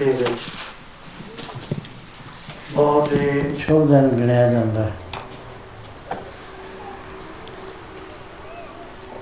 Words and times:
ਸੰਸਕ੍ਰਿਤੀ 0.00 0.24
ਵਿੱਚ। 0.24 0.40
ਬਹੁਤ 2.72 3.12
ਹੀ 3.12 3.56
ਸ਼ੁਭ 3.58 3.88
ਦਿਨ 3.90 4.08
ਗਿਣਿਆ 4.08 4.52
ਜਾਂਦਾ 4.52 4.82
ਹੈ। 4.82 4.92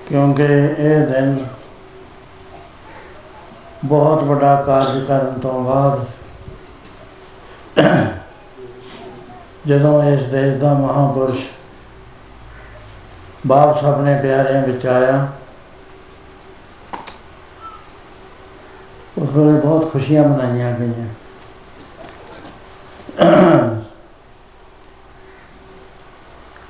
ਕਿਉਂਕਿ 0.07 0.45
ਇਹ 0.77 1.07
ਦਿਨ 1.07 1.47
ਬਹੁਤ 3.85 4.23
ਵੱਡਾ 4.23 4.61
ਕਾਰਜ 4.61 5.03
ਕਰਨ 5.03 5.39
ਤੋਂ 5.39 5.63
ਬਾਅਦ 5.63 6.05
ਜਦੋਂ 9.67 10.03
ਇਸ 10.03 10.25
ਦੇਸ਼ 10.25 10.55
ਦਾ 10.55 10.73
ਮਹਾਪੁਰਸ਼ 10.73 11.45
ਵਾਪਸ 13.47 13.83
ਆਪਣੇ 13.83 14.15
ਪਿਆਰਿਆਂ 14.21 14.63
ਵਿੱਚ 14.63 14.85
ਆਇਆ 14.85 15.27
ਉਸ 19.19 19.29
ਵੇਲੇ 19.29 19.59
ਬਹੁਤ 19.59 19.91
ਖੁਸ਼ੀਆਂ 19.91 20.23
ਮਨਾਈਆਂ 20.23 20.71
ਗਈਆਂ। 20.73 21.07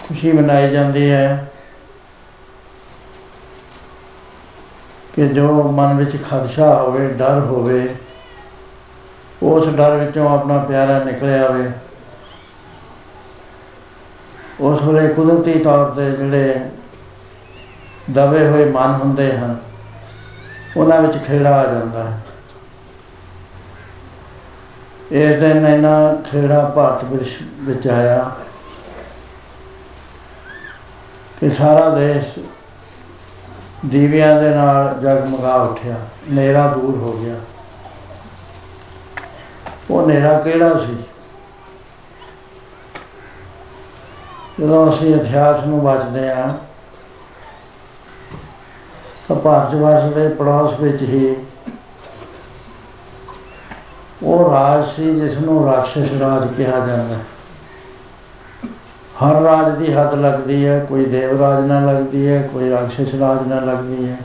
ਖੁਸ਼ੀ 0.07 0.31
ਮਨਾਈ 0.31 0.69
ਜਾਂਦੀ 0.71 1.09
ਹੈ 1.11 1.51
ਕਿ 5.13 5.27
ਜੋ 5.27 5.63
ਮਨ 5.71 5.97
ਵਿੱਚ 5.97 6.15
ਖਦਸ਼ਾ 6.23 6.73
ਹੋਵੇ, 6.75 7.07
ਡਰ 7.09 7.39
ਹੋਵੇ, 7.39 7.95
ਉਸ 9.43 9.67
ਡਰ 9.67 9.95
ਵਿੱਚੋਂ 9.97 10.29
ਆਪਣਾ 10.29 10.57
ਪਿਆਰਾ 10.63 10.97
ਨਿਕਲਿਆ 11.03 11.45
ਆਵੇ। 11.45 11.69
ਉਸ 14.59 14.81
ਵੇਲੇ 14.81 15.07
ਕੁਦਰਤੀ 15.13 15.59
ਤੌਰ 15.59 15.89
ਤੇ 15.89 16.09
ਜਿਹੜੇ 16.11 16.69
ਦਬੇ 18.11 18.47
ਹੋਏ 18.47 18.65
ਮਨ 18.65 18.93
ਹੁੰਦੇ 18.93 19.31
ਹਨ, 19.37 19.57
ਉਹਨਾਂ 20.77 21.01
ਵਿੱਚ 21.01 21.17
ਖੇੜਾ 21.17 21.55
ਆ 21.55 21.71
ਜਾਂਦਾ 21.73 22.03
ਹੈ। 22.03 22.19
ਇਸ 25.11 25.35
ਦਿਨ 25.35 25.65
ਇਹਨਾਂ 25.65 26.15
ਖੇੜਾ 26.23 26.73
ਭਾਰਤ 26.75 27.03
ਵਿੱਚ 27.03 27.39
ਵਿੱਚ 27.59 27.87
ਆਇਆ 27.87 28.31
ਕਿ 31.39 31.49
ਸਾਰਾ 31.49 31.89
ਦੇਸ਼ 31.89 32.39
ਦੀਵਿਆਂ 33.85 34.41
ਦੇ 34.41 34.49
ਨਾਲ 34.49 34.99
ਜਗਮਗਾ 35.01 35.55
ਉੱਠਿਆ। 35.55 35.95
ਨੇਰਾ 36.29 36.67
ਦੂਰ 36.67 36.97
ਹੋ 36.97 37.13
ਗਿਆ। 37.13 37.35
ਉਹ 39.91 40.07
ਨੇਰਾ 40.07 40.39
ਕਿਹੜਾ 40.39 40.77
ਸੀ? 40.77 40.97
ਜਦੋਂ 44.59 44.89
ਅਸੀਂ 44.89 45.15
ਇਤਿਹਾਸ 45.15 45.63
ਨੂੰ 45.63 45.83
ਬਚਦੇ 45.83 46.29
ਆ 46.29 46.57
ਤਾਂ 49.27 49.35
ਭਾਰਤ 49.35 49.75
ਵਰਸ਼ 49.75 50.13
ਦੇ 50.13 50.29
ਪੜੋਸ 50.29 50.79
ਵਿੱਚ 50.79 51.01
ਹੀ 51.01 51.35
ਉਹ 54.23 54.49
ਰਾਜ 54.51 54.85
ਸੀ 54.85 55.19
ਜਿਸ 55.19 55.37
ਨੂੰ 55.37 55.65
ਰਾਖਸ਼ 55.65 56.11
ਰਾਜ 56.13 56.47
ਕਿਹਾ 56.47 56.79
ਜਾਂਦਾ 56.87 57.15
ਹੈ। 57.15 57.19
ਹਰ 59.19 59.41
ਰਾਜ 59.41 59.77
ਦੀ 59.77 59.93
ਹੱਦ 59.93 60.13
ਲੱਗਦੀ 60.13 60.65
ਹੈ, 60.67 60.79
ਕੋਈ 60.85 61.05
ਦੇਵ 61.05 61.39
ਰਾਜ 61.41 61.65
ਨਾਲ 61.65 61.85
ਲੱਗਦੀ 61.85 62.27
ਹੈ, 62.27 62.41
ਕੋਈ 62.53 62.69
ਰਾਖਸ਼ 62.69 63.15
ਰਾਜ 63.15 63.47
ਨਾਲ 63.47 63.65
ਲੱਗਦੀ 63.65 64.09
ਹੈ। 64.09 64.17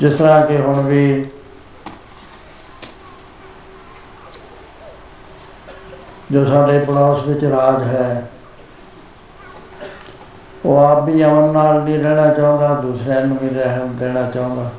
ਜਿਸ 0.00 0.14
ਤਰ੍ਹਾਂ 0.14 0.46
ਕਿ 0.46 0.56
ਹੁਣ 0.56 0.80
ਵੀ 0.82 1.26
ਜੋ 6.30 6.44
ਸਾਡੇ 6.44 6.78
ਪੜੋਸ 6.78 7.22
ਵਿੱਚ 7.22 7.44
ਰਾਜ 7.44 7.82
ਹੈ, 7.82 8.30
ਉਹ 10.64 10.78
ਆਪ 10.78 11.04
ਵੀ 11.04 11.24
ਅਮਨ 11.24 11.52
ਨਾਲ 11.52 11.82
ਨਹੀਂ 11.82 11.98
ਰਹਿਣਾ 11.98 12.32
ਚਾਹੁੰਦਾ, 12.34 12.74
ਦੂਸਰਿਆਂ 12.74 13.20
ਨੂੰ 13.20 13.38
ਵੀ 13.42 13.48
ਰਹਿਣ 13.48 13.86
ਦੇਣਾ 13.88 14.30
ਚਾਹੁੰਦਾ। 14.30 14.70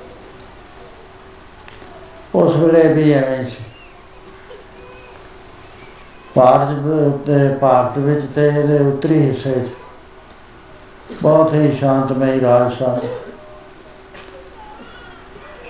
ਉਸ 2.37 2.55
ਵੇਲੇ 2.55 2.87
ਵੀ 2.93 3.11
ਐਵੇਂ 3.13 3.43
ਸੀ। 3.45 3.63
ਭਾਰਤ 6.35 6.69
ਤੇ 7.25 7.37
ਭਾਰਤ 7.61 7.97
ਵਿੱਚ 7.97 8.25
ਤੇ 8.35 8.47
ਇਹਦੇ 8.47 8.77
ਉੱਤਰੀ 8.79 9.19
ਹਿੱਸੇ 9.21 9.53
'ਚ 9.53 9.69
ਬਹੁਤ 11.21 11.53
ਹੀ 11.53 11.71
ਸ਼ਾਂਤਮਈ 11.71 12.39
ਰਾਜ 12.41 12.71
ਸਨ। 12.73 12.99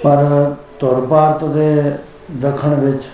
ਪਰ 0.04 0.24
ਤੁਰ 0.80 1.06
ਭਾਰਤ 1.06 1.44
ਦੇ 1.44 1.94
ਦੱਖਣ 2.32 2.76
ਵਿੱਚ 2.76 3.08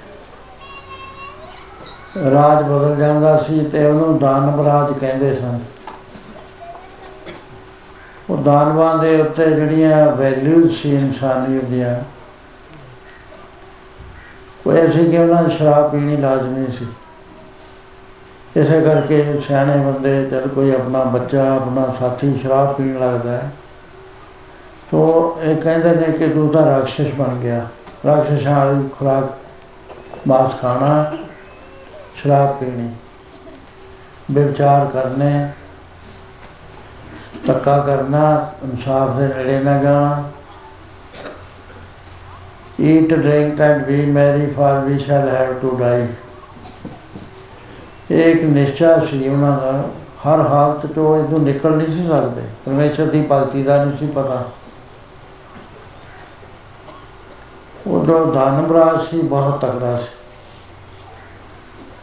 ਰਾਜ 2.32 2.64
ਬਦਲ 2.64 2.96
ਜਾਂਦਾ 2.96 3.38
ਸੀ 3.38 3.60
ਤੇ 3.66 3.86
ਉਹਨੂੰ 3.86 4.18
ਦਾਨਵ 4.20 4.66
ਰਾਜ 4.66 4.94
ਕਹਿੰਦੇ 5.00 5.36
ਸਨ। 5.36 5.60
ਉਹ 8.30 8.38
ਦਾਨਵਾਂ 8.38 8.98
ਦੇ 8.98 9.16
ਉੱਤੇ 9.22 9.46
ਜਿਹੜੀਆਂ 9.46 10.06
ਵੈਲਿਊਜ਼ 10.16 10.76
ਸੀ 10.76 10.96
ਇਨਸਾਨੀਅਤ 10.96 11.64
ਦੀਆਂ 11.64 11.96
ਉਹ 14.68 14.74
ਐਸੀ 14.74 15.06
ਕਿ 15.12 15.18
ਉਹਨਾਂ 15.18 15.44
ਦੀ 15.44 15.56
ਸ਼ਰਾਬ 15.56 15.90
ਪੀਣੀ 15.92 16.18
ਲਾਜ਼ਮੀ 16.18 16.66
ਸੀ। 16.72 16.88
ਇਸੇ 18.56 18.82
ਕਰਕੇ 18.82 19.24
ਸਿਆਣੇ 19.40 19.78
ਬੰਦੇ 19.78 20.24
ਜਦ 20.26 20.48
ਕੋਈ 20.48 20.72
ਆਪਣਾ 20.72 21.04
ਬੱਚਾ, 21.04 21.44
ਆਪਣਾ 21.56 21.94
ਸਾਥੀ 22.00 22.36
ਸ਼ਰਾਬ 22.38 22.74
ਪੀਣ 22.74 23.00
ਲੱਗਦਾ 23.00 23.32
ਹੈ, 23.32 23.52
ਤੋ 24.92 25.38
ਇਹ 25.42 25.56
ਕਹਿੰਦੇ 25.56 25.96
ਨੇ 25.96 26.12
ਕਿ 26.18 26.28
ਤੂੰ 26.28 26.50
ਤਾਂ 26.50 26.66
ਰਾਖਸ਼ 26.66 27.14
ਬਣ 27.14 27.36
ਗਿਆ। 27.36 27.66
ਰਾਖਸ਼ਾਂ 28.06 28.66
ਵਾਲੀ 28.66 28.88
ਖੁਰਾਕ, 28.90 29.34
ਮਾਸ 30.28 30.60
ਖਾਣਾ, 30.62 31.18
ਸ਼ਰਾਬ 32.16 32.56
ਪੀਣੀ। 32.58 32.90
ਵਿਚਾਰ 34.32 34.86
ਕਰਨੇ 34.86 35.50
ਤੱਕਾ 37.48 37.78
ਕਰਨਾ, 37.78 38.52
ਇਨਸਾਫ 38.64 39.16
ਦੇ 39.18 39.28
ਨੇੜੇ 39.28 39.60
ਨਾ 39.60 39.78
ਜਾਣਾ। 39.78 40.24
Eat 42.82 43.14
drink 43.14 43.62
and 43.62 43.86
we 43.86 44.06
marry 44.06 44.46
for 44.52 44.80
we 44.80 44.98
shall 45.00 45.28
have 45.30 45.54
to 45.54 45.76
die 45.80 46.08
ਇੱਕ 48.12 48.44
ਨਿਸ਼ਚਾ 48.44 48.98
ਸੀ 49.00 49.28
ਉਹਨਾਂ 49.30 49.58
ਦਾ। 49.58 49.72
ਹਰ 50.24 50.40
ਹਾਲਤ 50.40 50.86
ਤੋਂ 50.86 51.16
ਇਹਦੋਂ 51.18 51.40
ਨਿਕਲ 51.40 51.76
ਨਹੀਂ 51.78 51.88
ਸੀ 51.88 52.08
ਸਕਦੇ। 52.08 52.42
ਪਰਮੇਸ਼ਰ 52.66 53.06
ਦੀ 53.06 53.26
ਭਗਤੀ 53.32 53.64
ਦਾ 53.64 53.84
ਨਹੀਂ 53.86 53.98
ਸੀ 53.98 54.08
ਪਤਾ। 54.08 54.44
ਉਹ 57.88 58.06
ਜੋ 58.06 58.26
ਦਾਨਵਰਾਜ 58.26 59.02
ਸੀ, 59.02 59.22
ਬਹੁਤ 59.22 59.60
ਤਕੜਾ 59.62 59.96
ਸੀ। 59.98 60.10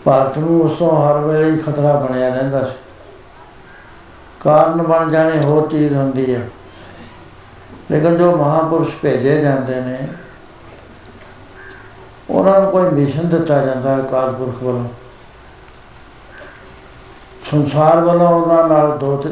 ਭਾਰਤ 0.05 0.39
ਨੂੰ 0.39 0.61
ਉਸ 0.61 0.79
ਤੋਂ 0.79 0.91
ਹਰ 1.01 1.19
ਵੇਲੇ 1.19 1.51
ਹੀ 1.51 1.59
ਖਤਰਾ 1.59 1.93
ਬਣਿਆ 2.01 2.29
ਰਹਿੰਦਾ 2.29 2.63
ਸੀ। 2.65 2.77
ਕਾਰਨ 4.41 4.83
ਬਣ 4.83 5.11
ਜਾਣੇ 5.11 5.39
ਹੋਰ 5.39 5.69
ਚੀਜ਼ 5.69 5.95
ਹੁੰਦੀ 5.95 6.35
ਹੈ 6.35 6.49
ਲੇਕਿਨ 7.91 8.17
ਜੋ 8.17 8.37
ਮਹਾਪੁਰਸ਼ 8.37 8.97
ਭੇਜੇ 9.03 9.41
ਜਾਂਦੇ 9.41 9.81
ਨੇ 9.81 9.97
ਉਹਨਾਂ 12.31 12.61
ਨੂੰ 12.61 12.71
ਕੋਈ 12.71 12.89
ਮਿਸ਼ਨ 12.89 13.29
ਦਿੱਤਾ 13.29 13.67
ਜਾਂਦਾ 13.67 13.95
ਹੈ 13.95 14.03
ਕਾਲਪੁਰਖ 14.03 14.63
ਵੱਲੋਂ। 14.63 14.85
ਸੰਸਾਰ 17.51 18.01
ਵੱਲੋਂ 18.01 18.29
ਉਹਨਾਂ 18.29 18.69
ਨਾਲ 18.69 18.99
ਦੋ 18.99 19.23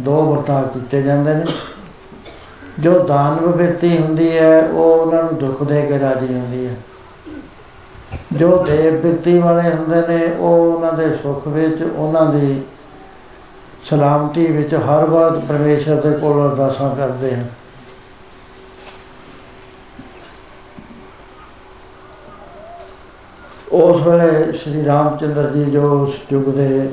ਦੋ 0.00 0.34
ਵਰਤਾਅ 0.34 0.62
ਕੀਤੇ 0.62 1.02
ਜਾਂਦੇ 1.02 1.34
ਨੇ। 1.34 1.44
ਜੋ 2.80 2.98
ਦਾਨਵ 2.98 3.56
ਬਿਰਤੀ 3.56 3.98
ਹੁੰਦੀ 3.98 4.38
ਹੈ, 4.38 4.68
ਉਹ 4.68 4.98
ਉਹਨਾਂ 4.98 5.22
ਨੂੰ 5.22 5.38
ਦੁੱਖ 5.38 5.62
ਦੇ 5.62 5.82
ਕੇ 5.82 6.00
ਰਾਜੀ 6.00 6.34
ਹੁੰਦੀ 6.34 6.66
ਹੈ। 6.66 6.74
ਜੋ 8.32 8.62
ਦੇਵ 8.62 9.00
ਬਿਰਤੀ 9.00 9.38
ਵਾਲੇ 9.38 9.70
ਹੁੰਦੇ 9.70 10.00
ਨੇ, 10.08 10.26
ਉਹ 10.32 10.74
ਉਹਨਾਂ 10.74 10.92
ਦੇ 10.92 11.16
ਸੁੱਖ 11.16 11.48
ਵਿੱਚ, 11.48 11.82
ਉਹਨਾਂ 11.82 12.26
ਦੀ 12.26 12.62
ਸਲਾਮਤੀ 13.82 14.46
ਵਿੱਚ 14.46 14.74
ਹਰ 14.74 15.04
ਵਾਰ 15.04 15.30
ਪਰਮੇਸ਼ਰ 15.48 16.00
ਦੇ 16.00 16.12
ਕੋਲ 16.18 16.50
ਅਰਦਾਸਾਂ 16.50 16.96
ਕਰਦੇ 16.96 17.34
ਹਨ। 17.36 17.46
ਉਸ 23.72 24.00
ਵੇਲੇ 24.02 24.52
ਸ਼੍ਰੀ 24.52 24.84
ਰਾਮਚੰਦਰ 24.84 25.50
ਜੀ 25.52 25.64
ਜੋ 25.64 25.82
ਉਸ 26.02 26.14
ਯੁੱਗ 26.32 26.48
ਦੇ 26.54 26.90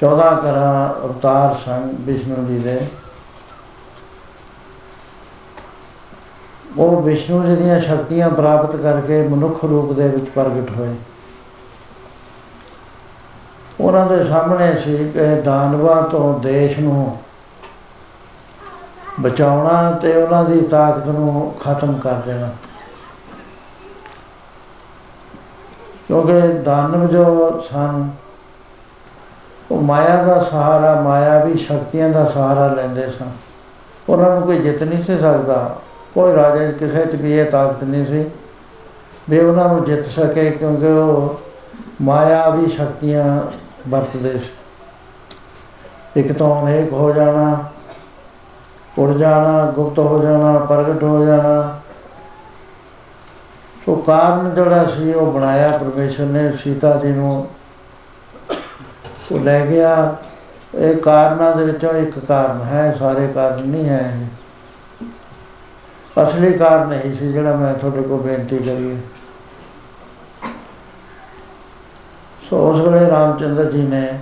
14 0.00 0.34
ਕਰਾ 0.42 0.96
ਅਵਤਾਰ 1.04 1.54
ਸਨ 1.54 1.94
ਵਿਸ਼ਨੂੰ 2.00 2.46
ਜੀ 2.46 2.58
ਦੇ, 2.58 2.80
ਉਹ 6.78 7.00
ਵਿਸ਼ਨੂੰ 7.02 7.44
ਜੀ 7.46 7.56
ਦੀਆਂ 7.56 7.80
ਸ਼ਕਤੀਆਂ 7.80 8.28
ਪ੍ਰਾਪਤ 8.30 8.76
ਕਰਕੇ 8.76 9.22
ਮਨੁੱਖ 9.22 9.64
ਰੂਪ 9.64 9.92
ਦੇ 9.92 10.08
ਵਿੱਚ 10.08 10.28
ਪ੍ਰਗਟ 10.28 10.70
ਹੋਏ। 10.70 10.94
ਉਹਨਾਂ 13.80 14.06
ਦੇ 14.06 14.22
ਸਾਹਮਣੇ 14.24 14.74
ਸੀ 14.76 14.96
ਕਿ 15.10 15.34
ਦਾਨਵਾਂ 15.40 16.02
ਤੋਂ 16.02 16.38
ਦੇਸ਼ 16.40 16.78
ਨੂੰ 16.78 17.16
ਬਚਾਉਣਾ 19.20 19.90
ਤੇ 19.92 20.16
ਉਹਨਾਂ 20.16 20.44
ਦੀ 20.44 20.60
ਤਾਕਤ 20.60 21.08
ਨੂੰ 21.08 21.54
ਖਤਮ 21.60 21.98
ਕਰ 21.98 22.20
ਦੇਣਾ। 22.26 22.50
ਕਿਉਂਕਿ 26.08 26.40
ਦਾਨਵ 26.64 27.06
ਜੋ 27.06 27.60
ਸਨ, 27.60 28.08
ਉਹ 29.70 29.82
ਮਾਇਆ 29.82 30.22
ਦਾ 30.24 30.38
ਸਹਾਰਾ, 30.38 30.94
ਮਾਇਆ 31.00 31.44
ਵੀ 31.44 31.56
ਸ਼ਕਤੀਆਂ 31.56 32.08
ਦਾ 32.10 32.24
ਸਹਾਰਾ 32.24 32.66
ਲੈਂਦੇ 32.68 33.08
ਸਨ। 33.10 33.30
ਉਹਨਾਂ 34.08 34.30
ਨੂੰ 34.30 34.42
ਕੋਈ 34.42 34.58
ਜਿੱਤ 34.58 34.82
ਨਹੀਂ 34.82 35.02
ਸੀ 35.02 35.18
ਸਕਦਾ, 35.18 35.76
ਕੋਈ 36.14 36.34
ਰਾਜੇ 36.34 36.72
ਕਿਸੇ 36.72 37.06
'ਚ 37.06 37.16
ਵੀ 37.16 37.32
ਇਹ 37.32 37.50
ਤਾਕਤ 37.50 37.84
ਨਹੀਂ 37.84 38.04
ਸੀ 38.06 38.24
ਵੀ 39.30 39.38
ਉਹਨਾਂ 39.38 39.68
ਨੂੰ 39.68 39.84
ਜਿੱਤ 39.84 40.06
ਸਕੇ, 40.06 40.50
ਕਿਉਂਕਿ 40.50 40.86
ਉਹ 40.86 41.40
ਮਾਇਆ 42.02 42.48
ਵੀ 42.50 42.68
ਸ਼ਕਤੀਆਂ 42.68 43.40
ਵਰਤਦੇ 43.88 44.38
ਸੀ। 44.38 44.50
ਇੱਕ 46.16 46.32
ਤਾਂ 46.32 46.62
ਅਨੇਕ 46.62 46.92
ਹੋ 46.92 47.12
ਜਾਣਾ, 47.12 47.64
ਉੜ 48.98 49.10
ਜਾਣਾ, 49.10 49.72
ਗੁਪਤ 49.74 49.98
ਹੋ 49.98 50.22
ਜਾਣਾ, 50.22 50.58
ਪ੍ਰਗਟ 50.58 51.02
ਹੋ 51.02 51.24
ਜਾਣਾ 51.24 51.75
ਸੋ 53.86 53.94
ਕਾਰਨ 53.94 54.54
ਜਿਹੜਾ 54.54 54.84
ਸੀ, 54.84 55.12
ਉਹ 55.12 55.32
ਬਣਾਇਆ 55.32 55.78
ਪਰਮੇਸ਼ਰ 55.78 56.24
ਨੇ, 56.24 56.52
ਸੀਤਾ 56.52 56.96
ਜੀ 56.96 57.12
ਨੂੰ। 57.12 57.48
ਉਹ 59.32 59.40
ਲੈ 59.40 59.66
ਗਿਆ। 59.66 60.16
ਇਹ 60.74 60.96
ਕਾਰਨਾਂ 60.96 61.56
ਦੇ 61.56 61.64
ਵਿੱਚੋਂ 61.64 61.90
ਇੱਕ 61.90 62.18
ਕਾਰਨ 62.18 62.62
ਹੈ, 62.62 62.96
ਸਾਰੇ 62.98 63.26
ਕਾਰਨ 63.26 63.68
ਨਹੀਂ 63.68 63.88
ਹੈ 63.88 64.18
ਇਹ। 64.20 65.06
ਅਸਲੀ 66.22 66.52
ਕਾਰਨ 66.52 66.92
ਇਹ 66.92 67.14
ਸੀ, 67.14 67.32
ਜਿਹੜਾ 67.32 67.56
ਮੈਂ 67.56 67.74
ਤੁਹਾਡੇ 67.74 68.02
ਕੋਲ 68.02 68.20
ਬੇਨਤੀ 68.20 68.58
ਕਰੀ 68.58 68.96
ਹੈ। 68.96 69.00
ਸੋ 72.42 72.70
ਉਸ 72.70 72.80
ਵੇਲੇ 72.80 73.10
ਰਾਮਚੰਦਰ 73.10 73.70
ਜੀ 73.70 73.82
ਨੇ 73.82 74.18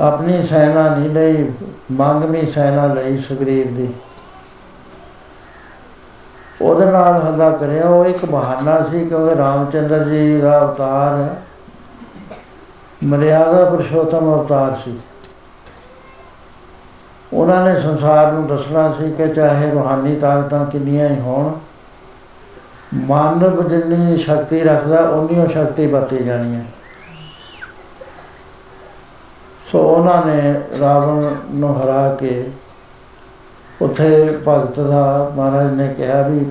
ਆਪਣੀ 0.00 0.42
ਸੈਨਾ 0.42 0.96
ਨਹੀਂ 0.96 1.10
ਲਈ, 1.10 1.52
ਮੰਗਵੀਂ 1.92 2.46
ਸੈਨਾ 2.46 2.86
ਲਈ 2.86 3.18
ਸੁਗਰੀਵ 3.18 3.74
ਦੀ। 3.74 3.94
ਉਹਦੇ 6.60 6.84
ਨਾਲ 6.86 7.20
ਹੱਲਾ 7.22 7.50
ਕਰਿਆ, 7.50 7.88
ਉਹ 7.88 8.04
ਇੱਕ 8.04 8.24
ਬਹਾਨਾ 8.24 8.82
ਸੀ 8.82 9.04
ਕਿਉਂਕਿ 9.06 9.34
ਰਾਮਚੰਦਰ 9.36 10.04
ਜੀ 10.04 10.40
ਦਾ 10.40 10.58
ਅਵਤਾਰ 10.60 11.34
ਮਰਿਆਦਾ 13.04 13.64
ਪੁਰਸ਼ੋਤਮ 13.64 14.32
ਅਵਤਾਰ 14.34 14.74
ਸੀ। 14.84 14.98
ਉਹਨਾਂ 17.32 17.64
ਨੇ 17.66 17.78
ਸੰਸਾਰ 17.80 18.32
ਨੂੰ 18.32 18.46
ਦੱਸਣਾ 18.46 18.90
ਸੀ 18.92 19.10
ਕਿ 19.12 19.28
ਚਾਹੇ 19.28 19.70
ਰੂਹਾਨੀ 19.70 20.14
ਤਾਕਤਾਂ 20.16 20.64
ਕਿੰਨੀਆਂ 20.66 21.08
ਹੀ 21.08 21.20
ਹੋਣ, 21.20 21.52
ਮਾਨਵ 22.94 23.68
ਜਿੰਨੀ 23.68 24.16
ਸ਼ਕਤੀ 24.16 24.60
ਰੱਖਦਾ 24.60 25.00
ਉਨੀ 25.08 25.38
ਉਹ 25.38 25.48
ਸ਼ਕਤੀ 25.48 25.86
ਵਰਤੀ 25.86 26.24
ਜਾਣੀ 26.24 26.54
ਹੈ। 26.54 26.64
ਸੋ 29.66 29.78
ਉਹਨਾਂ 29.80 30.24
ਨੇ 30.26 30.54
ਰਾਵਣ 30.80 31.34
ਨੂੰ 31.50 31.74
ਹਰਾ 31.82 32.14
ਕੇ 32.14 32.50
ਉੱਥੇ 33.82 34.38
ਭਗਤ 34.48 34.80
ਦਾ 34.80 35.32
ਮਹਾਰਾਜ 35.36 35.70
ਨੇ 35.72 35.88
ਕਿਹਾ 35.88 36.20
ਵੀ 36.28 36.46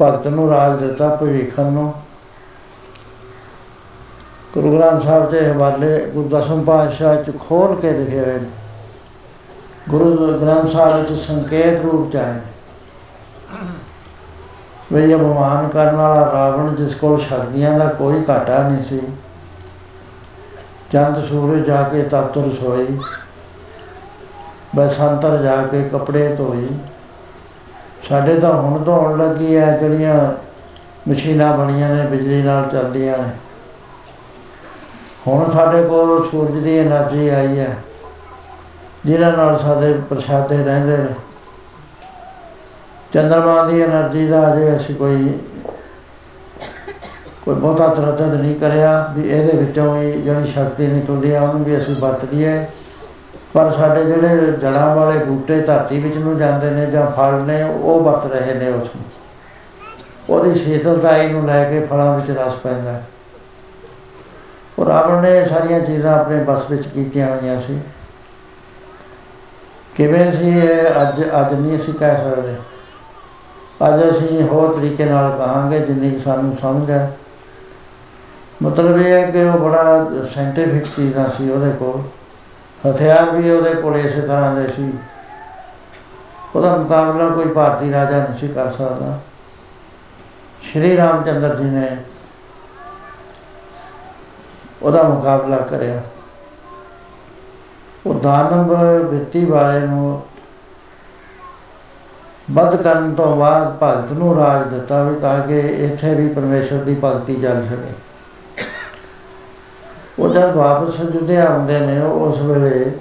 ਭਗਤ 0.00 0.26
ਨੂੰ 0.26 0.48
ਰਾਜ 0.50 0.78
ਦਿੱਤਾ 0.80 1.08
ਭਵਿੱਖਣ 1.16 1.64
ਨੂੰ। 1.64 1.92
ਗੁਰੂ 4.54 4.78
ਗ੍ਰੰਥ 4.78 5.02
ਸਾਹਿਬ 5.02 5.28
ਦੇ 5.30 5.50
ਹਵਾਲੇ 5.50 5.98
ਗੁਰੂ 6.06 6.28
ਦਸਮ 6.28 6.62
ਪਾਤਸ਼ਾਹ 6.64 7.22
ਚ 7.22 7.32
ਖੋਲ 7.38 7.80
ਕੇ 7.80 7.92
ਲਿਖੇ 7.92 8.20
ਹੋਏ 8.20 8.38
ਨੇ। 8.40 8.50
ਗੁਰੂ 9.88 10.38
ਗ੍ਰੰਥ 10.38 10.68
ਸਾਹਿਬ 10.68 10.96
ਵਿੱਚ 10.96 11.20
ਸੰਕੇਤ 11.20 11.80
ਰੂਪ 11.80 12.10
ਚ 12.10 12.16
ਆਏ 12.16 12.32
ਨੇ। 12.32 12.40
ਵੀ 14.92 15.02
ਇਹ 15.02 15.16
ਅਪਮਾਨ 15.16 15.68
ਕਰਨ 15.68 15.96
ਵਾਲਾ 15.96 16.30
ਰਾਵਣ 16.32 16.74
ਜਿਸ 16.74 16.94
ਕੋਲ 16.94 17.18
ਸ਼ਕਤੀਆਂ 17.18 17.78
ਦਾ 17.78 17.84
ਕੋਈ 17.86 18.24
ਘਾਟਾ 18.30 18.68
ਨਹੀਂ 18.68 18.82
ਸੀ, 18.84 19.00
ਚੰਦ 20.92 21.22
ਸੂਰਜ 21.22 21.64
ਜਾ 21.64 21.82
ਕੇ 21.82 22.02
ਤਪਤ 22.02 22.38
ਰਸੋਈ 22.38 22.98
ਬਸ 24.76 25.00
ਅੰਤਰ 25.00 25.36
ਜਾ 25.36 25.56
ਕੇ 25.62 25.82
ਕੱਪੜੇ 25.82 26.28
ਧੋਈ 26.36 26.68
ਸਾਡੇ 28.08 28.34
ਤਾਂ 28.40 28.52
ਹੁਣ 28.52 28.84
ਧੋਣ 28.84 29.18
ਲੱਗੀ 29.18 29.54
ਐ, 29.56 29.70
ਜਿਹੜੀਆਂ 29.78 30.14
ਮਸ਼ੀਨਾਂ 31.08 31.52
ਬਣੀਆਂ 31.58 31.88
ਨੇ, 31.90 32.04
ਬਿਜਲੀ 32.06 32.42
ਨਾਲ 32.42 32.68
ਚੱਲਦੀਆਂ 32.70 33.18
ਨੇ। 33.18 33.30
ਹੁਣ 35.26 35.50
ਸਾਡੇ 35.50 35.82
ਕੋਲ 35.82 36.22
ਸੂਰਜ 36.30 36.58
ਦੀ 36.58 36.78
એનર્ਜੀ 36.78 37.28
ਆਈ 37.28 37.58
ਹੈ 37.58 37.76
ਜਿਹਨਾਂ 39.06 39.32
ਨਾਲ 39.32 39.58
ਸਾਡੇ 39.58 39.92
ਪ੍ਰਸ਼ਾਦੇ 40.10 40.62
ਰਹਿੰਦੇ 40.64 40.96
ਨੇ। 40.96 41.14
ਚੰਦਰਮਾ 43.14 43.62
ਦੀ 43.62 43.82
એનર્ਜੀ 43.82 44.26
ਦਾ 44.28 44.52
ਅਜੇ 44.52 44.74
ਅਸੀਂ 44.76 44.94
ਕੋਈ 44.94 45.38
ਕੋਈ 47.44 47.54
ਬਹੁਤਾ 47.54 47.86
ਤਰਤਦ 47.86 48.34
ਨਹੀਂ 48.34 48.54
ਕਰਿਆ, 48.60 49.12
ਵੀ 49.16 49.28
ਇਹਦੇ 49.28 49.56
ਵਿੱਚੋਂ 49.58 49.96
ਹੀ 49.96 50.12
ਜਿਹੜੀ 50.12 50.46
ਸ਼ਕਤੀ 50.46 50.86
ਨਿਕਲਦੀ 50.86 51.32
ਆ, 51.32 51.40
ਉਹਨੂੰ 51.40 51.64
ਵੀ 51.64 51.76
ਅਸੀਂ 51.78 51.96
ਵਰਤ 51.96 52.24
ਲਈਏ 52.24 52.64
ਪਰ 53.52 53.70
ਸਾਡੇ 53.70 54.04
ਜਿਹੜੇ 54.04 54.52
ਜੜਾਂ 54.52 54.96
ਵਾਲੇ 54.96 55.24
ਬੂਟੇ 55.24 55.60
ਧਰਤੀ 55.60 56.00
ਵਿੱਚ 56.00 56.16
ਨੂੰ 56.16 56.38
ਜਾਂਦੇ 56.38 56.70
ਨੇ 56.70 56.86
ਜਾਂ 56.86 57.10
ਫਲ 57.10 57.32
ਨੇ, 57.32 57.62
ਉਹ 57.62 58.00
ਵਰਤ 58.00 58.26
ਰਹੇ 58.26 58.54
ਨੇ 58.54 58.68
ਉਸ 58.68 58.90
ਨੂੰ। 58.96 59.04
ਉਹਦੀ 60.30 60.54
ਸ਼ੀਤਲਤਾਈ 60.54 61.28
ਨੂੰ 61.28 61.46
ਲੈ 61.46 61.70
ਕੇ 61.70 61.80
ਫਲਾਂ 61.80 62.18
ਵਿੱਚ 62.18 62.38
ਰਸ 62.38 62.56
ਪੈਂਦਾ। 62.56 63.02
ਉਹ 64.78 64.86
ਰਾਵਣ 64.86 65.22
ਨੇ 65.22 65.46
ਸਾਰੀਆਂ 65.46 65.80
ਚੀਜ਼ਾਂ 65.80 66.18
ਆਪਣੇ 66.18 66.44
ਬਸ 66.44 66.70
ਵਿੱਚ 66.70 66.88
ਕੀਤੀਆਂ 66.88 67.36
ਹੋਈਆਂ 67.36 67.60
ਸੀ। 67.60 67.80
ਕਿਵੇਂ 69.94 70.32
ਸੀ 70.32 70.58
ਇਹ, 70.58 71.02
ਅੱਜ 71.02 71.24
ਅੱਜ 71.40 71.54
ਨਹੀਂ 71.54 71.78
ਅਸੀਂ 71.78 71.94
ਕਹਿ 71.94 72.16
ਸਕਦੇ। 72.16 72.56
ਅੱਜ 73.88 74.10
ਅਸੀਂ 74.10 74.42
ਹੋਰ 74.42 74.74
ਤਰੀਕੇ 74.74 75.04
ਨਾਲ 75.04 75.30
ਕਹਾਂਗੇ 75.30 75.80
ਜਿੰਨੀ 75.80 76.10
ਕੁ 76.10 76.18
ਸਾਨੂੰ 76.18 76.56
ਸਮਝ 76.56 76.90
ਹੈ। 76.90 77.12
ਮਤਲਬ 78.62 78.98
ਇਹ 78.98 79.12
ਹੈ 79.12 79.30
ਕਿ 79.30 79.42
ਉਹ 79.42 79.52
ਬੜਾ 79.52 80.06
ਸਾਇੰਟਿਫਿਕ 80.34 80.84
ਚੀਜ਼ਾਂ 80.84 81.28
ਸੀ 81.28 81.50
ਉਹਦੇ 81.50 81.70
ਕੋਲ। 81.70 82.21
ਹਥਿਆਰ 82.90 83.30
ਵੀ 83.30 83.50
ਉਹਦੇ 83.50 83.74
ਕੋਲ 83.74 83.96
ਇਸੇ 83.96 84.20
ਤਰ੍ਹਾਂ 84.20 84.54
ਦੇ 84.54 84.66
ਸੀ। 84.68 84.92
ਉਹਦਾ 86.56 86.76
ਮੁਕਾਬਲਾ 86.76 87.28
ਕੋਈ 87.28 87.44
ਭਾਰਤੀ 87.44 87.92
ਰਾਜਾ 87.92 88.18
ਨਹੀਂ 88.18 88.34
ਸੀ 88.34 88.48
ਕਰ 88.48 88.70
ਸਕਦਾ। 88.70 89.18
ਸ਼੍ਰੀ 90.62 90.96
ਰਾਮਚੰਦਰ 90.96 91.56
ਜੀ 91.56 91.64
ਨੇ 91.64 91.96
ਉਹਦਾ 94.82 95.02
ਮੁਕਾਬਲਾ 95.02 95.56
ਕਰਿਆ। 95.56 96.02
ਉਹ 98.06 98.14
ਦਾਨਵ 98.14 98.74
ਬਿੱਤੀ 99.10 99.44
ਵਾਲੇ 99.44 99.80
ਨੂੰ 99.80 100.22
ਵੱਧ 102.50 102.76
ਕਰਨ 102.76 103.14
ਤੋਂ 103.14 103.36
ਬਾਅਦ 103.36 103.78
ਭਗਤ 103.82 104.12
ਨੂੰ 104.12 104.36
ਰਾਜ 104.36 104.68
ਦਿੱਤਾ 104.68 105.02
ਵੀ 105.04 105.20
ਤਾਂ 105.20 105.38
ਕਿ 105.40 105.58
ਇੱਥੇ 105.58 106.14
ਵੀ 106.14 106.28
ਪਰਮੇਸ਼ਰ 106.28 106.78
ਦੀ 106.78 106.96
ਭਗਤੀ 107.04 107.36
ਚੱਲ 107.40 107.64
ਸਕੇ। 107.66 107.94
ਉਹ 110.18 110.28
ਜਦ 110.28 110.56
ਵਾਪਸ 110.56 110.96
ਜੁਦਿਆ 110.96 111.46
ਆਉਂਦੇ 111.46 111.80
ਨੇ 111.80 112.00
ਉਸ 112.00 112.40
ਵੇਲੇ 112.40 112.92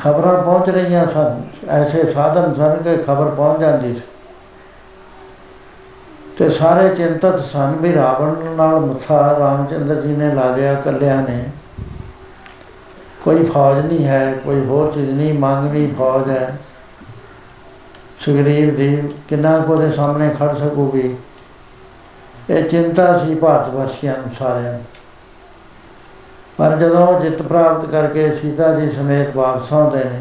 ਖਬਰਾਂ 0.00 0.42
ਪਹੁੰਚ 0.42 0.70
ਰਹੀਆਂ 0.70 1.06
ਸਨ, 1.06 1.42
ਐਸੇ 1.68 2.06
ਸਾਧਨ 2.06 2.54
ਸਨ 2.54 2.82
ਕਿ 2.82 2.96
ਖਬਰ 2.96 3.26
ਪਹੁੰਚ 3.26 3.60
ਜਾਂਦੀ 3.60 3.94
ਸੀ। 3.94 4.00
ਤੇ 6.38 6.48
ਸਾਰੇ 6.48 6.88
ਚਿੰਤਤ 6.88 7.38
ਸਨ 7.38 7.76
ਵੀ 7.80 7.94
ਰਾਵਣ 7.94 8.34
ਨਾਲ 8.56 8.80
ਮੱਥਾ 8.80 9.36
ਰਾਮਚੰਦਰ 9.38 10.02
ਜੀ 10.02 10.16
ਨੇ 10.16 10.34
ਲਾ 10.34 10.56
ਲਿਆ 10.56 10.74
ਕੱਲਿਆਂ 10.74 11.22
ਨੇ। 11.22 11.44
ਕੋਈ 13.24 13.44
ਫੌਜ 13.44 13.86
ਨਹੀਂ 13.86 14.06
ਹੈ, 14.06 14.32
ਕੋਈ 14.32 14.64
ਹੋਰ 14.64 14.92
ਚੀਜ਼ 14.92 15.10
ਨਹੀਂ 15.10 15.34
ਮੰਗਵੀ 15.34 15.94
ਫੌਜ 15.98 16.30
ਹੈ। 16.30 16.58
ਸੁਗਰੀਵ 18.18 18.74
ਦੀ 18.74 19.14
ਕਿੰਨਾ 19.28 19.58
ਕੋ 19.58 19.76
ਦੇ 19.76 19.90
ਸਾਹਮਣੇ 19.90 20.34
ਖੜ 20.38 20.56
ਸਕੂਗੀ। 20.56 21.16
ਇਹ 22.50 22.64
ਚਿੰਤਾ 22.64 23.18
ਸੀ 23.18 23.34
ਭਾਰਤ 23.34 23.68
ਵਰਸ਼ੀਆਂ 23.68 24.16
ਨੂੰ 24.16 24.30
ਸਾਰਿਆਂ 24.30 24.72
ਨੂੰ। 24.72 24.84
ਪਰ 26.62 26.76
ਜਦੋਂ 26.76 27.20
ਜਿੱਤ 27.20 27.40
ਪ੍ਰਾਪਤ 27.42 27.84
ਕਰਕੇ 27.90 28.30
ਸੀਤਾ 28.32 28.66
ਜੀ 28.74 28.88
ਸਮੇਤ 28.90 29.36
ਵਾਪਸ 29.36 29.72
ਆਉਂਦੇ 29.72 30.02
ਨੇ, 30.04 30.20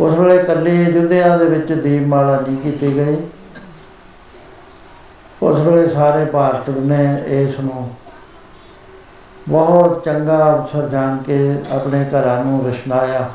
ਉਸ 0.00 0.14
ਵੇਲੇ 0.14 0.42
ਕੱਲੀ 0.44 0.84
ਯੁੱਧਿਆ 0.84 1.36
ਦੇ 1.36 1.44
ਵਿੱਚ 1.44 1.72
ਦੀਪਮਾਲਾ 1.72 2.38
ਨਹੀਂ 2.40 2.56
ਕੀਤੀ 2.56 2.94
ਗਈ। 2.96 3.16
ਉਸ 5.42 5.60
ਵੇਲੇ 5.60 5.88
ਸਾਰੇ 5.88 6.24
ਭਾਰਤ 6.24 6.70
ਨੇ 6.70 7.02
ਇਸ 7.40 7.58
ਨੂੰ 7.60 7.90
ਬਹੁਤ 9.48 10.02
ਚੰਗਾ 10.04 10.38
ਅਵਸਰ 10.54 10.88
ਜਾਣ 10.88 11.16
ਕੇ 11.18 11.38
ਆਪਣੇ 11.70 12.04
ਘਰਾਂ 12.04 12.38
ਨੂੰ 12.44 12.64
ਰਸ਼ਨਾਇਆ। 12.68 13.28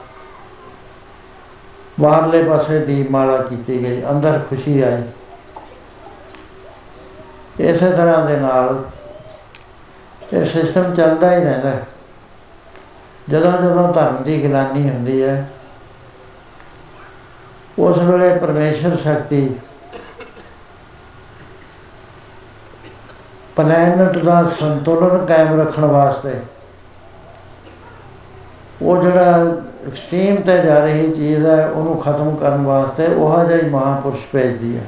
ਬਾਹਰਲੇ 1.99 2.43
ਪਾਸੇ 2.43 2.79
ਦੀਪਮਾਲਾ 2.79 3.37
ਕੀਤੀ 3.37 3.81
ਗਈ, 3.83 4.01
ਅੰਦਰ 4.11 4.39
ਖੁਸ਼ੀ 4.49 4.81
ਆਈ। 4.81 5.03
ਇਸੇ 7.59 7.89
ਤਰ੍ਹਾਂ 7.89 8.25
ਦੇ 8.25 8.37
ਨਾਲ 8.37 8.83
ਇਹ 10.33 10.45
ਸਿਸਟਮ 10.45 10.93
ਚੱਲਦਾ 10.93 11.31
ਹੀ 11.31 11.43
ਰਹਿੰਦਾ 11.43 11.69
ਹੈ। 11.69 11.85
ਜਦੋਂ 13.29 13.51
ਜਦੋਂ 13.51 13.91
ਧਰਮ 13.93 14.23
ਦੀ 14.23 14.41
ਗਿਲਾਨੀ 14.43 14.89
ਹੁੰਦੀ 14.89 15.21
ਹੈ, 15.23 15.49
ਉਸ 17.79 17.97
ਵੇਲੇ 17.97 18.33
ਪਰਮੇਸ਼ਰ 18.39 18.95
ਸ਼ਕਤੀ 18.95 19.55
ਪਲੈਨਟ 23.55 24.17
ਦਾ 24.17 24.43
ਸੰਤੁਲਨ 24.59 25.25
ਕਾਇਮ 25.25 25.59
ਰੱਖਣ 25.61 25.85
ਵਾਸਤੇ 25.85 26.39
ਉਹ 28.81 29.01
ਜਿਹੜਾ 29.01 29.37
ਐਕਸਟ੍ਰੀਮ 29.87 30.41
ਤੇ 30.41 30.57
ਜਾ 30.57 30.79
ਰਹੀ 30.79 31.11
ਚੀਜ਼ 31.13 31.45
ਹੈ, 31.45 31.67
ਉਹਨੂੰ 31.67 31.97
ਖਤਮ 31.97 32.35
ਕਰਨ 32.35 32.65
ਵਾਸਤੇ 32.65 33.05
ਉਹ 33.07 33.43
ਜਿਹਾ 33.45 33.57
ਹੀ 33.57 33.69
ਮਹਾਪੁਰਸ਼ 33.69 34.27
ਭੇਜਦੀ 34.33 34.77
ਹੈ 34.77 34.83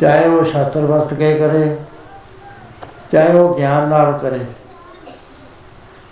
ਚਾਹੇ 0.00 0.28
ਉਹ 0.28 0.44
ਸ਼ਾਸਤਰ 0.44 0.80
ਵਸਤ 0.80 1.14
ਕੇ 1.14 1.34
ਕਰੇ 1.34 1.76
ਚਾਹੇ 3.12 3.32
ਉਹ 3.32 3.54
ਗਿਆਨ 3.54 3.88
ਨਾਲ 3.88 4.12
ਕਰੇ। 4.18 4.44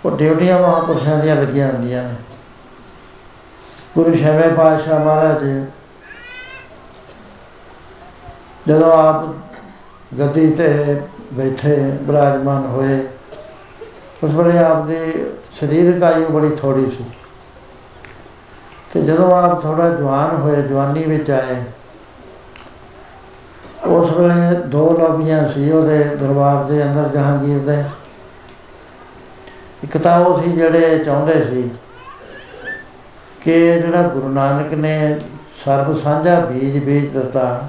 ਉਹ 0.05 0.17
ਡਿਊਟੀਆਂ 0.17 0.59
ਮਹਾਪੁਰਸ਼ਾਂ 0.59 1.17
ਦੀਆਂ 1.17 1.35
ਲੱਗੀਆਂ 1.35 1.71
ਹੁੰਦੀਆਂ 1.71 2.03
ਨੇ। 2.03 2.15
ਗੁਰੂ 3.95 4.13
ਸ਼ੈਵੇ 4.15 4.49
ਪਾਤਸ਼ਾਹ 4.53 4.99
ਮਹਾਰਾਜ, 4.99 5.43
ਜਦੋਂ 8.67 8.91
ਆਪ 8.93 9.25
ਗੱਦੀ 10.19 10.49
ਤੇ 10.51 11.01
ਬੈਠੇ, 11.33 11.75
ਬਿਰਾਜਮਾਨ 12.01 12.65
ਹੋਏ, 12.65 13.07
ਉਸ 14.23 14.33
ਵੇਲੇ 14.33 14.57
ਆਪ 14.57 14.85
ਦੀ 14.85 15.25
ਸਰੀਰਕ 15.51 16.03
ਆਯੂ 16.03 16.29
ਬੜੀ 16.29 16.49
ਥੋੜੀ 16.49 16.89
ਸੀ। 16.89 17.05
ਤੇ 18.93 19.01
ਜਦੋਂ 19.01 19.31
ਆਪ 19.37 19.61
ਥੋੜਾ 19.63 19.89
ਜਵਾਨ 19.89 20.35
ਹੋਏ, 20.35 20.61
ਜਵਾਨੀ 20.61 21.03
ਵਿੱਚ 21.03 21.31
ਆਏ 21.31 21.63
ਉਸ 23.91 24.11
ਵੇਲੇ 24.11 24.55
ਦੋ 24.67 24.89
ਲੋਬੀਆਂ 24.99 25.47
ਸੀ 25.47 25.71
ਉਹਦੇ 25.71 26.03
ਦਰਬਾਰ 26.03 26.63
ਦੇ 26.63 26.83
ਅੰਦਰ 26.83 27.07
ਜਹਾਂਗੀਰ 27.07 27.59
ਦੇ। 27.59 27.83
ਇੱਕ 29.83 29.97
ਤਾਂ 29.97 30.19
ਉਹ 30.19 30.41
ਸੀ 30.41 30.51
ਜਿਹੜੇ 30.51 30.97
ਚਾਹੁੰਦੇ 30.99 31.43
ਸੀ 31.43 31.69
ਕਿ 33.41 33.81
ਜਿਹੜਾ 33.81 34.01
ਗੁਰੂ 34.03 34.29
ਨਾਨਕ 34.29 34.73
ਨੇ 34.73 35.19
ਸਰਬ 35.65 35.93
ਸਾਂਝਾ 35.97 36.39
ਬੀਜ 36.39 36.83
ਬੀਜ 36.83 37.09
ਦਿੱਤਾ 37.09 37.67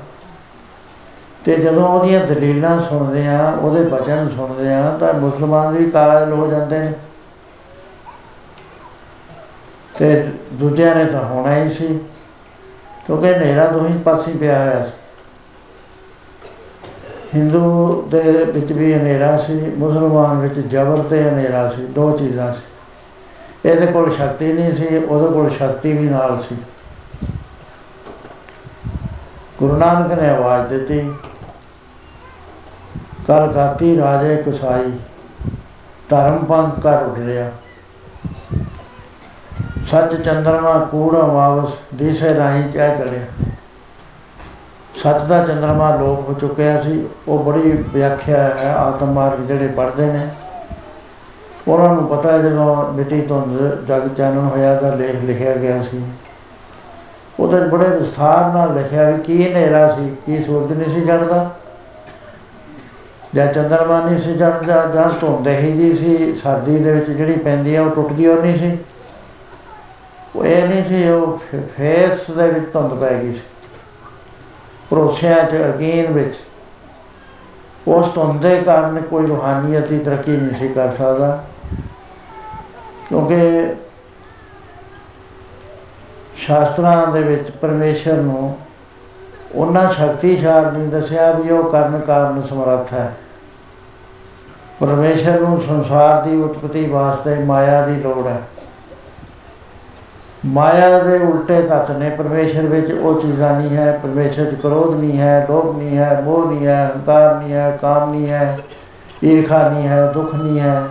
ਤੇ 1.45 1.57
ਜਦੋਂ 1.57 1.89
ਉਹਦੀਆਂ 1.89 2.27
ਦਲੀਲਾਂ 2.27 2.79
ਸੁਣਦੇ 2.81 3.27
ਆ, 3.29 3.51
ਉਹਦੇ 3.51 3.85
ਬਚਨ 3.85 4.29
ਸੁਣਦੇ 4.29 4.75
ਆ, 4.75 4.97
ਤਾਂ 5.01 5.15
ਮੁਸਲਮਾਨ 5.15 5.75
ਵੀ 5.75 5.91
ਕਾਇਲ 5.91 6.33
ਹੋ 6.33 6.47
ਜਾਂਦੇ 6.47 6.79
ਨੇ। 6.79 6.93
ਤੇ 9.99 10.31
ਦੂਜਿਆਂ 10.53 10.95
ਨੇ 10.97 11.05
ਤਾਂ 11.05 11.25
ਹੋਣਾ 11.25 11.55
ਹੀ 11.57 11.69
ਸੀ, 11.69 11.99
ਕਿਉਂਕਿ 13.07 13.35
ਹਨੇਰਾ 13.35 13.67
ਦੋਹੀਂ 13.67 13.99
ਪਾਸੇ 13.99 14.33
ਪਿਆ 14.33 14.59
ਹੋਇਆ 14.59 14.83
ਸੀ। 14.83 14.93
ਹਿੰਦੂ 17.35 18.09
ਦੇ 18.11 18.45
ਵਿੱਚ 18.45 18.73
ਵੀ 18.73 18.93
ਹਨੇਰਾ 18.95 19.37
ਸੀ, 19.37 19.55
ਮੁਸਲਮਾਨ 19.79 20.39
ਵਿੱਚ 20.39 20.59
ਜ਼ਬਰ 20.59 21.03
ਤੇ 21.03 21.23
ਹਨੇਰਾ 21.23 21.69
ਸੀ, 21.69 21.87
ਦੋ 21.87 22.11
ਚੀਜ਼ਾਂ 22.17 22.53
ਸੀ। 22.53 22.63
ਇਹਦੇ 23.69 23.87
ਕੋਲ 23.87 24.11
ਸ਼ਕਤੀ 24.11 24.53
ਨਹੀਂ 24.53 24.73
ਸੀ, 24.73 24.97
ਉਹਦੇ 24.97 25.35
ਕੋਲ 25.35 25.51
ਸ਼ਕਤੀ 25.51 25.93
ਵੀ 25.93 26.09
ਨਾਲ 26.09 26.39
ਸੀ। 26.41 26.57
ਗੁਰੂ 29.59 29.77
ਨਾਨਕ 29.77 30.13
ਨੇ 30.13 30.29
ਆਵਾਜ਼ 30.29 30.69
ਦਿੱਤੀ 30.69 31.01
ਕਲ 33.29 33.53
ਕਾਤੀ 33.53 33.97
ਰਾਜੇ 33.97 34.37
ਕੁਸਾਈ, 34.37 34.93
ਧਰਮ 36.09 36.45
ਪੰਥ 36.45 36.81
ਕਰ 36.81 37.03
ਉੱਡ 37.03 37.19
ਰਿਹਾ 37.19 37.51
ਸੱਚ 39.87 40.17
ਚੰਦਰਮਾ 40.17 40.79
ਕੂੜਾ 40.91 41.19
ਵਾਪਸ 41.19 41.73
ਦਿਸੇ 41.95 42.35
ਰਾਹੀਂ 42.35 42.63
ਚਾਹ 42.69 42.97
ਚੜਿਆ 42.97 43.25
ਸੱਚ 45.03 45.23
ਦਾ 45.23 45.45
ਚੰਦਰਮਾ 45.45 45.95
ਲੋਪ 45.97 46.29
ਹੋ 46.29 46.33
ਚੁੱਕਿਆ 46.33 46.77
ਸੀ, 46.81 47.07
ਉਹ 47.29 47.39
ਬੜੀ 47.45 47.71
ਵਿਆਖਿਆ 47.95 48.43
ਹੈ, 48.49 48.75
ਆਤਮ 48.75 49.13
ਮਾਰਗ 49.13 49.47
ਜਿਹੜੇ 49.47 49.69
ਪੜ੍ਹਦੇ 49.69 50.07
ਨੇ। 50.07 50.29
ਉਹਨਾਂ 51.69 51.89
ਨੂੰ 51.95 52.07
ਪਤਾ 52.07 52.37
ਜਦੋਂ 52.39 52.93
ਮਿੱਟੀ 52.93 53.21
ਤੋਂ 53.21 53.43
ਜਗ 53.89 54.09
ਚਾਨਣ 54.09 54.47
ਹੋਇਆ 54.47 54.75
ਤਾਂ 54.75 54.93
ਲੇਖ 54.97 55.23
ਲਿਖਿਆ 55.25 55.55
ਗਿਆ 55.55 55.83
ਸੀ। 55.83 56.03
ਉਹਦੇ 57.41 57.61
ਬੜੇ 57.61 57.89
ਵਿਸਥਾਰ 57.89 58.53
ਨਾਲ 58.53 58.75
ਲਿਖਿਆ 58.75 59.11
ਵੀ 59.11 59.21
ਕੀ 59.23 59.43
ਹਨੇਰਾ 59.45 59.87
ਸੀ, 59.89 60.15
ਕੀ 60.27 60.43
ਸੂਰਜ 60.43 60.73
ਨਹੀਂ 60.73 60.91
ਸੀ 60.91 61.05
ਚੜਦਾ 61.07 61.51
ਜਾਂ 63.35 63.47
ਚੰਦਰਮਾ 63.47 64.01
ਨਹੀਂ 64.01 64.19
ਸੀ 64.19 64.35
ਚੜਦਾ 64.35 64.85
ਜਾਂ 64.95 65.09
ਧੁੰਦ 65.21 65.49
ਹੀ 65.49 65.73
ਜੀ 65.73 65.95
ਸੀ, 65.97 66.35
ਸਰਦੀ 66.35 66.79
ਦੇ 66.79 66.93
ਵਿੱਚ 66.93 67.11
ਜਿਹੜੀ 67.11 67.37
ਪੈਂਦੀ 67.37 67.75
ਆ 67.75 67.83
ਉਹ 67.83 67.91
ਟੁੱਟਦੀ 67.91 68.27
ਉਹ 68.27 68.43
ਨਹੀਂ 68.43 68.57
ਸੀ। 68.59 68.77
ਉਹ 70.37 70.45
ਇਹ 70.45 70.69
ਨਹੀਂ 70.69 70.85
ਸੀ, 70.85 71.09
ਉਹ 71.09 71.39
ਫੇਸ 71.77 72.31
ਦੇ 72.31 72.51
ਵਿੱਚ 72.51 72.73
ਧੁੰਦ 72.73 72.95
ਪੈ 72.95 73.15
ਗਈ 73.15 73.33
ਸੀ। 73.33 73.43
ਭਰੋਸਿਆਂ 74.93 75.45
'ਚ 75.45 75.55
ਯਕੀਨ 75.55 76.13
ਵਿੱਚ, 76.13 76.35
ਉਸ 77.89 78.15
ਧੁੰਦ 78.15 78.41
ਦੇ 78.43 78.57
ਕਾਰਨ 78.61 79.01
ਕੋਈ 79.01 79.27
ਰੂਹਾਨੀਅਤ 79.27 79.89
ਦੀ 79.89 79.99
ਤਰੱਕੀ 79.99 80.31
ਨਹੀਂ 80.31 80.55
ਸੀ 80.55 80.69
ਕਰ 80.69 80.95
ਸਕਦਾ। 80.95 81.45
ਕਿਉਂਕਿ 83.09 83.75
ਸ਼ਾਸਤਰਾਂ 86.37 87.07
ਦੇ 87.07 87.23
ਵਿੱਚ 87.23 87.51
ਪਰਮੇਸ਼ਰ 87.51 88.17
ਨੂੰ 88.17 88.59
ਉਹਨਾਂ 89.55 89.89
ਸ਼ਕਤੀਸ਼ਾਲ 89.89 90.73
ਨਹੀਂ 90.73 90.89
ਦੱਸਿਆ 90.89 91.31
ਵੀ 91.33 91.51
ਉਹ 91.51 91.71
ਕਰਨ 91.71 92.01
ਕਾਰਨ 92.01 92.43
ਸਮਰੱਥ 92.43 92.93
ਹੈ। 92.93 93.17
ਪਰਮੇਸ਼ਰ 94.81 95.41
ਨੂੰ 95.41 95.61
ਸੰਸਾਰ 95.61 96.23
ਦੀ 96.23 96.43
ਉਤਪਤੀ 96.43 96.87
ਵਾਸਤੇ 96.89 97.35
ਮਾਇਆ 97.35 97.87
ਦੀ 97.87 97.95
ਲੋੜ 97.95 98.27
ਹੈ। 98.27 98.43
ਮਾਇਆ 100.47 100.99
ਦੇ 100.99 101.19
ਉਲਟੇ 101.19 101.63
ਤੱਤ 101.63 101.91
ਨੇ, 101.91 102.11
ਪਰਮੇਸ਼ਰ 102.11 102.63
ਵਿੱਚ 102.63 102.93
ਉਹ 102.93 103.21
ਚੀਜ਼ਾਂ 103.21 103.61
ਨਹੀਂ 103.61 103.77
ਹੈ, 103.77 104.01
ਪਰਮੇਸ਼ਰ 104.03 104.45
'ਚ 104.51 104.55
ਕ੍ਰੋਧ 104.55 104.95
ਨਹੀਂ 104.95 105.21
ਹੈ, 105.21 105.47
ਲੋਭ 105.51 105.77
ਨਹੀਂ 105.79 105.99
ਹੈ, 105.99 106.21
ਮੋਹ 106.25 106.53
ਨਹੀਂ 106.53 106.67
ਹੈ, 106.67 106.93
ਹੰਕਾਰ 106.97 107.37
ਨਹੀਂ 107.37 107.53
ਹੈ, 107.53 107.79
ਕਾਮ 107.83 108.11
ਨਹੀਂ 108.11 108.31
ਹੈ, 108.31 108.59
ਈਰਖਾ 109.25 109.69
ਨਹੀਂ 109.69 109.89
ਹੈ, 109.89 110.07
ਦੁੱਖ 110.07 110.35
ਨਹੀਂ 110.35 110.61
ਹੈ, 110.61 110.83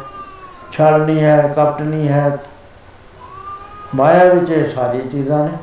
ਛਲ 0.72 1.02
ਨਹੀਂ 1.02 1.24
ਹੈ, 1.24 1.54
ਕਪਟ 1.56 1.82
ਨਹੀਂ 1.82 2.08
ਹੈ। 2.10 2.38
ਮਾਇਆ 3.96 4.34
ਵਿੱਚ 4.34 4.50
ਇਹ 4.50 4.68
ਸਾਰੀ 4.68 5.02
ਚੀਜ਼ਾਂ 5.02 5.44
ਨੇ। 5.44 5.58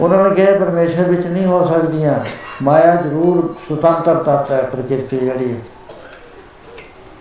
ਉਹਨਾਂ 0.00 0.28
ਨੇ 0.28 0.34
ਕਿਹਾ, 0.34 0.58
ਪਰਮੇਸ਼ਰ 0.58 1.04
ਵਿੱਚ 1.04 1.26
ਨਹੀਂ 1.26 1.46
ਹੋ 1.46 1.64
ਸਕਦੀਆਂ। 1.64 2.14
ਮਾਇਆ 2.62 2.94
ਜ਼ਰੂਰ 2.94 3.54
ਸੁਤੰਤਰ 3.68 4.14
ਤੱਤ 4.14 4.52
ਹੈ, 4.52 4.62
ਪ੍ਰਕਿਰਤੀ 4.62 5.18
ਜਿਹੜੀ 5.18 5.56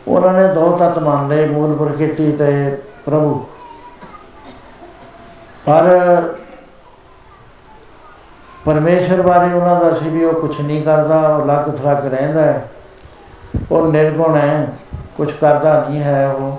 ਉਹਨਾਂ 0.08 0.34
ਨੇ 0.34 0.54
ਦੋ 0.54 0.72
ਤੱਤ 0.72 1.00
ਮੰਨਦੇ, 1.00 1.46
ਮੂਲ 1.46 1.76
ਪ੍ਰਕਿਰਤੀ 1.76 2.32
ਤੇ 2.32 2.78
ਪ੍ਰਭੂ। 3.06 3.46
ਪਰ 5.70 5.86
ਪਰਮੇਸ਼ਰ 8.66 9.22
ਬਾਰੇ 9.22 9.54
ਉਹਨਾਂ 9.54 9.76
ਦਾ 9.76 9.92
ਸੀ 9.94 10.10
ਵੀ 10.10 10.24
ਉਹ 10.24 10.34
ਕੁਝ 10.34 10.62
ਨਹੀਂ 10.62 10.82
ਕਰਦਾ, 10.84 11.20
ਉਹ 11.28 11.46
ਲੱਗ 11.46 11.70
ਥਲੱਗ 11.76 12.06
ਰਹਿੰਦਾ 12.06 12.42
ਹੈ। 12.42 12.70
ਉਹ 13.72 13.88
ਨਿਰਗੁਣ 13.88 14.36
ਹੈ 14.36 14.68
ਕੁਝ 15.18 15.32
ਕਰਦਾ 15.32 15.74
ਨਹੀਂ 15.90 16.02
ਹੈ 16.02 16.28
ਉਹ। 16.30 16.58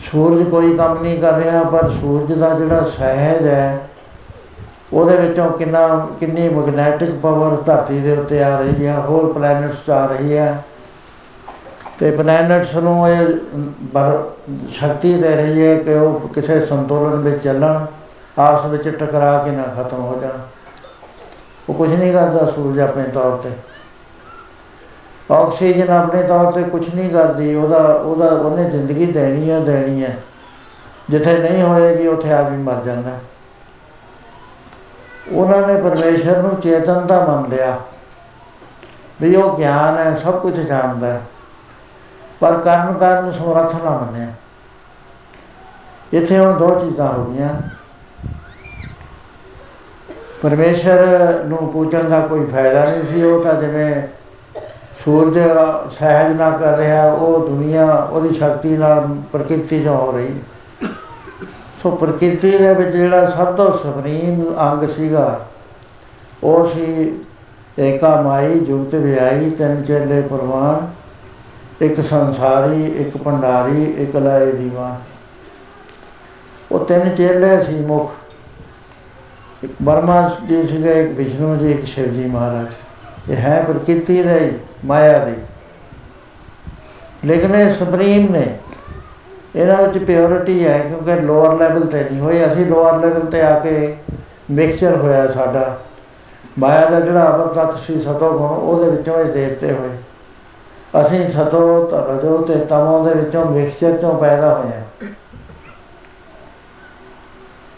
ਸੂਰਜ 0.00 0.42
ਕੋਈ 0.48 0.76
ਕੰਮ 0.76 1.02
ਨਹੀਂ 1.02 1.20
ਕਰ 1.20 1.34
ਰਿਹਾ, 1.34 1.62
ਪਰ 1.62 1.88
ਸੂਰਜ 1.90 2.32
ਦਾ 2.32 2.48
ਜਿਹੜਾ 2.48 2.82
ਸਹਿਜ 2.82 3.46
ਹੈ, 3.46 3.78
ਉਹਦੇ 4.92 5.16
ਵਿੱਚੋਂ 5.16 5.50
ਕਿੰਨਾ, 5.50 6.08
ਕਿੰਨੀ 6.20 6.48
ਮੈਗਨੈਟਿਕ 6.48 7.14
ਪਾਵਰ 7.14 7.56
ਧਰਤੀ 7.56 8.00
ਦੇ 8.00 8.16
ਉੱਤੇ 8.16 8.42
ਆ 8.44 8.58
ਰਹੀ 8.58 8.86
ਹੈ, 8.86 8.98
ਹੋਰ 9.00 9.32
ਪਲੈਨਟਸ 9.32 9.90
ਆ 9.90 10.06
ਰਹੀ 10.06 10.36
ਹੈ। 10.36 10.62
ਤੇ 12.00 12.10
ਪਲੈਨਟਸ 12.10 12.74
ਨੂੰ 12.74 13.08
ਇਹ 13.08 13.26
ਬਰ 13.80 14.30
ਸ਼ਕਤੀ 14.68 15.14
ਦੇ 15.14 15.36
ਰਹੀ 15.36 15.66
ਹੈ 15.66 15.78
ਕਿ 15.78 15.94
ਉਹ 15.94 16.28
ਕਿਸੇ 16.28 16.60
ਸੰਤੁਲਨ 16.60 17.20
ਵਿੱਚ 17.20 17.44
ਚੱਲਣ, 17.44 17.86
ਆਪਸ 18.38 18.64
ਵਿੱਚ 18.64 18.88
ਟਕਰਾ 18.88 19.38
ਕੇ 19.38 19.50
ਨਾ 19.50 19.62
ਖਤਮ 19.62 19.98
ਹੋ 20.00 20.18
ਜਾਣ। 20.20 20.38
ਉਹ 21.68 21.74
ਕੁਝ 21.74 21.94
ਨਹੀਂ 21.94 22.12
ਕਰਦਾ 22.12 22.46
ਸੂਰਜ 22.46 22.80
ਆਪਣੇ 22.80 23.02
ਤੌਰ 23.02 23.36
ਤੇ। 23.36 23.50
ਆਕਸੀਜਨ 25.30 25.90
ਆਪਣੇ 25.90 26.22
ਤੌਰ 26.22 26.52
ਤੇ 26.52 26.62
ਕੁਝ 26.62 26.94
ਨਹੀਂ 26.94 27.10
ਕਰਦੀ, 27.10 27.54
ਉਹਦਾ 27.54 27.78
ਉਹਦਾ, 27.78 28.26
ਉਹਨੇ 28.26 28.64
ਜ਼ਿੰਦਗੀ 28.64 29.06
ਦੇਣੀ 29.06 29.50
ਹੈ 29.50 29.60
ਦੇਣੀ 29.60 30.02
ਹੈ। 30.02 30.16
ਜਿੱਥੇ 31.10 31.38
ਨਹੀਂ 31.38 31.62
ਹੋਏਗੀ, 31.62 32.06
ਉੱਥੇ 32.06 32.32
ਆਦਮੀ 32.32 32.62
ਮਰ 32.62 32.84
ਜਾਂਦਾ। 32.84 33.10
ਉਹਨਾਂ 35.32 35.68
ਨੇ 35.68 35.80
ਪਰਮੇਸ਼ਰ 35.80 36.42
ਨੂੰ 36.42 36.60
ਚੇਤਨਤਾ 36.60 37.24
ਮੰਨ 37.24 37.48
ਲਿਆ। 37.48 37.78
ਵੀ 39.22 39.36
ਉਹ 39.36 39.56
ਗਿਆਨ 39.56 39.98
ਹੈ, 39.98 40.14
ਸਭ 40.14 40.40
ਕੁਝ 40.40 40.60
ਜਾਣਦਾ 40.60 41.06
ਹੈ। 41.06 41.20
ਪਰ 42.40 42.56
ਕਰਨ 42.56 42.92
ਕਾਰਨ 42.92 43.30
ਸਮਰੱਥ 43.32 43.74
ਨਾ 43.74 43.90
ਮੰਨਿਆ। 43.90 44.28
ਇੱਥੇ 46.12 46.38
ਹੁਣ 46.38 46.56
ਦੋ 46.58 46.74
ਚੀਜ਼ਾਂ 46.74 47.08
ਹੋ 47.08 47.24
ਗਈਆਂ। 47.24 47.48
ਪਰਮੇਸ਼ਰ 50.42 51.42
ਨੂੰ 51.46 51.68
ਪੂਜਣ 51.72 52.08
ਦਾ 52.10 52.20
ਕੋਈ 52.20 52.46
ਫਾਇਦਾ 52.46 52.84
ਨਹੀਂ 52.84 53.02
ਸੀ, 53.04 53.22
ਉਹ 53.22 53.42
ਤਾਂ 53.44 53.54
ਜਿਵੇਂ 53.54 54.02
ਸੂਰਜ 55.04 55.38
ਸਹਿਜ 55.90 56.36
ਨਾ 56.36 56.50
ਕਰ 56.50 56.76
ਰਿਹਾ, 56.76 57.10
ਉਹ 57.12 57.46
ਦੁਨੀਆ 57.46 57.84
ਉਹਦੀ 57.86 58.32
ਸ਼ਕਤੀ 58.34 58.76
ਨਾਲ 58.76 59.08
ਪ੍ਰਕਿਰਤੀ 59.32 59.82
ਜੋ 59.82 59.94
ਹੋ 59.94 60.10
ਰਹੀ। 60.12 60.40
ਸੋ 61.82 61.90
ਪ੍ਰਕਿਰਤੀ 61.90 62.50
ਦੇ 62.58 62.72
ਵਿੱਚ 62.74 62.96
ਜਿਹੜਾ 62.96 63.26
ਸਭ 63.26 63.54
ਤੋਂ 63.54 63.70
ਸੁਪਰੀਮ 63.72 64.44
ਅੰਗ 64.60 64.86
ਸੀਗਾ, 64.88 65.40
ਉਹ 66.44 66.66
ਸੀ 66.66 67.12
ਏਕਾ 67.78 68.20
ਮਾਈ, 68.22 68.58
ਜੁਗਤ 68.58 68.94
ਵਿਆਈ 68.94 69.50
ਤਿੰਨ 69.50 69.82
ਚੇਲੇ 69.82 70.20
ਪ੍ਰਵਾਨ। 70.22 70.88
ਇੱਕ 71.80 72.00
ਸੰਸਾਰੀ, 72.00 72.84
ਇੱਕ 72.86 73.16
ਭੰਡਾਰੀ, 73.16 73.84
ਇੱਕ 73.84 74.16
ਲਾਏ 74.16 74.52
ਦੀਵਾਨ 74.52 74.96
ਉਹ 76.72 76.84
ਤਿੰਨ 76.84 77.14
ਚੇਲੇ 77.14 77.60
ਸੀ 77.60 77.74
ਮੁਖ। 77.74 78.12
ਇੱਕ 79.64 79.72
ਬਰਮਾ 79.82 80.30
ਜੀ 80.48 80.66
ਸੀਗੇ, 80.66 81.02
ਇੱਕ 81.02 81.10
ਵਿਸ਼ਨੂੰ 81.10 81.58
ਜੀ, 81.58 81.72
ਇੱਕ 81.72 81.84
ਸ਼ਿਵ 81.84 82.12
ਜੀ 82.12 82.26
ਮਹਾਰਾਜ। 82.26 82.66
ਇਹ 83.30 83.36
ਹੈ 83.36 83.62
ਪ੍ਰਕਿਰਤੀ 83.62 84.22
ਦੇ, 84.22 84.58
ਮਾਇਆ 84.84 85.24
ਦੀ। 85.24 85.34
ਲੇਕਿਨ 87.24 87.54
ਇਹ 87.54 87.72
ਸੁਪਰੀਮ 87.72 88.32
ਨੇ। 88.32 88.58
ਇਹਨਾਂ 89.56 89.76
ਵਿੱਚ 89.76 90.04
ਪਿਓਰਿਟੀ 90.04 90.66
ਹੈ, 90.66 90.78
ਕਿਉਂਕਿ 90.78 91.14
ਲੋਅਰ 91.14 91.58
ਲੈਵਲ 91.58 91.86
ਤੇ 91.86 92.04
ਨਹੀਂ 92.04 92.20
ਹੋਈ 92.20 92.46
ਅਸੀਂ 92.46 92.66
ਲੋਅਰ 92.66 92.98
ਲੈਵਲ 92.98 93.20
ਤੇ 93.20 93.40
ਆ 93.40 93.58
ਕੇ 93.58 93.96
ਮਿਕਸਚਰ 94.50 94.96
ਹੋਇਆ 94.96 95.26
ਸਾਡਾ। 95.28 95.80
ਮਾਇਆ 96.58 96.90
ਦਾ 96.90 97.00
ਜਿਹੜਾ 97.00 97.36
ਅਵਰ 97.36 97.46
ਤਤ 97.46 97.78
ਸੀ 97.78 98.00
ਸਤੋ 98.00 98.38
ਗੁਣ 98.38 98.48
ਉਹਦੇ 98.48 98.90
ਵਿੱਚੋਂ 98.90 99.20
ਇਹ 99.20 99.24
ਦੇਵਤੇ 99.24 99.72
ਹੋਏ। 99.72 99.90
ਅਸੀਂ 101.00 101.30
ਸਤੋ 101.30 101.90
ਰਜੋ 101.92 102.38
ਤੇ 102.38 102.54
ਤਮੋ 102.54 103.04
ਦੇ 103.04 103.14
ਵਿੱਚੋਂ 103.14 103.44
ਮਿਕਸਚਰ 103.44 103.96
ਚੋਂ 103.96 104.20
ਪੈਦਾ 104.20 104.54
ਹੋਏ 104.54 104.68
ਹਾਂ। 104.68 105.06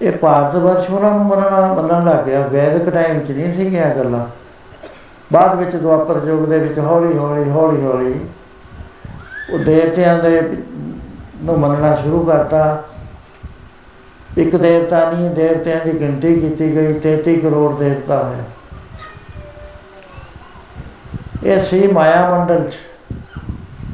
ਇਹ 0.02 0.12
ਭਾਰਤ 0.12 0.54
ਵਰਸ਼ 0.54 0.90
ਉਹਨਾਂ 0.90 1.14
ਨੂੰ 1.14 1.24
ਮੰਨਣਾ, 1.24 1.74
ਮੰਨਣ 1.74 2.04
ਲੱਗ 2.04 2.24
ਗਿਆ। 2.24 2.40
ਵੈਦਿਕ 2.40 2.90
ਟਾਈਮ 2.90 3.20
'ਚ 3.20 3.30
ਨਹੀਂ 3.30 3.52
ਸੀ 3.52 3.72
ਗਿਆ 3.72 3.88
ਗੱਲਾਂ। 3.88 4.26
ਬਾਅਦ 5.32 5.54
ਵਿੱਚ 5.54 5.76
ਦੁਆਪਰ 5.76 6.20
ਯੁੱਗ 6.26 6.48
ਦੇ 6.48 6.58
ਵਿੱਚ 6.58 6.78
ਹੌਲੀ 6.78 7.18
ਹੌਲੀ 7.18 7.50
ਹੌਲੀ 7.50 7.84
ਹੌਲੀ 7.84 8.20
ਉਹ 9.52 9.58
ਦੇਵਤਿਆਂ 9.58 10.18
ਦੇ 10.18 10.40
ਨੂੰ 11.42 11.60
ਮੰਨਣਾ 11.60 11.94
ਸ਼ੁਰੂ 11.94 12.24
ਕਰਤਾ। 12.24 12.84
ਇੱਕ 14.38 14.56
ਦੇਵਤਾ 14.56 15.10
ਨਹੀਂ, 15.10 15.30
ਦੇਵਤਿਆਂ 15.30 15.84
ਦੀ 15.84 16.00
ਗਿਣਤੀ 16.00 16.40
ਕੀਤੀ 16.40 16.76
ਗਈ 16.76 16.98
33 16.98 17.36
ਕਰੋੜ 17.36 17.78
ਦੇਵਤਾ 17.78 18.22
ਹੋਏ। 18.22 18.36
ਇਹ 21.44 21.60
ਸੀ 21.60 21.92
ਮਾਇਆ 21.92 22.30
ਮੰਡਲ 22.30 22.70
ਚ। 22.70 22.76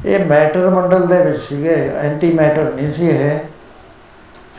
ਇਹ 0.08 0.24
ਮੈਟਰ 0.24 0.68
ਮੰਡਲ 0.70 1.06
ਦੇ 1.06 1.20
ਵਿੱਚ 1.22 1.38
ਸੀਗੇ 1.38 1.74
ਐਂਟੀ 1.96 2.32
ਮੈਟਰ 2.32 2.72
ਨਹੀਂ 2.74 2.90
ਸੀ 2.92 3.08
ਇਹ। 3.08 3.38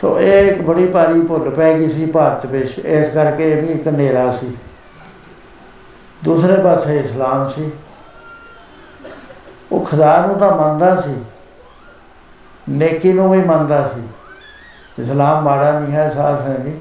ਸੋ 0.01 0.19
ਇਹ 0.19 0.47
ਇੱਕ 0.47 0.61
ਬੜੀ 0.61 0.85
ਭਾਰੀ 0.85 1.21
ਭੁੱਲ 1.21 1.49
ਪੈ 1.49 1.73
ਗਈ 1.73 1.87
ਸੀ 1.87 2.05
ਭਾਰਤ 2.05 2.45
ਵਿੱਚ। 2.45 2.79
ਇਸ 2.79 3.09
ਕਰਕੇ 3.09 3.51
ਇਹ 3.51 3.61
ਵੀ 3.61 3.67
ਇੱਕ 3.67 3.87
ਹਨੇਰਾ 3.87 4.31
ਸੀ। 4.31 4.51
ਦੂਸਰੇ 6.23 6.61
ਪਾਸੇ 6.61 6.97
ਇਸਲਾਮ 6.97 7.47
ਸੀ। 7.47 7.71
ਉਹ 9.71 9.85
ਖੁਦਾ 9.85 10.25
ਨੂੰ 10.25 10.37
ਤਾਂ 10.37 10.55
ਮੰਨਦਾ 10.57 10.95
ਸੀ, 10.95 11.15
ਨੇਕੀ 12.69 13.13
ਨੂੰ 13.13 13.29
ਵੀ 13.31 13.41
ਮੰਨਦਾ 13.41 13.83
ਸੀ। 13.87 14.01
ਇਸਲਾਮ 14.99 15.43
ਮਾੜਾ 15.43 15.79
ਨਹੀਂ 15.79 15.93
ਹੈ, 15.93 16.09
ਸਾਫ਼ 16.09 16.41
ਹੈ 16.41 16.57
ਨਹੀਂ। 16.63 16.79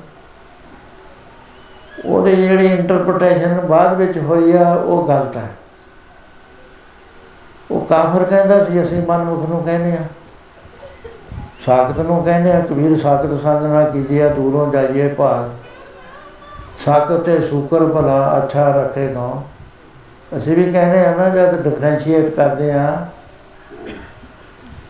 ਉਹਦੀ 2.05 2.37
ਜਿਹੜੀ 2.37 2.67
ਇੰਟਰਪ੍ਰੀਟੇਸ਼ਨ 2.67 3.61
ਬਾਅਦ 3.61 3.97
ਵਿੱਚ 3.97 4.19
ਹੋਈ 4.19 4.53
ਆ, 4.53 4.73
ਉਹ 4.73 5.07
ਗਲਤ 5.09 5.37
ਹੈ। 5.37 5.51
ਉਹ 7.71 7.85
ਕਾਫਰ 7.87 8.25
ਕਹਿੰਦਾ 8.25 8.65
ਸੀ, 8.65 8.83
ਅਸੀਂ 8.83 9.03
ਮਨਮੁਖ 9.09 9.49
ਨੂੰ 9.49 9.63
ਕਹਿੰਦੇ 9.63 9.93
ਆ 9.93 10.03
ਸਾਖਤ 11.67 11.99
ਨੂੰ 11.99 12.23
ਕਹਿੰਦੇ 12.25 12.53
ਆ 12.53 12.61
ਕਬੀਰ 12.61 12.97
ਸਾਖਤ 12.97 13.41
ਸੰਗ 13.43 13.67
ਨਾ 13.67 13.83
ਕੀਜੀਆ, 13.85 14.29
ਦੂਰੋਂ 14.29 14.73
ਜਾਈਏ 14.73 15.09
ਭਾਗ। 15.09 15.49
ਸਾਖਤ 16.85 17.25
ਤੇ 17.25 17.41
ਸ਼ੁਕਰ 17.41 17.87
ਭਲਾ 17.87 18.37
ਅੱਛਾ 18.37 18.69
ਰੱਖੇਗਾ 18.71 19.31
ਅਸੀਂ 20.37 20.57
ਵੀ 20.57 20.71
ਕਹਿੰਦੇ 20.73 21.05
ਆ 21.07 21.15
ਨਾ, 21.15 21.29
ਜਦ 21.29 21.63
ਡਿਫਰੈਂਸ਼ੀਏਟ 21.63 22.35
ਕਰਦੇ 22.35 22.73
ਆ 22.73 23.07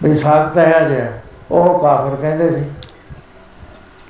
ਵੀ 0.02 0.14
ਸਾਖਤ 0.16 0.58
ਹੈ 0.58 0.88
ਜੇ 0.88 1.06
ਉਹ 1.50 1.78
ਕਾਫਰ 1.78 2.16
ਕਹਿੰਦੇ 2.16 2.50
ਸੀ। 2.50 2.64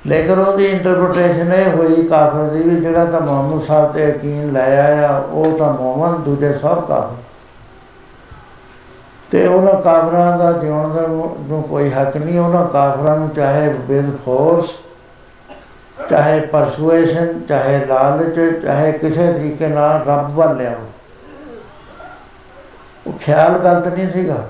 ਲੇਕਿਨ 0.07 0.39
ਉਹਦੀ 0.39 0.65
ਇੰਟਰਪ੍ਰੀਟੇਸ਼ਨ 0.65 1.53
ਇਹ 1.53 1.69
ਹੋਈ 1.69 2.07
ਕਾਫਰ 2.07 2.49
ਦੀ 2.49 2.63
ਵੀ 2.63 2.75
ਜਿਹੜਾ 2.75 3.05
ਤਾਂ 3.05 3.21
ਮੁਹੰਮਦ 3.21 3.61
ਸਾਹਿਬ 3.61 3.91
ਤੇ 3.93 4.07
ਯਕੀਨ 4.09 4.51
ਲੈ 4.51 4.79
ਆਇਆ 4.81 5.17
ਉਹ 5.31 5.57
ਤਾਂ 5.57 5.73
ਮੁਹੰਮਦ, 5.73 6.23
ਦੂਜੇ 6.23 6.51
ਸਭ 6.53 6.85
ਕਾਫਰ। 6.85 7.15
ਤੇ 9.31 9.45
ਉਹਨਾਂ 9.47 9.81
ਕਾਫਰਾਂ 9.81 10.37
ਦਾ 10.37 10.51
ਜਿਉਣ 10.51 10.93
ਦਾ 10.93 11.01
ਨੂੰ 11.01 11.63
ਕੋਈ 11.69 11.89
ਹੱਕ 11.89 12.17
ਨਹੀਂ, 12.17 12.39
ਉਹਨਾਂ 12.39 12.65
ਕਾਫਰਾਂ 12.67 13.17
ਨੂੰ 13.17 13.29
ਚਾਹੇ 13.29 13.73
ਵਿਦ 13.79 14.15
ਫੋਰਸ 14.25 14.71
ਚਾਹੇ 16.09 16.39
ਪਰਸੂਏਸ਼ਨ 16.39 17.41
ਚਾਹੇ 17.41 17.85
ਲਾਲਚ, 17.85 18.63
ਚਾਹੇ 18.63 18.91
ਕਿਸੇ 18.91 19.33
ਤਰੀਕੇ 19.33 19.67
ਨਾਲ 19.67 20.03
ਰੱਬ 20.07 20.35
ਵੱਲ 20.35 20.57
ਲਿਆਓ 20.57 20.87
ਉਹ 23.07 23.13
ਖਿਆਲ 23.13 23.57
ਗਲਤ 23.57 23.87
ਨਹੀਂ 23.87 24.09
ਸੀਗਾ। 24.09 24.49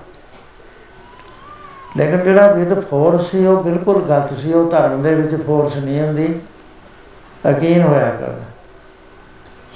ਲੇਕਿਨ 1.98 2.20
ਜਿਹੜਾ 2.20 2.52
ਵਿਦ 2.52 2.80
ਫੋਰਸ 2.80 3.32
ਸੀ, 3.32 3.46
ਉਹ 3.46 3.64
ਬਿਲਕੁਲ 3.64 4.02
ਗਲਤ 4.02 4.34
ਸੀ। 4.34 4.54
ਉਹ 4.54 4.70
ਧਰਮ 4.72 5.02
ਦੇ 5.02 5.16
ਵਿੱਚ 5.16 5.36
ਫੋਰਸ 5.46 5.76
ਨਹੀਂ 5.76 6.02
ਹੁੰਦੀ। 6.02 6.40
ਯਕੀਨ 7.48 7.82
ਹੋਇਆ 7.82 8.10
ਕਰਦਾ। 8.10 8.46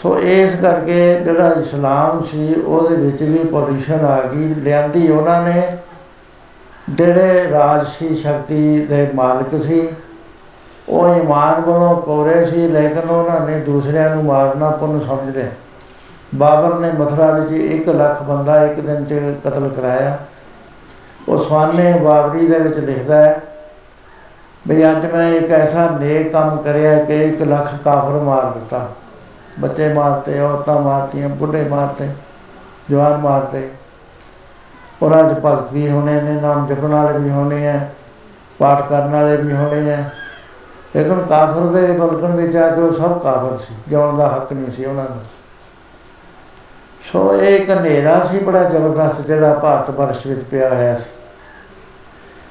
ਸੋ 0.03 0.17
ਇਸ 0.19 0.55
ਕਰਕੇ 0.55 1.13
ਜਿਹੜਾ 1.23 1.49
ਇਸਲਾਮ 1.59 2.23
ਸੀ, 2.23 2.53
ਉਹਦੇ 2.55 2.95
ਵਿੱਚ 2.95 3.21
ਵੀ 3.23 3.43
ਪੋਜੀਸ਼ਨ 3.43 4.05
ਆ 4.05 4.21
ਗਈ, 4.23 4.53
ਲਿਆਂਦੀ 4.55 5.09
ਉਹਨਾਂ 5.09 5.41
ਨੇ। 5.43 5.61
ਜਿਹੜੇ 6.89 7.49
ਰਾਜਸੀ 7.51 8.15
ਸ਼ਕਤੀ 8.15 8.79
ਦੇ 8.85 9.07
ਮਾਲਕ 9.15 9.61
ਸੀ, 9.63 9.87
ਉਹ 10.89 11.15
ਇਮਾਨ 11.15 11.61
ਵੱਲੋਂ 11.61 11.95
ਕੋਰੇ 12.01 12.43
ਸੀ, 12.45 12.67
ਲੇਕਿਨ 12.67 13.09
ਉਹਨਾਂ 13.09 13.39
ਨੇ 13.39 13.59
ਦੂਸਰਿਆਂ 13.59 14.09
ਨੂੰ 14.15 14.23
ਮਾਰਨਾ 14.25 14.69
ਪੁੰਨ 14.71 14.99
ਸਮਝ 14.99 15.35
ਲਿਆ। 15.35 15.49
ਬਾਬਰ 16.35 16.73
ਨੇ 16.79 16.91
ਮਥੁਰਾ 16.91 17.29
ਵਿੱਚ 17.31 17.51
1 17.65 17.89
ਲੱਖ 17.89 18.21
ਬੰਦਾ 18.23 18.63
ਇੱਕ 18.65 18.79
ਦਿਨ 18.79 19.03
'ਚ 19.05 19.13
ਕਤਲ 19.43 19.69
ਕਰਾਇਆ। 19.69 20.17
ਉਹ 21.29 21.37
ਸਵਾਨੇ 21.37 21.93
ਬਾਬਰੀ 22.03 22.47
ਦੇ 22.47 22.59
ਵਿੱਚ 22.59 22.77
ਲਿਖਦਾ 22.77 23.15
ਹੈ 23.17 23.41
ਵੀ 24.65 24.83
ਅੱਜ 24.91 25.05
ਮੈਂ 25.05 25.29
ਇੱਕ 25.33 25.51
ਐਸਾ 25.51 25.89
ਨੇਕ 25.89 26.31
ਕੰਮ 26.31 26.57
ਕਰਿਆ 26.57 26.97
ਕਿ 26.97 27.23
1 27.23 27.41
ਲੱਖ 27.43 27.73
ਕਾਫਰ 27.83 28.19
ਮਾਰ 28.19 28.51
ਦਿੱਤਾ। 28.51 28.85
ਬੱਚੇ 29.59 29.93
ਮਾਰਤੇ, 29.93 30.39
ਔਰਤਾਂ 30.39 30.79
ਮਾਰਤੀਆਂ, 30.79 31.29
ਬੁੱਢੇ 31.29 31.63
ਮਾਰਤੇ, 31.63 32.09
ਜਵਾਨ 32.89 33.17
ਮਾਰਤੇ। 33.17 33.69
ਉਹਨਾਂ 35.01 35.23
ਦੇ 35.23 35.35
ਭਗਤ 35.35 35.71
ਵੀ 35.73 35.89
ਹੋਣੇ 35.89 36.21
ਨੇ, 36.21 36.31
ਨਾਮ 36.31 36.67
ਜਪਣ 36.67 36.87
ਵਾਲੇ 36.87 37.19
ਵੀ 37.19 37.29
ਹੋਣੇ 37.29 37.67
ਆ 37.67 37.79
ਪਾਠ 38.59 38.81
ਕਰਨ 38.89 39.11
ਵਾਲੇ 39.11 39.37
ਵੀ 39.37 39.53
ਹੋਣੇ 39.53 39.93
ਆ 39.93 40.03
ਲੇਕਿਨ 40.95 41.21
ਕਾਫਰ 41.21 41.65
ਦੇ 41.67 41.85
ਬਲਕਣ 41.91 42.35
ਵਿੱਚ 42.35 42.55
ਆ 42.55 42.69
ਕੇ 42.69 42.81
ਉਹ 42.81 42.91
ਸਭ 42.91 43.17
ਕਾਫਰ 43.19 43.57
ਸੀ, 43.57 43.73
ਜਿਉਣ 43.87 44.17
ਦਾ 44.17 44.27
ਹੱਕ 44.27 44.53
ਨਹੀਂ 44.53 44.71
ਸੀ 44.71 44.85
ਉਹਨਾਂ 44.85 45.03
ਨੂੰ 45.03 45.21
ਸੋ 47.01 47.33
ਇਹ 47.35 47.55
ਇੱਕ 47.55 47.69
ਹਨੇਰਾ 47.69 48.19
ਸੀ 48.23 48.39
ਬੜਾ 48.39 48.63
ਜ਼ਬਰਦਸਤ, 48.63 49.21
ਜਿਹੜਾ 49.21 49.53
ਭਾਰਤ 49.53 49.89
ਵਰਸ਼ 49.89 50.25
ਵਿੱਚ 50.27 50.43
ਪਿਆ 50.43 50.69
ਹੋਇਆ 50.69 50.95
ਸੀ। 50.95 51.09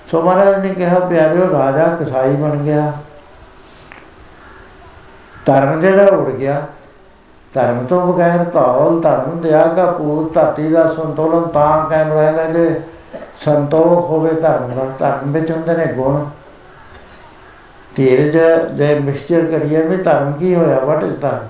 ਸੋ 0.08 0.22
ਮਹਾਰਾਜ 0.22 0.58
ਨੇ 0.58 0.74
ਕਿਹਾ, 0.74 0.98
ਪਿਆਰਿਓ, 1.00 1.48
ਰਾਜਾ 1.52 1.86
ਕਸਾਈ 2.00 2.36
ਬਣ 2.36 2.56
ਗਿਆ। 2.56 2.92
ਧਰਮ 5.46 5.80
ਜਿਹੜਾ 5.80 6.04
ਉੜ 6.06 6.30
ਗਿਆ। 6.30 6.66
ਧਰਮ 7.54 7.86
ਤੋਂ 7.86 8.12
ਬਗੈਰ 8.12 8.44
ਧੌਲ, 8.44 9.00
ਧਰਮ 9.00 9.40
ਦਿਆ 9.40 9.66
ਕਾ 9.66 9.86
ਪੂਤ 9.86 10.34
ਧਰਤੀ 10.34 10.68
ਦਾ 10.68 10.86
ਸੰਤੁਲਨ 10.86 11.48
ਤਾਂ 11.48 11.90
ਕਾਇਮ 11.90 12.12
ਰਹਿੰਦਾ 12.12 12.44
ਜੇ 12.44 12.80
ਸੰਤੋਖ 13.44 14.10
ਹੋਵੇ 14.10 14.30
ਧਰਮ 14.30 14.70
ਦਾ। 14.70 14.84
ਧਰਮ 14.98 15.32
ਵਿੱਚ 15.32 15.50
ਹੁੰਦੇ 15.50 15.76
ਨੇ 15.76 15.86
ਗੁਣ। 15.86 16.24
ਧੀਰਜ 17.96 18.38
ਜੇ 18.72 18.94
ਮਿਕਸਚਰ 19.00 19.46
ਕਰੀਏ 19.46 19.86
ਵੀ 19.86 19.96
ਧਰਮ 19.96 20.32
ਕੀ 20.32 20.54
ਹੋਇਆ 20.54 20.80
ਵਾਟ 20.80 21.04
ਇਜ਼ 21.04 21.16
ਧਰਮ? 21.16 21.48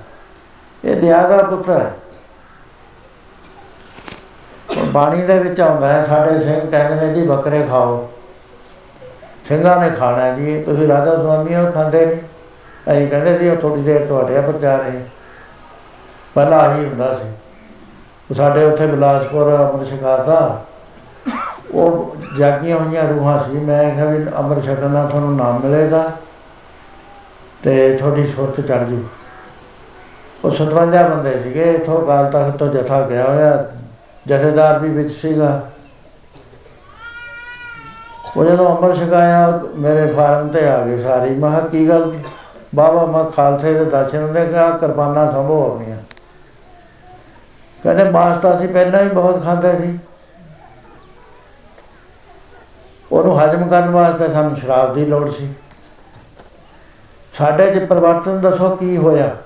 ਇਹ 0.85 0.97
ਦਿਆ 0.97 1.29
ਦਾ 1.29 1.43
ਪੁੱਤਰ 1.43 1.81
ਹੈ। 1.81 1.93
ਬਾਣੀ 4.93 5.23
ਦੇ 5.23 5.39
ਵਿੱਚ 5.39 5.61
ਆਉਂਦਾ 5.61 5.89
ਹੈ, 5.89 6.05
ਸਾਡੇ 6.05 6.41
ਸਿੰਘ 6.41 6.71
ਕਹਿੰਦੇ 6.71 7.07
ਨੇ 7.07 7.15
ਜੀ 7.15 7.27
ਬੱਕਰੇ 7.27 7.63
ਖਾਓ। 7.63 8.11
ਸਿੰਘਾਂ 9.49 9.77
ਨੇ 9.77 9.91
ਖਾਣਾ 9.91 10.31
ਜੀ, 10.31 10.63
ਤੁਸੀਂ 10.63 10.89
ਰਾਧਾ 10.89 11.17
ਸੁਆਮੀ 11.17 11.55
ਉਹ 11.55 11.73
ਖਾਂਦੇ 11.73 12.07
ਨਹੀਂ। 12.07 12.19
ਅਸੀਂ 12.93 13.09
ਕਹਿੰਦੇ 13.09 13.39
ਸੀ 13.39 13.49
ਉਹ 13.49 13.57
ਥੋੜੀ 13.57 13.83
ਦੇਰ 13.83 14.07
ਤੁਹਾਡੇ 14.07 14.37
ਆ 14.37 14.41
ਬਚਾ 14.41 14.77
ਰਹੇ। 14.77 15.01
ਪਹਿਲਾਂ 16.35 16.75
ਹੀ 16.75 16.85
ਹੁੰਦਾ 16.85 17.15
ਸੀ। 17.15 17.29
ਉਹ 18.31 18.35
ਸਾਡੇ 18.35 18.65
ਉੱਥੇ 18.65 18.87
ਬਿਲਾਸਪੁਰ 18.87 19.57
ਅੰਮ੍ਰਿਤ 19.57 19.89
ਛਕਾਤਾ 19.89 20.65
ਉਹ 21.75 22.17
ਜਾਗੀਆਂ 22.39 22.77
ਹੋਈਆਂ 22.77 23.09
ਰੂਹਾਂ 23.09 23.39
ਸੀ। 23.39 23.51
ਮੈਂ 23.51 23.95
ਕਿਹਾ 23.95 24.05
ਵੀ 24.05 24.27
ਅੰਮ੍ਰਿਤ 24.39 24.65
ਛਕਣ 24.65 24.91
ਨਾਲ 24.91 25.09
ਤੁਹਾਨੂੰ 25.09 25.37
ਨਾਮ 25.37 25.61
ਮਿਲੇਗਾ 25.61 26.13
ਤੇ 27.63 27.97
ਤੁਹਾਡੀ 27.97 28.27
ਸੁਰਤ 28.27 28.61
ਚੜ 28.61 28.83
ਜੂ। 28.83 29.05
ਉਹ 30.45 30.51
57 30.51 31.09
ਬੰਦੇ 31.09 31.41
ਸੀਗੇ। 31.43 31.73
ਇਥੋਂ 31.73 32.07
ਕਾਲ 32.07 32.31
ਤੱਕ 32.31 32.57
ਤੋਂ 32.57 32.69
ਜਥਾ 32.69 33.01
ਗਿਆ 33.01 33.25
ਹੋਇਆ। 33.25 33.71
ਜਥੇਦਾਰ 34.27 34.79
ਵੀ 34.79 34.89
ਵਿੱਚ 34.89 35.11
ਸੀਗਾ। 35.11 35.69
ਉਹ 38.37 38.45
ਜਦੋਂ 38.45 38.77
ਅੰਮ੍ਰਿਤ 38.77 38.97
ਛਕਾਇਆ, 38.97 39.61
ਮੇਰੇ 39.75 40.13
ਫਾਰਮ 40.13 40.49
ਤੇ 40.49 40.69
ਆ 40.69 40.81
ਗਏ 40.81 40.99
ਸਾਰੀ। 40.99 41.35
ਮੈਂ 41.35 41.51
ਕਿਹਾ, 41.51 41.61
ਕੀ 41.61 41.89
ਗੱਲ? 41.89 42.15
ਬਾਬਾ, 42.75 43.07
ਮੈਂ 43.07 43.25
ਖਾਲਸੇ 43.25 43.75
ਦੇ 43.75 43.85
ਦਰਸ਼ਨ 43.85 44.33
ਦੇ 44.33 44.47
ਕਿਹਾ, 44.47 44.71
ਕਿਰਪਾਨਾਂ 44.71 45.31
ਸੰਭੋ 45.33 45.73
ਆਪਣੀਆਂ 45.73 45.97
ਕਹਿੰਦੇ 47.83 48.05
ਮਾਸਤਾ 48.05 48.57
ਸੀ 48.57 48.67
ਪਹਿਲਾਂ 48.67 49.03
ਵੀ 49.03 49.09
ਬਹੁਤ 49.09 49.45
ਖਾਂਦੇ 49.45 49.77
ਸੀ। 49.77 49.99
ਉਹਨੂੰ 53.13 53.41
ਹਜਮ 53.41 53.69
ਕਰਨ 53.69 53.91
ਵਾਸਤੇ 53.91 54.33
ਸਾਨੂੰ 54.33 54.57
ਸ਼ਰਾਬ 54.57 54.93
ਦੀ 54.93 55.07
ਲੋੜ 55.07 55.31
ਸੀ। 55.31 55.55
ਸਾਡੇ 57.33 57.71
'ਚ 57.71 57.85
ਪਰਿਵਰਤਨ 57.85 58.41
ਦੱਸੋ 58.41 58.77
ਕੀ 58.77 58.97
ਹੋਇਆ? 58.97 59.37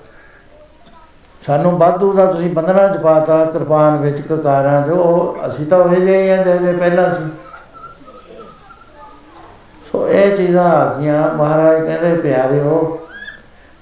ਸਾਨੂੰ 1.46 1.79
ਵਾਧੂ 1.79 2.12
ਦਾ 2.12 2.27
ਤੁਸੀਂ 2.27 2.51
ਬੰਧਨਾਂ 2.51 2.88
'ਚ 2.88 2.96
ਪਾਤਾ, 2.96 3.44
ਕਿਰਪਾਨ 3.44 3.96
ਵਿੱਚ 3.96 4.20
ਕਕਾਰਾਂ 4.20 4.83
'ਚ 4.83 4.90
ਉਹ 4.90 5.37
ਅਸੀਂ 5.49 5.66
ਤਾਂ 5.66 5.79
ਉਹ 5.79 5.94
ਜਿਹੇ 5.94 6.31
ਆ 6.33 6.42
ਜਿਹੜੇ 6.42 6.72
ਪਹਿਲਾਂ 6.72 7.14
ਸੀ। 7.14 7.22
ਸੋ 9.92 10.09
ਇਹ 10.09 10.37
ਚੀਜ਼ਾਂ 10.37 10.64
ਆ 10.64 10.94
ਗਈਆਂ। 10.94 11.35
ਮਹਾਰਾਜ 11.35 11.87
ਕਹਿੰਦੇ 11.87 12.14
ਪਿਆਰਿਓ, 12.16 13.07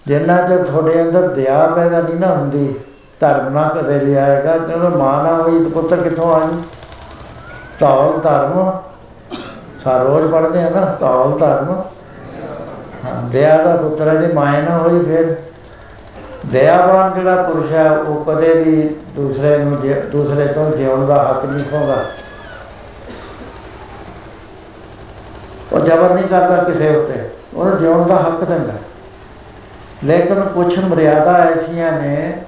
ਜਿੰਨਾ 0.07 0.49
ਚਿਰ 0.49 0.65
ਤੁਹਾਡੇ 0.65 1.03
ਅੰਦਰ 1.03 1.29
ਦਇਆ 1.29 1.67
ਪੈਦਾ 1.67 2.01
ਨਹੀਂ 2.01 2.17
ਨਾ 2.17 2.35
ਹੁੰਦੀ 2.35 2.75
ਧਰਮ 3.21 3.49
ਨਾ 3.49 3.63
ਕਦੇ 3.69 3.99
ਵੀ 3.99 4.15
ਆਏਗਾ 4.15 4.57
ਕਿਉਂਕਿ 4.59 4.97
ਮਾਂ 4.97 5.23
ਨਾ 5.25 5.33
ਹੋਈ 5.33 5.63
ਤਾਂ 5.63 5.71
ਪੁੱਤਰ 5.71 5.97
ਕਿੱਥੋਂ 5.97 6.35
ਆ 6.35 6.39
ਜੂ 6.41 6.63
ਤੌਲ 7.79 8.21
ਧਰਮ 8.21 8.73
ਸਾ 9.85 9.97
ਰੋਜ਼ 10.03 10.27
ਪੜ੍ਹਦੇ 10.27 10.63
ਆ 10.63 10.71
ਨਾ 10.71 10.85
ਤੌਲ 11.01 11.39
ਧਰਮ। 11.39 11.83
ਹਾਂ, 13.05 13.23
ਦਇਆ 13.23 13.57
ਦਾ 13.63 13.77
ਪੁੱਤਰ 13.77 14.09
ਹੈ, 14.09 14.15
ਜੇ 14.15 14.33
ਮਾਇਆ 14.33 14.61
ਨਾ 14.61 14.77
ਹੋਈ 14.79 15.05
ਫਿਰ। 15.05 15.35
ਦਇਆਵਾਨ 16.47 17.15
ਜਿਹੜਾ 17.15 17.43
ਪੁਰਸ਼ 17.43 17.73
ਹੈ, 17.73 17.91
ਉਹ 17.91 18.25
ਕਦੇ 18.25 18.53
ਵੀ 18.55 18.97
ਦੂਸਰੇ 19.17 19.57
ਨੂੰ 19.59 19.79
ਦੂਸਰੇ 20.13 20.47
ਤੋਂ 20.47 20.71
ਜਿਉਣ 20.71 21.07
ਦਾ 21.07 21.23
ਹੱਕ 21.23 21.45
ਨਹੀਂ 21.45 21.65
ਖੋਦਾ 21.65 21.97
ਉਹ 25.73 25.81
ਜ਼ਬਰ 25.81 26.15
ਨਹੀਂ 26.15 26.25
ਕਰਦਾ 26.25 26.57
ਕਿਸੇ 26.65 26.97
ਉੱਤੇ। 26.97 27.31
ਉਹਨੂੰ 27.55 27.79
ਜਿਉਣ 27.79 28.07
ਦਾ 28.09 28.17
ਹੱਕ 28.17 28.45
ਦਿੰਦਾ। 28.45 28.73
ਲੇਕਿਨ 30.05 30.41
ਕੁਝ 30.41 30.79
ਮਰਿਆਦਾ 30.79 31.33
ਐਸੀਆਂ 31.33 31.93
ਨੇ 31.93 32.43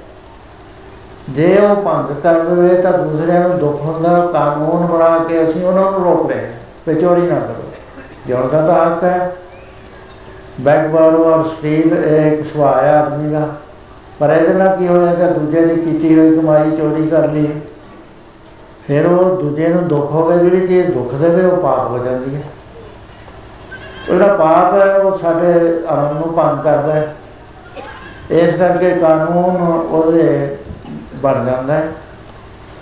ਜੇ 1.31 1.59
ਉਹ 1.59 1.77
ਭੰਗ 1.77 2.21
ਕਰ 2.23 2.41
ਦੇਵੇ 2.41 2.83
ਤਾਂ 2.83 2.93
ਦੂਸਰਿਆਂ 2.93 3.49
ਨੂੰ 3.49 3.59
ਦੁੱਖ 3.59 3.81
ਹੁੰਦਾ, 3.81 4.27
ਕਾਨੂੰਨ 4.27 4.87
ਬਣਾ 4.87 5.19
ਕੇ 5.19 5.45
ਅਸੀਂ 5.45 5.65
ਉਹਨਾਂ 5.65 5.93
ਨੂੰ 5.93 6.05
ਰੋਕ 6.05 6.33
ਰਹੇ 6.33 6.47
ਹਾਂ 6.47 6.53
ਵੀ 6.89 7.01
ਚੋਰੀ 7.01 7.23
ਨਾ 7.23 7.35
ਕਰੋ। 7.35 7.71
ਜਿਉਣ 8.27 8.49
ਦਾ 8.49 8.67
ਤਾਂ 8.67 8.87
ਹੱਕ 8.87 9.05
ਹੈ। 9.05 9.37
ਬੈਗ 10.61 10.91
ਬਾਰੋ 10.91 11.25
ਔਰ 11.25 11.43
ਸਟੀਲ 11.43 12.05
ਇੱਕ 12.05 12.45
ਸੁਭਾਅ 12.45 12.89
ਆਦਮੀ 12.89 13.31
ਦਾ। 13.31 13.49
ਪਰ 14.21 14.31
ਇਹਦੇ 14.31 14.55
ਨਾਲ 14.55 14.77
ਕੀ 14.77 14.89
ਹੋਏਗਾ 14.89 15.27
ਦੂਜੇ 15.27 15.67
ਦੀ 15.67 15.81
ਕੀਤੀ 15.81 16.19
ਹੋਈ 16.19 16.37
ਕਮਾਈ 16.37 16.71
ਚੋਰੀ 16.71 17.07
ਕਰ 17.07 17.29
ਲਈ। 17.29 17.61
ਫਿਰ 18.87 19.07
ਉਹ 19.07 19.37
ਦੂਜੇ 19.37 19.69
ਨੂੰ 19.69 19.89
ਦੁੱਖ 19.89 20.11
ਹੋ 20.11 20.29
ਗਿਆ 20.29 20.37
ਜਿਹੜੀ 20.37 20.67
ਚੀਜ਼ 20.67 20.87
ਦੁੱਖ 20.87 21.15
ਦੇਵੇ, 21.15 21.45
ਉਹ 21.45 21.57
ਪਾਪ 21.57 21.91
ਹੋ 21.91 21.99
ਜਾਂਦੀ 21.99 22.37
ਹੈ। 22.37 22.43
ਉਹਦਾ 24.11 24.27
ਪਾਪ 24.27 24.75
ਹੈ, 24.75 24.97
ਉਹ 24.97 25.19
ਸਾਡੇ 25.19 25.81
ਅਮਨ 25.95 26.15
ਨੂੰ 26.15 26.37
ਭੰਗ 26.37 26.65
ਕਰਦਾ 26.65 26.93
ਹੈ। 26.93 27.15
ਇਸ 28.31 28.55
ਕਰਕੇ 28.55 28.91
ਕਾਨੂੰਨ 28.91 29.57
ਉਹਦੇ 29.73 30.56
ਬਣ 31.23 31.45
ਜਾਂਦਾ 31.45 31.75
ਹੈ। 31.75 31.93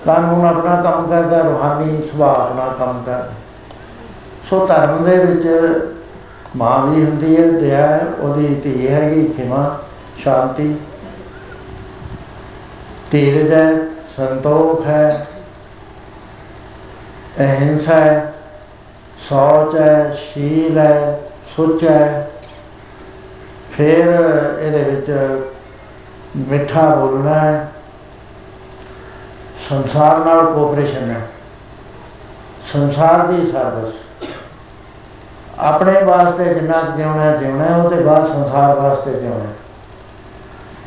ਕਾਨੂੰਨ 0.07 0.47
ਆਪਣਾ 0.47 0.75
ਕੰਮ 0.83 1.07
ਕਰਦਾ, 1.07 1.41
ਰੂਹਾਨੀ 1.41 2.03
ਸੁਭਾਅ 2.03 2.37
ਆਪਣਾ 2.37 2.67
ਕੰਮ 2.79 3.03
ਕਰਦਾ 3.03 3.33
ਸੋ 4.45 4.67
ਧਰਮ 4.67 5.05
ਦੇ 5.05 5.17
ਵਿੱਚ 5.19 5.49
ਮਾਂ 6.57 6.79
ਵੀ 6.87 7.05
ਹੁੰਦੀ 7.05 7.37
ਹੈ 7.37 7.47
ਦਇਆ 7.51 7.87
ਹੈ, 7.87 8.07
ਉਹਦੀ 8.21 8.55
ਧੀ 8.55 8.89
ਹੈਗੀ, 8.89 9.25
ਖਿਮਾ, 9.27 9.79
ਸ਼ਾਂਤੀ। 10.17 10.77
ਧੀਰਜ 13.11 13.53
ਹੈ, 13.53 13.73
ਸੰਤੋਖ 14.17 14.87
ਹੈ, 14.87 15.27
ਅਹਿੰਸਾ 17.39 17.95
ਹੈ, 17.95 18.35
ਸੋਚ 19.19 19.77
ਹੈ, 19.77 20.11
ਸ਼ੀਲ 20.19 20.79
ਹੈ, 20.79 21.21
ਸੋਚ 21.57 21.85
ਹੈ। 21.85 22.31
ਫਿਰ 23.73 23.97
ਇਹਦੇ 24.61 24.83
ਵਿੱਚ 24.83 25.11
ਮਿੱਠਾ 26.37 26.95
ਬੋਲਣਾ 26.95 27.35
ਹੈ। 27.35 27.69
ਸੰਸਾਰ 29.69 30.19
ਨਾਲ 30.19 30.45
ਕੋਆਪਰੇਸ਼ਨ 30.45 31.11
ਹੈ। 31.11 31.21
ਸੰਸਾਰ 32.73 33.27
ਦੀ 33.27 33.45
ਸਰਵਿਸ 33.47 33.93
ਆਪਣੇ 35.61 36.01
ਵਾਸਤੇ 36.05 36.45
ਜਿੰਨਾ 36.55 36.81
ਜਿਉਣਾ 36.97 37.31
ਜਿਉਣਾ 37.33 37.77
ਉਹਦੇ 37.77 38.03
ਬਾਅਦ 38.03 38.27
ਸੰਸਾਰ 38.27 38.75
ਵਾਸਤੇ 38.75 39.13
ਜਿਉਣਾ 39.13 39.53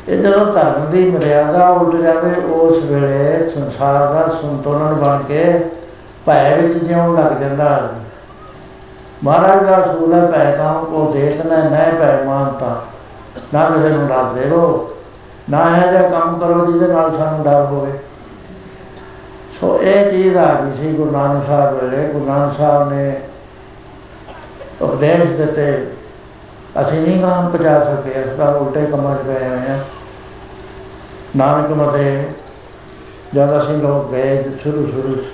ਇਹ 0.08 0.22
ਜਦੋਂ 0.22 0.44
ਧਰਮ 0.52 0.84
ਦੀ 0.90 1.10
ਮਰਿਆਦਾ 1.10 1.68
ਉਲਟ 1.68 1.94
ਜਾਵੇ, 1.94 2.34
ਉਸ 2.42 2.78
ਵੇਲੇ 2.82 3.48
ਸੰਸਾਰ 3.48 4.12
ਦਾ 4.12 4.26
ਸੰਤੁਲਨ 4.32 4.94
ਬਣ 4.94 5.22
ਕੇ 5.22 5.44
ਭੈ 6.26 6.54
ਵਿੱਚ 6.56 6.76
ਜਿਉਣ 6.76 7.14
ਲੱਗ 7.14 7.40
ਜਾਂਦਾ 7.40 7.64
ਆਦਮੀ। 7.66 8.04
ਮਹਾਰਾਜ 9.24 9.64
ਦਾ 9.64 9.80
ਸੂਲ 9.82 10.12
ਹੈ, 10.14 10.20
ਭੈ 10.22 10.50
ਕਾਮ 10.52 10.84
ਕੋ 10.84 11.10
ਦੇਖ 11.12 11.44
ਨਾ 11.46 11.56
ਨਹਿ 11.60 11.92
ਭੈ 11.92 12.22
ਮਾਨਤਾ 12.24 12.80
ਨਾ 13.54 13.68
ਕਿਸੇ 13.70 13.88
ਨੂੰ 13.88 14.06
ਡਰ 14.08 14.32
ਦੇਵੋ 14.34 14.90
ਨਾ 15.50 15.64
ਹੈ 15.70 15.92
ਜਾਂ 15.92 16.08
ਕੰਮ 16.10 16.38
ਕਰੋ 16.38 16.64
ਜਿਹਦੇ 16.66 16.92
ਨਾਲ 16.92 17.12
ਸਾਨੂੰ 17.12 17.44
ਡਰ 17.44 17.64
ਹੋਵੇ। 17.64 17.92
ਸੋ 19.60 19.78
ਇਹ 19.82 20.08
ਚੀਜ਼ 20.10 20.36
ਆ 20.36 20.52
ਗਈ 20.54 20.72
ਸੀ 20.72 20.92
ਗੁਰੂ 20.92 21.10
ਨਾਨਕ 21.10 21.44
ਸਾਹਿਬ 21.46 21.74
ਵੇਲੇ। 21.74 22.02
ਗੁਰੂ 22.08 22.24
ਨਾਨਕ 22.26 22.52
ਸਾਹਿਬ 22.52 22.92
ਨੇ 22.92 23.20
ਉਪਦੇਸ਼ 24.82 25.32
ਦਿੱਤੇ, 25.32 25.86
ਅਸੀਂ 26.82 27.00
ਨਹੀਂ 27.00 27.20
ਕੰਮ 27.20 27.48
ਪਹੁੰਚਾ 27.50 27.78
ਸਕੇ 27.80 28.10
ਇਸ 28.20 28.30
ਦਾ 28.32 28.48
ਉਲਟੇ 28.50 28.84
ਕੰਮਾਂ 28.86 29.14
'ਚ 29.16 29.22
ਪਏ 29.22 29.48
ਹੋਏ 29.48 29.70
ਆ 29.70 29.78
ਨਾਨਕ 31.36 31.70
ਮਤੇ 31.72 32.28
ਜਦ 33.34 33.56
ਅਸੀਂ 33.58 33.76
ਲੋਕ 33.78 34.10
ਗਏ 34.12 34.42
ਸ਼ੁਰੂ 34.62 34.86
ਸ਼ੁਰੂ 34.86 35.14
'ਚ 35.14 35.26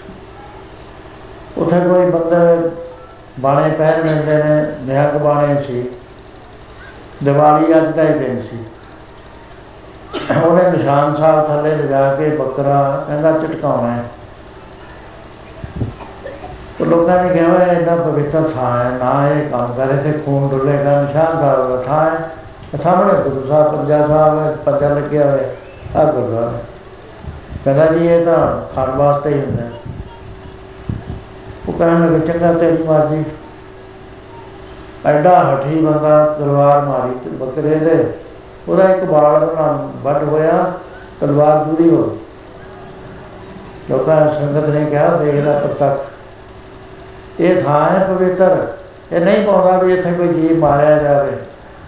ਉੱਥੇ 1.56 1.80
ਕੋਈ 1.80 2.10
ਬੰਦੇ 2.10 2.70
ਬਾਣੇ 3.40 3.68
ਪਹਿਨ 3.70 4.04
ਲੈਂਦੇ 4.06 4.36
ਨੇ, 4.36 4.66
ਨਿਹੰਗ 4.84 5.20
ਬਾਣੇ 5.20 5.58
ਸੀ। 5.60 5.88
ਦੀਵਾਲੀ 7.24 7.76
ਅੱਜ 7.76 7.86
ਦਾ 7.86 8.02
ਹੀ 8.02 8.18
ਦਿਨ 8.18 8.40
ਸੀ। 8.40 8.58
ਉਹਨੇ 10.36 10.70
ਨਿਸ਼ਾਨ 10.70 11.14
ਸਾਹਿਬ 11.14 11.46
ਥੱਲੇ 11.46 11.74
ਲਿਜਾ 11.76 12.14
ਕੇ 12.14 12.28
ਬੱਕਰਾ 12.36 13.04
ਕਹਿੰਦਾ 13.08 13.32
ਝਟਕਾਉਣਾ 13.32 13.90
ਹੈ। 13.90 14.04
तो 16.84 16.90
ਲੋਕਾਂ 16.90 17.24
ਨੇ 17.24 17.28
ਕਿਹਾ 17.28 17.48
ਹੋਇਆ 17.48 17.66
ਇੰਨਾ 17.66 17.96
ਪਵਿੱਤਰ 17.96 18.42
ਥਾਂ 18.42 18.84
ਹੈ, 18.84 18.90
ਨਾ 18.90 19.28
ਇਹ 19.28 19.48
ਕੰਮ 19.50 19.74
ਕਰੇ 19.74 19.96
ਤੇ 19.96 20.18
ਖੂਨ 20.18 20.48
ਡੁੱਲੇਗਾ 20.48 21.00
ਨਿਸ਼ਾਨ 21.02 21.40
ਸਾਹਿਬ 21.40 21.68
ਦਾ 21.68 21.82
ਥਾਂ 21.82 22.10
ਹੈ। 22.10 22.30
ਸਾਹਮਣੇ 22.76 23.30
ਗੁਰੂ 23.30 23.46
ਸਾਹਿਬ, 23.46 23.76
ਪੰਜਾ 23.76 24.06
ਸਾਹਿਬ, 24.06 24.56
ਪੰਜਾ 24.56 24.88
ਲੱਗਿਆ 24.88 25.30
ਹੋਇਆ 25.30 26.00
ਆ 26.00 26.12
ਗੁਰਦੁਆਰਾ। 26.12 26.52
ਕਹਿੰਦਾ 27.64 27.86
ਜੀ, 27.86 28.06
ਇਹ 28.06 28.26
ਤਾਂ 28.26 28.74
ਖਾਣ 28.74 28.90
ਵਾਸਤੇ 28.90 29.30
ਹੀ 29.30 29.40
ਹੁੰਦਾ। 29.40 29.62
ਉਹ 31.68 31.72
ਕਹਿਣ 31.72 32.00
ਲੱਗਾ, 32.00 32.32
ਚੰਗਾ, 32.32 32.52
ਤੇਰੀ 32.52 32.82
ਮਰਜ਼ੀ। 32.82 33.24
ਐਡਾ 35.06 35.54
ਹਠੀ 35.54 35.80
ਬੰਦਾ 35.80 36.36
ਤਲਵਾਰ 36.38 36.82
ਮਾਰੀ 36.82 37.14
ਤੇ 37.14 37.30
ਬੱਕਰੇ 37.30 37.74
ਦੇ। 37.74 38.12
ਉਹਦਾ 38.68 38.84
ਇੱਕ 38.84 39.04
ਬਾਲ 39.04 39.54
ਨਾਲ 39.56 39.90
ਵੱਢ 40.02 40.22
ਹੋਇਆ, 40.22 40.72
ਤਲਵਾਰ 41.20 41.64
ਦੂਰੀ 41.64 41.90
ਹੋ 41.90 42.02
ਗਈ। 42.02 42.18
ਲੋਕਾਂ 43.90 44.30
ਸੰਗਤ 44.30 44.68
ਨੇ 44.68 44.84
ਕਿਹਾ 44.84 45.16
ਦੇਖਦਾ 45.16 45.52
ਪ੍ਰਤੱਖ 45.52 46.00
ਇਹ 47.40 47.60
ਥਾਂ 47.60 47.80
ਹੈ 47.90 48.04
ਪਵਿੱਤਰ। 48.06 48.66
ਇਹ 49.12 49.20
ਨਹੀਂ 49.20 49.46
ਪਾਉਂਦਾ 49.46 49.78
ਵੀ 49.78 49.92
ਇੱਥੇ 49.92 50.12
ਕੋਈ 50.12 50.28
ਜੀਵ 50.28 50.58
ਮਾਰਿਆ 50.58 50.98
ਜਾਵੇ। 50.98 51.36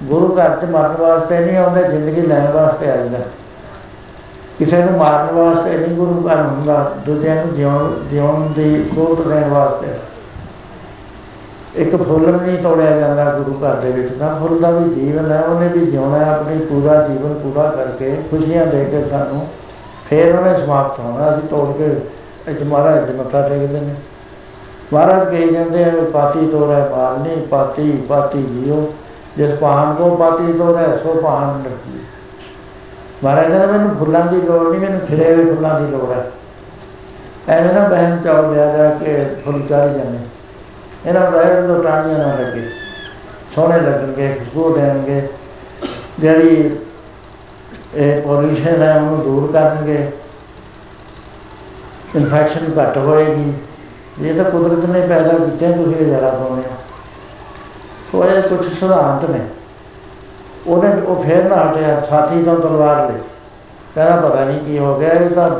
ਗੁਰੂ 0.04 0.36
ਘਰ 0.36 0.56
'ਚ 0.56 0.64
ਮਰਨ 0.64 0.96
ਵਾਸਤੇ 0.98 1.38
ਨਹੀਂ 1.38 1.56
ਆਉਂਦੇ, 1.56 1.82
ਜ਼ਿੰਦਗੀ 1.82 2.20
ਲੈਣ 2.20 2.50
ਵਾਸਤੇ 2.50 2.90
ਆਈਦਾ 2.90 3.18
ਕਿਸੇ 4.58 4.78
ਨੂੰ 4.78 4.98
ਮਾਰਨ 4.98 5.34
ਵਾਸਤੇ 5.34 5.76
ਨਹੀਂ 5.76 5.96
ਗੁਰੂ 5.96 6.26
ਘਰ 6.26 6.42
ਹੁੰਦਾ, 6.42 6.92
ਦੂਜਿਆਂ 7.06 7.34
ਨੂੰ 7.36 7.54
ਜਿਉਣ 7.54 7.94
ਜਿਉਣ 8.10 8.46
ਦੀ 8.52 8.84
ਸਹੂਲਤ 8.94 9.26
ਦੇਣ 9.28 9.48
ਵਾਸਤੇ। 9.48 9.88
ਇੱਕ 11.76 11.96
ਫੁੱਲ 11.96 12.26
ਵੀ 12.26 12.46
ਨਹੀਂ 12.46 12.58
ਤੋੜਿਆ 12.58 12.90
ਜਾਂਦਾ 12.98 13.24
ਗੁਰੂ 13.32 13.58
ਘਰ 13.62 13.74
ਦੇ 13.74 13.90
ਵਿੱਚ। 13.92 14.12
ਨਾ 14.12 14.28
ਫੁੱਲ 14.34 14.58
ਦਾ 14.58 14.70
ਵੀ 14.70 14.90
ਜੀਵਨ 14.90 15.30
ਹੈ, 15.32 15.40
ਉਹਨੇ 15.40 15.68
ਵੀ 15.68 15.86
ਜਿਉਣਾ 15.86 16.18
ਹੈ, 16.18 16.30
ਆਪਣੀ 16.30 16.58
ਪੂਰਾ 16.58 16.94
ਜੀਵਨ 17.02 17.34
ਪੂਰਾ 17.34 17.70
ਕਰਕੇ 17.70 18.16
ਖੁਸ਼ੀਆਂ 18.30 18.66
ਦੇ 18.66 18.84
ਕੇ 18.84 19.04
ਸਾਨੂੰ 19.06 19.46
ਫੇਰ 20.06 20.34
ਉਹਨੇ 20.36 20.56
ਸਮਾਪਤ 20.56 21.00
ਹੋਣਾ। 21.00 21.30
ਅਸੀਂ 21.30 21.48
ਤੋੜ 21.48 21.76
ਕੇ 21.76 21.90
ਅੱਜ 22.50 22.62
ਮਹਾਰਾਜ 22.62 23.04
ਦੇ 23.04 23.12
ਮੱਥਾ 23.12 23.48
ਟੇਕਦੇ 23.48 23.80
ਨੇ। 23.80 23.94
ਮਹਾਰਾਜ 24.92 25.28
ਕਹੀ 25.28 25.52
ਜਾਂਦੇ 25.52 25.84
ਆ 25.84 25.90
ਪਾਤੀ 26.12 26.46
ਤੋੜੈ 26.46 26.88
ਮਾਲ 26.90 27.18
ਨਹੀਂ, 27.18 27.46
ਪਾਤੀ 27.46 27.90
ਪਾਤੀ 28.08 28.42
ਜੀਓ। 28.42 28.92
ਜਿਸ 29.36 29.52
ਪਾਨ 29.52 29.94
ਕੋ 29.94 30.16
ਪਾਤੀ 30.16 30.52
ਤੋੜੈ 30.52 30.96
ਸੋ 30.96 31.14
ਪਾਨ 31.14 31.62
ਲੱਗੀ 31.62 31.98
ਮਹਾਰਾਜ 33.24 33.48
ਕਹਿੰਦੇ, 33.48 33.66
ਮੈਨੂੰ 33.66 33.96
ਫੁੱਲਾਂ 33.96 34.26
ਦੀ 34.26 34.36
ਲੋੜ 34.36 34.68
ਨਹੀਂ, 34.68 34.80
ਮੈਨੂੰ 34.80 35.00
ਖਿੜੇ 35.00 35.34
ਹੋਏ 35.34 35.44
ਫੁੱਲਾਂ 35.44 35.80
ਦੀ 35.80 35.86
ਲੋੜ 35.86 36.10
ਹੈ 36.12 36.30
ਐਵੇਂ 37.48 37.72
ਨਾ 37.72 37.88
ਬਹਿਮ 37.88 38.18
ਚਾਹ 38.22 38.42
ਲਿਆ 38.42 38.66
ਜਾ 38.76 38.90
ਕੇ 38.90 39.26
ਫੁੱਲ 39.44 39.60
ਚੜ 39.60 39.86
ਜਾਂਦੇ। 39.96 40.18
ਇਹਨਾਂ 41.06 41.30
ਨੂੰ 41.30 41.40
ਰਹਿਣ 41.40 41.66
ਤੋਂ 41.66 41.82
ਟਾਣੀਆਂ 41.84 42.18
ਨਾ 42.18 42.34
ਲੱਗੇ। 42.34 42.68
ਸੋਹਣੇ 43.54 43.80
ਲੱਗਣਗੇ, 43.80 44.32
ਖੁਸ਼ਬੂ 44.38 44.76
ਦੇਣਗੇ। 44.76 45.28
ਜਿਹੜੀ 46.18 46.76
ਇਹ 47.94 48.22
ਪੋਲੂਸ਼ਨ 48.22 48.82
ਹੈ, 48.82 48.96
ਉਹਨੂੰ 48.96 49.22
ਦੂਰ 49.22 49.52
ਕਰਨਗੇ। 49.52 50.10
ਇਨਫੈਕਸ਼ਨ 52.16 52.82
ਘੱਟ 52.82 52.98
ਹੋਏਗੀ। 52.98 53.52
ਇਹ 54.22 54.34
ਤਾਂ 54.34 54.44
ਕੁਦਰਤ 54.44 54.84
ਨੇ 54.88 55.00
ਪੈਦਾ 55.00 55.38
ਕੀਤੇ, 55.38 55.72
ਤੁਸੀਂ 55.72 55.94
ਇਹ 55.96 56.06
ਜੜਾ 56.06 56.30
ਪਾਉਂਦੇ 56.30 56.62
ਹੋ। 56.62 56.76
ਸੋ 58.12 58.24
ਇਹ 58.24 58.42
ਕੁਝ 58.42 58.72
ਸਿਧਾਂਤ 58.72 59.24
ਨੇ। 59.30 59.40
ਉਹਨੇ 60.66 61.00
ਉਹ 61.02 61.22
ਫੇਰ 61.22 61.44
ਨਾ 61.44 61.56
ਹਟਿਆ, 61.56 62.00
ਸਾਥੀ 62.00 62.42
ਤੋਂ 62.44 62.58
ਤਲਵਾਰ 62.58 63.10
ਲੈ। 63.10 63.18
ਕਹਿੰਦਾ 63.94 64.16
ਪਤਾ 64.16 64.44
ਨਹੀਂ 64.44 64.60
ਕੀ 64.60 64.78
ਹੋ 64.78 64.98
ਗਿਆ, 64.98 65.08
ਇਹ 65.08 65.30
ਤਾਂ 65.30 65.50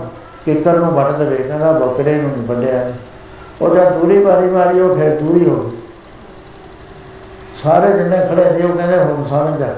ਕਿੱਕਰ 0.45 0.79
ਨੂੰ 0.79 0.93
ਵੱਢ 0.93 1.17
ਦੇਵੇ, 1.19 1.37
ਕਹਿੰਦਾ 1.37 1.73
ਬੱਕਰੇ 1.73 2.15
ਨੂੰ 2.15 2.31
ਨਹੀਂ 2.31 2.47
ਵੱਢਿਆ 2.47 2.93
ਉਹ 3.61 3.75
ਜਦ 3.75 3.93
ਦੂਰੀ 3.93 4.19
ਮਾਰੀ 4.19 4.49
ਮਾਰੀ, 4.51 4.81
ਉਹ 4.81 4.97
ਫੇਰ 4.97 5.21
ਦੂਰੀ 5.21 5.49
ਹੋ 5.49 5.57
ਗਈ। 5.57 5.77
ਸਾਰੇ 7.55 7.93
ਜਿੰਨੇ 7.93 8.17
ਖੜੇ 8.31 8.53
ਸੀ, 8.53 8.63
ਉਹ 8.63 8.77
ਕਹਿੰਦੇ 8.77 8.99
ਹੁਣ 8.99 9.25
ਸਮਝ 9.25 9.59
ਜਾ 9.59 9.75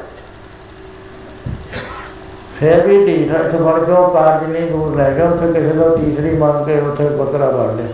ਫੇਰ 2.58 2.86
ਵੀ 2.86 3.04
ਢੀਠ, 3.06 3.30
ਇੱਥੇ 3.30 3.58
ਫੜ 3.58 3.78
ਕੇ 3.84 3.92
ਉਹ 3.92 4.10
ਕਾਰ 4.10 4.40
ਜਿੰਨੀ 4.40 4.60
ਦੂਰ 4.60 4.96
ਲੈ 4.96 5.10
ਗਿਆ, 5.10 5.28
ਉੱਥੇ 5.28 5.52
ਕਿਸੇ 5.52 5.72
ਦਾ 5.72 5.88
ਤੀਸਰੀ 5.96 6.36
ਮੰਗ 6.36 6.66
ਕੇ 6.66 6.80
ਉੱਥੇ 6.80 7.08
ਬੱਕਰਾ 7.08 7.50
ਵੜ 7.50 7.74
ਲਿਆ। 7.74 7.88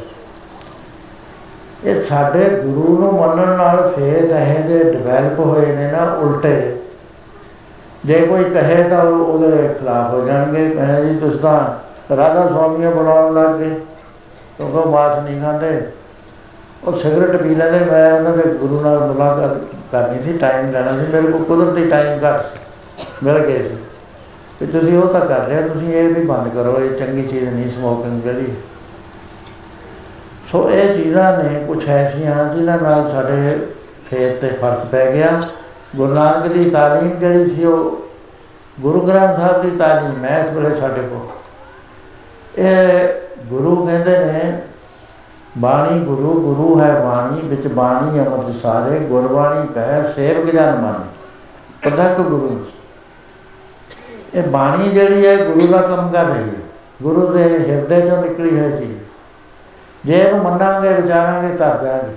ਇਹ 1.85 2.01
ਸਾਡੇ 2.03 2.49
ਗੁਰੂ 2.51 2.99
ਨੂੰ 2.99 3.13
ਮੰਨਣ 3.15 3.57
ਨਾਲ 3.57 3.89
ਫੇਤ 3.97 4.33
ਹੈ 4.33 4.61
ਜੇ 4.69 4.83
ਡਿਵੈਲਪ 4.85 5.41
ਹੋਏ 5.41 5.67
ਨੇ 5.67 5.91
ਨਾ 5.93 6.05
ਉਲਟੇ, 6.15 6.77
ਜੇ 8.05 8.21
ਕੋਈ 8.21 8.45
ਕਹੇ 8.45 8.83
ਤਾਂ 8.83 9.03
ਉਹਦੇ 9.03 9.69
ਖਿਲਾਫ 9.69 10.13
ਹੋ 10.15 10.25
ਜਾਣਗੇ, 10.27 10.69
ਕਹੇ 10.71 11.05
ਜੀ 11.05 11.19
ਤੁਸੀਂ 11.19 11.41
ਤਾਂ 11.41 12.17
ਰਾਧਾ 12.17 12.47
ਸੁਆਮੀਆਂ 12.47 12.91
ਬਣਾਉਣ 12.91 13.35
ਲੱਗ 13.35 13.59
ਗਏ, 13.59 13.75
ਕਿਉਂਕਿ 14.59 14.89
ਮਾਸ 14.89 15.19
ਨਹੀਂ 15.19 15.41
ਖਾਂਦੇ। 15.41 15.81
ਉਹ 16.85 16.93
ਸਿਗਰਟ 16.93 17.37
ਪੀ 17.37 17.55
ਲੈਂਦੇ, 17.55 17.85
ਮੈਂ 17.85 18.13
ਉਹਨਾਂ 18.13 18.37
ਦੇ 18.37 18.49
ਗੁਰੂ 18.51 18.81
ਨਾਲ 18.81 18.99
ਮੁਲਾਕਾਤ 19.01 19.59
ਕਰਨੀ 19.93 20.23
ਸੀ 20.23 20.37
ਟਾਈਮ 20.39 20.71
ਲੈਣਾ 20.73 20.93
ਸੀ, 20.93 21.13
ਮੇਰੇ 21.13 21.33
ਕੋਲ 21.33 21.45
ਕੁਦਰਤੀ 21.45 21.89
ਟਾਈਮ 21.91 22.25
ਘੱਟ 22.25 22.41
ਸੀ, 22.43 22.59
ਮਿਲ 23.23 23.39
ਗਏ 23.39 23.63
ਸੀ। 23.63 23.77
ਵੀ 24.61 24.67
ਤੁਸੀਂ 24.69 24.99
ਉਹ 24.99 25.07
ਤਾਂ 25.09 25.21
ਕਰ 25.21 25.49
ਲਿਆ, 25.49 25.61
ਤੁਸੀਂ 25.69 25.95
ਇਹ 25.95 26.15
ਵੀ 26.15 26.25
ਬੰਦ 26.25 26.49
ਕਰੋ, 26.55 26.79
ਇਹ 26.79 26.91
ਚੰਗੀ 26.91 27.23
ਚੀਜ਼ 27.23 27.45
ਨਹੀਂ 27.45 27.69
ਸਮੋਕਿੰਗ 27.71 28.23
ਜਿਹੜੀ। 28.23 28.55
ਸੋ 30.55 30.71
ਇਹ 30.71 30.95
ਚੀਜ਼ਾਂ 30.95 31.39
ਨੇ 31.39 31.65
ਕੁਝ 31.65 31.89
ਐਸੀਆਂ 31.89 32.55
ਜਿਨ੍ਹਾਂ 32.55 32.79
ਨਾਲ 32.79 33.09
ਸਾਡੇ 33.09 33.67
ਫੇਤ 34.11 34.41
ਤੇ 34.41 34.49
ਫ਼ਰਕ 34.49 34.85
ਪੈ 34.85 35.13
ਗਿਆ। 35.13 35.43
ਗੁਰੂ 35.97 36.15
ਨਾਨਕ 36.15 36.47
ਦੀ 36.47 36.71
ਤਾਲੀਮ 36.71 37.19
ਜਿਹੜੀ 37.19 37.51
ਸੀ 37.51 37.65
ਉਹ 37.65 38.09
ਗੁਰੂ 38.81 39.01
ਗ੍ਰੰਥ 39.01 39.37
ਸਾਹਿਬ 39.37 39.63
ਦੀ 39.63 39.71
ਤਾਲੀਮ 39.71 40.25
ਹੈ 40.25 40.45
ਇਸ 40.45 40.51
ਵੇਲੇ 40.51 40.75
ਸਾਡੇ 40.75 41.03
ਕੋਲ। 41.03 42.63
ਇਹ 42.63 43.09
ਗੁਰੂ 43.47 43.87
ਕਹਿੰਦੇ 43.87 44.19
ਨੇ, 44.19 44.63
ਬਾਣੀ 45.59 46.01
ਗੁਰੂ 46.01 46.41
ਗੁਰੂ 46.41 46.81
ਹੈ 46.81 47.01
ਬਾਣੀ, 47.05 47.49
ਵਿੱਚ 47.49 47.69
ਬਾਣੀ 47.69 48.21
ਅਮਰਤ 48.21 48.55
ਸਾਰੇ 48.55 48.99
ਗੁਰਬਾਣੀ 48.99 49.67
ਕਹੇ 49.67 50.03
ਸੇਵਕ 50.15 50.51
ਜਨ 50.51 50.75
ਮਾਨੀ। 50.77 51.91
ਪਦਕ 51.91 52.21
ਗੁਰੂ 52.21 52.65
ਇਹ 54.35 54.43
ਬਾਣੀ 54.43 54.89
ਜਿਹੜੀ 54.89 55.27
ਹੈ 55.27 55.37
ਗੁਰੂ 55.37 55.67
ਦਾ 55.67 55.83
ਕੰਮ 55.83 56.13
ਕਰ 56.13 56.25
ਰਹੀ 56.25 56.49
ਹੈ। 56.49 56.63
ਗੁਰੂ 57.03 57.27
ਦੇ 57.27 57.43
ਹਿਰਦੇ 57.43 58.01
ਚੋਂ 58.01 58.23
ਨਿਕਲੀ 58.23 58.61
ਹੋਈ 58.61 58.71
ਚੀਜ਼। 58.71 59.04
ਜੇ 60.05 60.19
ਇਹਨੂੰ 60.19 60.43
ਮੰਨਾਂਗੇ, 60.43 60.93
ਵਿਚਾਰਾਂਗੇ, 60.93 61.57
ਧਰ 61.57 61.83
ਜਾਾਂਗੇ 61.85 62.15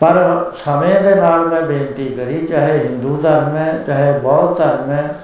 ਪਰ 0.00 0.18
ਸਮੇਂ 0.54 1.00
ਦੇ 1.00 1.14
ਨਾਲ 1.14 1.46
ਮੈਂ 1.46 1.60
ਬੇਨਤੀ 1.62 2.08
ਕਰੀ, 2.08 2.46
ਚਾਹੇ 2.46 2.78
ਹਿੰਦੂ 2.78 3.16
ਧਰਮ 3.16 3.56
ਹੈ, 3.56 3.72
ਚਾਹੇ 3.86 4.18
ਬੌਧ 4.18 4.56
ਧਰਮ 4.58 4.90
ਹੈ, 4.90 5.14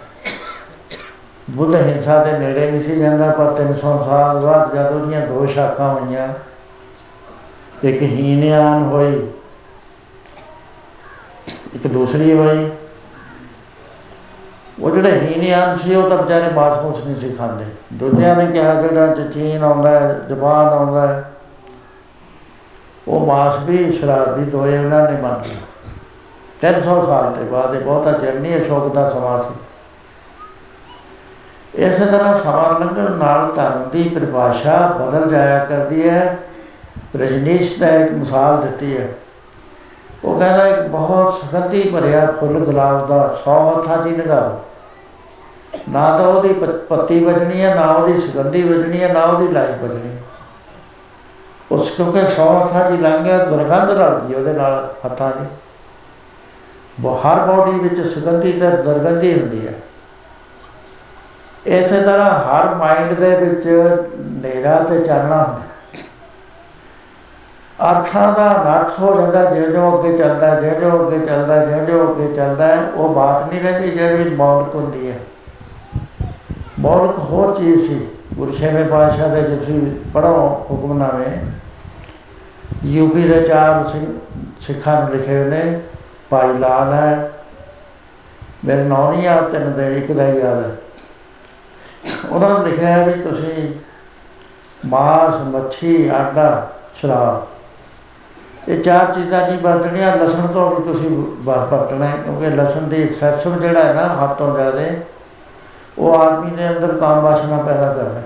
ਬੁੱਧ 1.51 1.75
ਹਿੰਸਾ 1.75 2.23
ਦੇ 2.25 2.33
ਨੇੜੇ 2.39 2.71
ਨਹੀਂ 2.71 2.81
ਸੀ 2.81 3.01
ਜਾਂਦਾ, 3.01 3.31
ਪਰ 3.31 3.55
300 3.55 3.97
ਸਾਲ 4.03 4.39
ਬਾਅਦ 4.39 4.75
ਜਦ 4.75 4.93
ਉਹਦੀਆਂ 4.93 5.27
ਦੋ 5.27 5.47
ਸ਼ਾਖਾਂ 5.47 5.93
ਹੋਈਆਂ, 5.95 6.29
ਇੱਕ 7.85 8.03
ਹੀਨਿਆਨ 8.03 8.83
ਹੋਈ, 8.83 9.27
ਇੱਕ 11.75 11.87
ਦੂਸਰੀ 11.87 12.33
ਹੋਈ 12.33 12.71
ਉਹ 14.83 14.91
ਜਿਹੜੇ 14.91 15.19
ਹੀਨਿਆਨ 15.19 15.75
ਸੀ, 15.75 15.95
ਉਹ 15.95 16.09
ਤਾਂ 16.09 16.17
ਵਿਚਾਰੇ 16.17 16.49
ਮਾਸ 16.53 16.79
ਮੂਸ 16.79 17.01
ਨਹੀਂ 17.01 17.17
ਸੀ 17.17 17.33
ਖਾਂਦੇ। 17.33 17.65
ਦੂਜਿਆਂ 17.93 18.37
ਨੇ 18.37 18.47
ਕਿਹਾ, 18.47 18.75
ਜਿਹੜਾ 18.75 19.07
ਚੀਨ 19.07 19.65
ਆਉਂਦਾ 19.65 19.91
ਹੈ, 19.91 20.21
ਜਾਪਾਨ 20.29 20.67
ਆਉਂਦਾ 20.69 21.07
ਹੈ, 21.07 21.33
ਉਹ 23.09 23.27
ਮਾਸ 23.27 23.59
ਵੀ 23.59 23.93
ਸ਼ਰਾਬ 23.93 24.39
ਵੀ 24.39 24.45
ਦੋਏ 24.45 24.79
ਉਹਨਾਂ 24.79 25.13
ਨੇ 25.13 25.21
ਮੰਨ 25.21 25.33
ਲਿਆ 25.33 25.61
300 26.61 27.03
ਸਾਲ 27.03 27.33
ਦੇ 27.33 27.45
ਬਾਅਦ, 27.45 27.75
ਇਹ 27.75 27.81
ਬਹੁਤਾ 27.81 28.13
ਚਿਰ 28.13 28.35
ਨਹੀਂ 28.35 28.61
ਅਸ਼ੋਕ 28.61 28.95
ਦਾ 28.95 29.09
ਸਮਾਂ 29.11 29.43
ਸੀ। 29.43 29.55
ਇਸੇ 31.75 32.05
ਤਰ੍ਹਾਂ 32.05 32.35
ਸਮਾਂ 32.39 32.81
ਲੰਘਣ 32.81 33.11
ਨਾਲ 33.11 33.53
ਧਰਮ 33.53 33.89
ਦੀ 33.93 34.09
ਪਰਿਭਾਸ਼ਾ 34.09 34.97
ਬਦਲ 35.01 35.31
ਜਾਇਆ 35.31 35.65
ਕਰਦੀ 35.65 36.09
ਹੈ। 36.09 36.39
ਰਜਨੀਸ਼ 37.17 37.79
ਨੇ 37.83 38.01
ਇੱਕ 38.01 38.13
ਮਿਸਾਲ 38.13 38.61
ਦਿੱਤੀ 38.61 38.97
ਹੈ। 38.99 39.09
ਉਹ 40.25 40.39
ਕਹਿੰਦਾ, 40.39 40.67
ਇੱਕ 40.67 40.89
ਬਹੁਤ 40.89 41.35
ਸੁਗੰਧੀ 41.35 41.91
ਭਰਿਆ 41.91 42.27
ਫੁੱਲ 42.41 42.59
ਗੁਲਾਬ 42.59 43.07
ਦਾ 43.07 43.35
100 43.37 43.57
ਹੱਥਾਂ 43.71 43.97
'ਚ 43.99 44.07
ਲਗਾ 44.07 44.41
ਦੋ 44.41 44.61
ਨਾ 45.89 46.17
ਤਾਂ 46.17 46.27
ਉਹਦੀ 46.27 46.53
ਪੱਤੀ 46.89 47.19
ਬਚਣੀ 47.25 47.63
ਹੈ 47.63 47.75
ਨਾ 47.75 47.91
ਉਹਦੀ 47.93 48.21
ਸੁਗੰਧੀ 48.21 48.63
ਬਚਣੀ 48.63 49.03
ਹੈ 49.03 49.09
ਨਾ 49.13 49.23
ਉਹਦੀ 49.25 49.49
ਲਾਈ 49.49 49.73
ਬਚਣੀ 49.83 50.09
ਹੈ 50.09 50.21
ਉਸ 51.71 51.91
ਕਿਉਂਕਿ 51.91 52.21
100 52.21 52.47
ਹੱਥਾਂ 52.55 52.91
'ਚ 52.91 53.01
ਲੰਘ 53.01 53.25
ਗਿਆ 53.25 53.39
ਦੁਰਗੰਧ 53.45 53.91
ਰਲ 53.91 54.21
ਗਈ 54.21 54.35
ਉਹਦੇ 54.35 54.53
ਨਾਲ 54.53 54.95
ਹੱਥਾਂ 55.05 55.31
ਦੀ। 55.33 55.47
ਹਰ 57.25 57.41
ਬੋਡੀ 57.47 57.79
ਵਿੱਚ 57.79 58.01
ਸੁਗੰਧੀ 58.09 58.53
ਤੇ 58.53 58.71
ਦੁਰਗੰਧੀ 58.83 59.33
ਹੁੰਦੀ 59.33 59.67
ਹੈ 59.67 59.75
ਇਸੇ 61.79 62.01
ਤਰ੍ਹਾਂ 62.01 62.31
ਹਰ 62.41 62.75
ਮਾਈਂਡ 62.75 63.13
ਦੇ 63.13 63.35
ਵਿੱਚ 63.37 63.67
ਨੇਰਾ 64.43 64.79
ਤੇ 64.81 64.99
ਚਾਨਣਾ 64.99 65.43
ਹੁੰਦਾ। 65.43 65.63
ਅਰਥਾਂ 67.91 68.33
ਦਾ 68.33 68.51
ਅਰਥ 68.73 68.99
ਹੋ 69.01 69.15
ਜਾਂਦਾ, 69.21 69.45
ਜਿਉਂ 69.45 69.69
ਜਿਉਂ 69.69 69.99
ਅੱਗੇ 69.99 70.17
ਚੱਲਦਾ, 70.17 70.55
ਜਿਉਂ 70.61 70.75
ਜਿਉਂ 70.81 70.99
ਅੱਗੇ 71.01 71.19
ਚੱਲਦਾ, 71.27 71.65
ਜਿਉਂ 71.65 71.87
ਜਿਉਂ 71.87 72.09
ਅੱਗੇ 72.09 72.33
ਚੱਲਦਾ, 72.35 72.67
ਉਹ 72.95 73.15
ਬਾਤ 73.15 73.49
ਨਹੀਂ 73.49 73.61
ਰਹਿੰਦੀ 73.61 73.91
ਜਿਹੜੀ 73.91 74.35
ਮੌਲਕ 74.37 74.75
ਹੁੰਦੀ 74.75 75.11
ਹੈ 75.11 75.19
ਮੌਲਕ 76.83 77.19
ਹੋਰ 77.19 77.55
ਚੀਜ਼ 77.55 77.87
ਸੀ, 77.87 78.09
ਗੁਰੂ 78.35 78.53
ਸਾਹਿਬ 78.53 78.89
ਪਾਤਸ਼ਾਹ 78.89 79.29
ਦੇ 79.29 79.43
ਜਿੱਥੇ 79.43 79.81
ਪੜੋ 80.15 80.67
ਹੁਕਮਨਾਮੇ 80.71 81.37
ਯੂਪੀ 82.85 83.23
ਦੇ 83.23 83.41
ਚਾਰ 83.41 83.85
ਸਿੱਖਾਂ 84.61 85.03
ਨੂੰ 85.03 85.11
ਲਿਖੇ 85.11 85.37
ਹੋਏ 85.37 85.45
ਨੇ, 85.45 85.81
ਭਾਈ 86.31 86.53
ਲਾਲ 86.59 86.93
ਹੈ, 86.93 87.31
ਮੇਰੇ 88.65 88.85
ਨਾਂ 88.85 89.13
ਨਹੀਂ 89.13 89.29
ਆ 89.29 89.41
ਤਿੰਨ 89.41 89.73
ਦੇ, 89.73 89.99
ਇੱਕ 89.99 90.13
ਦਾ 90.13 90.25
ਯਾਦ 90.25 90.65
ਹੈ। 90.65 90.77
ਉਹਨਾਂ 92.31 92.59
ਨੇ 92.59 92.71
ਲਿਖਿਆ 92.71 93.05
ਵੀ 93.05 93.13
ਤੁਸੀਂ 93.23 93.73
ਮਾਸ, 94.87 95.41
ਮੱਛੀ, 95.41 96.09
ਆਡਾ, 96.09 96.73
ਸ਼ਰਾਬ, 96.95 97.47
ਇਹ 98.69 98.83
ਚਾਰ 98.83 99.13
ਚੀਜ਼ਾਂ 99.13 99.47
ਨਹੀਂ 99.47 99.59
ਵਰਤਣੀਆਂ, 99.59 100.17
ਲਸਣ 100.17 100.47
ਤੋਂ 100.47 100.71
ਵੀ 100.71 100.83
ਤੁਸੀਂ 100.85 101.11
ਵਰਤਣਾ 101.45 102.07
ਹੈ, 102.07 102.17
ਕਿਉਂਕਿ 102.17 102.51
ਲਸਣ 102.51 102.81
ਦੀ 102.81 103.03
ਐਕਸੈਸਿਵ 103.03 103.59
ਜਿਹੜਾ 103.59 103.85
ਹੈ 103.85 103.93
ਨਾ 103.95 104.25
ਹੱਥੋਂ 104.25 104.55
ਜ਼ਿਆਦੇ 104.57 104.91
ਉਹ 105.99 106.15
ਆਦਮੀ 106.15 106.51
ਦੇ 106.51 106.69
ਅੰਦਰ 106.69 106.97
ਕਾਮ 106.99 107.21
ਵਾਸਨਾ 107.21 107.57
ਪੈਦਾ 107.57 107.93
ਕਰਦਾ 107.95 108.21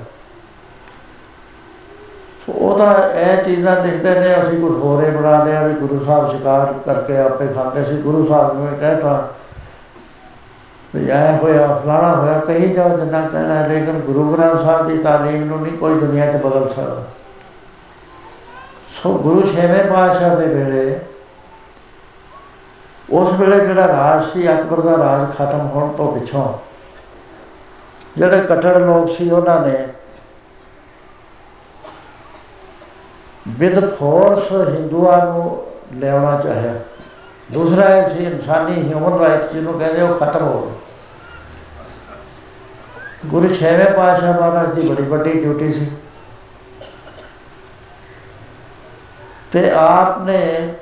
ਸੋ 2.47 2.53
ਉਹ 2.53 2.77
ਤਾਂ 2.79 2.95
ਇਹ 3.11 3.43
ਚੀਜ਼ਾਂ 3.43 3.77
ਦੇਖਦੇ 3.77 4.11
ਨੇ, 4.11 4.35
ਅਸੀਂ 4.41 4.61
ਕੁਝ 4.61 4.75
ਹੋਰੇ 4.75 5.11
ਬਣਾ 5.11 5.43
ਲਿਆ 5.45 5.63
ਵੀ 5.63 5.75
ਗੁਰੂ 5.75 6.05
ਸਾਹਿਬ 6.05 6.29
ਸ਼ਿਕਾਰ 6.31 6.73
ਕਰਕੇ 6.87 7.17
ਆਪੇ 7.19 7.47
ਖਾਂਦੇ 7.47 7.85
ਸੀ। 7.85 7.97
ਗੁਰੂ 8.03 8.25
ਸਾਹਿਬ 8.27 8.57
ਨੂੰ 8.57 8.69
ਇਹ 8.69 8.77
ਕਹਿਤਾ 8.77 9.29
ਵੀ 10.95 11.09
ਐ 11.11 11.37
ਹੋਇਆ, 11.37 11.67
ਫਲਾਣਾ 11.75 12.15
ਹੋਇਆ, 12.17 12.39
ਕਹੀ 12.39 12.69
ਜਾਓ 12.75 12.97
ਜਿੰਨਾ 12.99 13.21
ਕਹਿਣਾ 13.29 13.67
ਲੇਕਿਨ 13.67 13.99
ਗੁਰੂ 14.01 14.33
ਗ੍ਰੰਥ 14.33 14.61
ਸਾਹਿਬ 14.61 14.87
ਦੀ 14.87 14.99
ਤਾਲੀਮ 14.99 15.45
ਨੂੰ 15.45 15.61
ਨਹੀਂ 15.63 15.77
ਕੋਈ 15.79 15.95
ਦੁਨੀਆ 15.95 16.31
'ਚ 16.33 16.37
ਬਦਲ 16.37 16.69
ਸਕਦਾ। 16.69 17.03
ਸੋ 18.93 19.13
ਗੁਰੂ 19.15 19.43
ਛੇਵੇਂ 19.47 19.83
ਪਾਤਸ਼ਾਹ 19.85 20.37
ਦੇ 20.37 20.47
ਵੇਲੇ, 20.47 20.99
ਉਸ 23.09 23.33
ਵੇਲੇ 23.33 23.59
ਜਿਹੜਾ 23.61 23.87
ਰਾਜ 23.87 24.25
ਸੀ, 24.25 24.49
ਅਕਬਰ 24.49 24.81
ਦਾ 24.81 24.97
ਰਾਜ 24.99 25.37
ਖਤਮ 25.37 25.67
ਹੋਣ 25.67 25.93
ਤੋਂ 25.93 26.13
ਪਿੱਛੋਂ 26.13 26.53
ਜਿਹੜੇ 28.17 28.41
ਕਟੜ 28.41 28.77
ਲੋਕ 28.77 29.11
ਸੀ 29.11 29.31
ਉਹਨਾਂ 29.31 29.61
ਨੇ 29.61 29.89
ਵਿਦ 33.49 33.95
ਫੋਰਸ 33.95 34.53
ਹਿੰਦੂਆਂ 34.69 35.25
ਨੂੰ 35.27 35.67
ਲਿਆਉਣਾ 35.95 36.41
ਚਾਹਿਆ। 36.41 36.75
ਦੂਸਰਾ 37.53 37.89
ਇਹ 37.97 38.09
ਸੀ 38.09 38.25
ਇਨਸਾਨੀ 38.25 38.89
ਹਿਊਮਨ 38.89 39.19
ਰਾਈਟ 39.19 39.53
ਜਿਹਨੂੰ 39.53 39.79
ਕਹਿੰਦੇ 39.79 40.03
ਉਹ 40.03 40.15
ਖਤਮ 40.15 40.43
ਹੋ 40.43 40.61
ਗਏ। 40.61 40.75
ਗੁਰੂ 43.27 43.49
ਛੇਵੇਂ 43.49 43.91
ਪਾਤਸ਼ਾਹ 43.91 44.35
ਮਹਾਰਾਜ 44.35 44.75
ਦੀ 44.75 44.89
ਬੜੀ 44.89 45.03
ਵੱਡੀ 45.03 45.33
ਡਿਊਟੀ 45.33 45.73
ਸੀ। 45.73 45.91
ਤੇ 49.53 49.71
ਆਪ 49.71 50.23
ਨੇ 50.23 50.75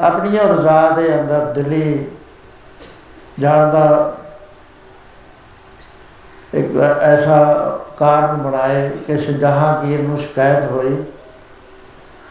ਆਪਣੀ 0.00 0.38
ਰਜ਼ਾ 0.38 0.90
ਦੇ 0.90 1.20
ਅੰਦਰ 1.20 1.44
ਦਿੱਲੀ 1.44 2.06
ਜਾਣ 3.38 3.70
ਦਾ 3.70 4.16
ਇੱਕ 6.56 6.76
ਐਸਾ 7.02 7.36
ਕਾਰਨ 7.96 8.36
ਬਣਾਏ 8.36 8.88
ਕਿ 9.06 9.16
ਸ਼ਾਹਜਹਾਂਗੀਰ 9.18 10.00
ਨੂੰ 10.00 10.18
ਸ਼ਿਕਾਇਤ 10.18 10.64
ਹੋਈ 10.64 10.96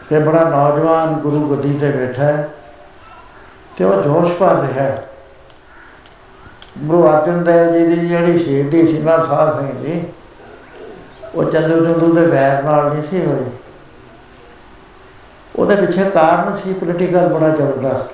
ਕਿ 0.08 0.18
ਬੜਾ 0.18 0.48
ਨੌਜਵਾਨ 0.48 1.14
ਗੁਰੂ 1.14 1.50
ਗੱਦੀ 1.50 1.72
ਤੇ 1.74 1.90
ਬੈਠਾ 1.90 2.22
ਹੈ 2.22 2.48
ਤੇ 3.76 3.84
ਉਹ 3.84 4.02
ਜੋਸ਼ 4.02 4.34
ਭਰ 4.34 4.54
ਰਿਹਾ 4.54 4.82
ਹੈ। 4.82 5.04
ਗੁਰੂ 6.78 7.08
ਅਰਜਨ 7.08 7.44
ਦੇਵ 7.44 7.72
ਜੀ 7.72 7.86
ਦੀ 7.86 8.08
ਜਿਹੜੀ 8.08 8.38
ਸ਼ਹੀਦੀ 8.38 8.86
ਸੀ 8.86 8.98
ਨਾ 8.98 9.16
ਸਾਧ 9.24 9.60
ਸਿੰਘ 9.60 9.80
ਜੀ 9.80 10.04
ਉਹ 11.34 11.44
ਚੰਦੂ 11.44 11.84
ਚੰਦੂ 11.84 12.12
ਦੇ 12.14 12.26
ਵੈਰ 12.26 12.62
ਨਾਲ 12.62 12.90
ਨਹੀਂ 12.90 13.02
ਸੀ 13.02 13.26
ਹੋਈ। 13.26 13.44
ਉਹਦੇ 15.56 15.76
ਪਿੱਛੇ 15.76 16.10
ਕਾਰਨ 16.10 16.56
ਸੀ 16.56 16.72
ਪੋਲੀਟੀਕਲ 16.72 17.28
ਬੜਾ 17.28 17.48
ਜ਼ਬਰਦਸਤ। 17.48 18.08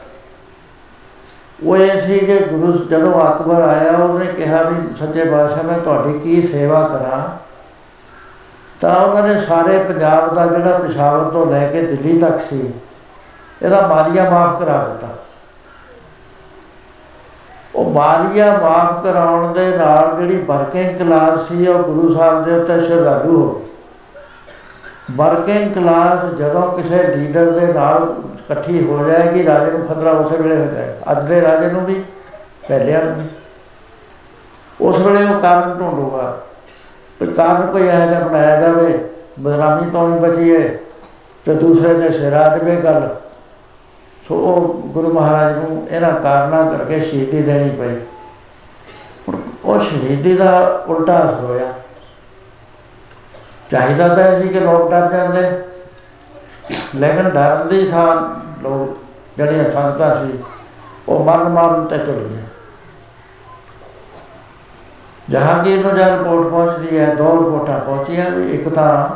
ਉਹ 1.64 1.76
ਇਹ 1.76 2.00
ਸੀ 2.00 2.18
ਕਿ 2.18 2.38
ਗੁਰੂ 2.42 2.72
ਜਦੋਂ 2.72 3.12
ਅਕਬਰ 3.24 3.62
ਆਇਆ, 3.62 3.96
ਉਹਨੇ 3.96 4.26
ਕਿਹਾ 4.26 4.62
ਵੀ 4.62 4.94
ਸੱਚੇ 4.96 5.24
ਬਾਦਸ਼ਾਹ 5.24 5.62
ਮੈਂ 5.62 5.78
ਤੁਹਾਡੀ 5.78 6.18
ਕੀ 6.18 6.40
ਸੇਵਾ 6.42 6.80
ਕਰਾਂ? 6.82 7.20
ਤਾਂ 8.80 8.94
ਉਹਨਾਂ 9.00 9.22
ਨੇ 9.22 9.40
ਸਾਰੇ 9.40 9.78
ਪੰਜਾਬ 9.78 10.34
ਦਾ 10.34 10.46
ਜਿਹੜਾ 10.46 10.78
ਪਿਸ਼ਾਵਰ 10.78 11.30
ਤੋਂ 11.30 11.44
ਲੈ 11.46 11.66
ਕੇ 11.66 11.82
ਦਿੱਲੀ 11.82 12.18
ਤੱਕ 12.18 12.40
ਸੀ, 12.40 12.60
ਇਹਦਾ 13.62 13.86
ਮਾਲੀਆ 13.88 14.30
ਮਾਫ 14.30 14.58
ਕਰਾ 14.58 14.78
ਦਿੱਤਾ। 14.84 15.08
ਉਹ 17.74 17.90
ਮਾਲੀਆ 17.90 18.46
ਮਾਫ 18.52 19.02
ਕਰਾਉਣ 19.04 19.52
ਦੇ 19.52 19.66
ਨਾਲ 19.76 20.16
ਜਿਹੜੀ 20.16 20.36
ਵਰਕਿੰਗ 20.38 20.96
ਕਲਾਸ 20.98 21.48
ਸੀ, 21.48 21.66
ਉਹ 21.66 21.82
ਗੁਰੂ 21.82 22.14
ਸਾਹਿਬ 22.14 22.42
ਦੇ 22.44 22.54
ਉੱਤੇ 22.54 22.80
ਸ਼ਰਧਾਲੂ 22.80 23.36
ਹੋ 23.36 23.52
ਗਈ 23.52 23.70
ਵਰਕਿੰਗ 25.16 25.72
ਕਲਾਸ 25.74 26.24
ਜਦੋਂ 26.34 26.66
ਕਿਸੇ 26.72 27.02
ਲੀਡਰ 27.06 27.50
ਦੇ 27.50 27.72
ਨਾਲ 27.72 28.14
ਇਕੱਠੀ 28.34 28.84
ਹੋ 28.84 29.04
ਜਾਏਗੀ, 29.04 29.44
ਰਾਜੇ 29.46 29.70
ਨੂੰ 29.70 29.86
ਖਤਰਾ 29.86 30.10
ਉਸੇ 30.10 30.36
ਵੇਲੇ 30.36 30.56
ਹੋ 30.56 30.66
ਜਾਏਗਾ। 30.74 30.91
ਅੱਜ 31.10 31.28
ਦੇ 31.28 31.40
ਰਾਜੇ 31.40 31.66
ਨੂੰ 31.66 31.86
ਵੀ, 31.86 32.04
ਪਹਿਲਿਆਂ 32.68 33.04
ਨੂੰ 33.04 33.28
ਉਸ 34.80 35.00
ਵੇਲੇ 35.00 35.24
ਉਹ 35.24 35.40
ਕਾਰਨ 35.40 35.78
ਢੂੰਡੂਗਾ। 35.78 36.40
ਤੇ 37.20 37.26
ਕਾਰਨ 37.26 37.66
ਕੋਈ 37.66 37.82
ਇਹੋ 37.82 38.08
ਜਿਹਾ 38.08 38.20
ਬਣਾਇਆ 38.20 38.60
ਜਾਵੇ, 38.60 39.08
ਬਦਨਾਮੀ 39.40 39.90
ਤੋਂ 39.90 40.08
ਵੀ 40.08 40.18
ਬਚੀਏ, 40.18 40.78
ਤੇ 41.44 41.54
ਦੂਸਰੇ 41.54 41.94
ਦੇ 41.94 42.10
ਸਿਰਾ 42.10 42.56
ਦੇਵੇ 42.56 42.76
ਗੱਲ। 42.76 43.16
ਸੋ 44.28 44.34
ਉਹ 44.34 44.74
ਗੁਰੂ 44.74 45.12
ਮਹਾਰਾਜ 45.12 45.58
ਨੂੰ 45.58 45.86
ਇਹਨਾਂ 45.90 46.12
ਕਾਰਨਾਂ 46.12 46.78
ਕਰਕੇ 46.78 47.00
ਸ਼ਹੀਦੀ 47.00 47.42
ਦੇਣੀ 47.42 47.70
ਪਈ। 47.70 47.96
ਉਹ 49.64 49.80
ਸ਼ਹੀਦੀ 49.80 50.36
ਦਾ 50.36 50.84
ਉਲਟਾ 50.88 51.24
ਅਸਰ 51.24 51.34
ਹੋਇਆ। 51.34 51.72
ਚਾਹੀਦਾ 53.70 54.14
ਤਾਂ 54.14 54.42
ਸੀ 54.42 54.48
ਕਿ 54.48 54.60
ਲੋਕ 54.60 54.90
ਡਰ 54.90 55.12
ਜਾਂਦੇ। 55.12 55.62
ਲੇਕਿਨ 56.94 57.28
ਡਰਨ 57.30 57.68
ਦੀ 57.68 57.88
ਥਾਂ 57.88 58.16
ਲੋਕ, 58.62 58.98
ਜਿਹੜੀਆਂ 59.36 59.70
ਸੰਗਤਾਂ 59.70 60.26
ਸੀ 60.26 60.38
ਉਹ 61.08 61.24
ਮਰਨ 61.24 61.48
ਮਾਰਨ 61.48 61.86
ਤੇ 61.86 61.98
ਚਲ 61.98 62.12
ਗਏ। 62.12 62.42
ਜਹਾਂਗੀਰ 65.30 65.78
ਨੂੰ 65.86 65.90
ਜਦ 65.96 66.18
ਰਿਪੋਰਟ 66.18 66.46
ਪਹੁੰਚਦੀ 66.46 66.98
ਹੈ, 66.98 67.14
ਦੋ 67.14 67.24
ਰਿਪੋਰਟਾਂ 67.24 67.78
ਪਹੁੰਚੀਆਂ 67.78 68.30
ਵੀ, 68.30 68.50
ਇੱਕ 68.50 68.68
ਤਾਂ 68.68 69.08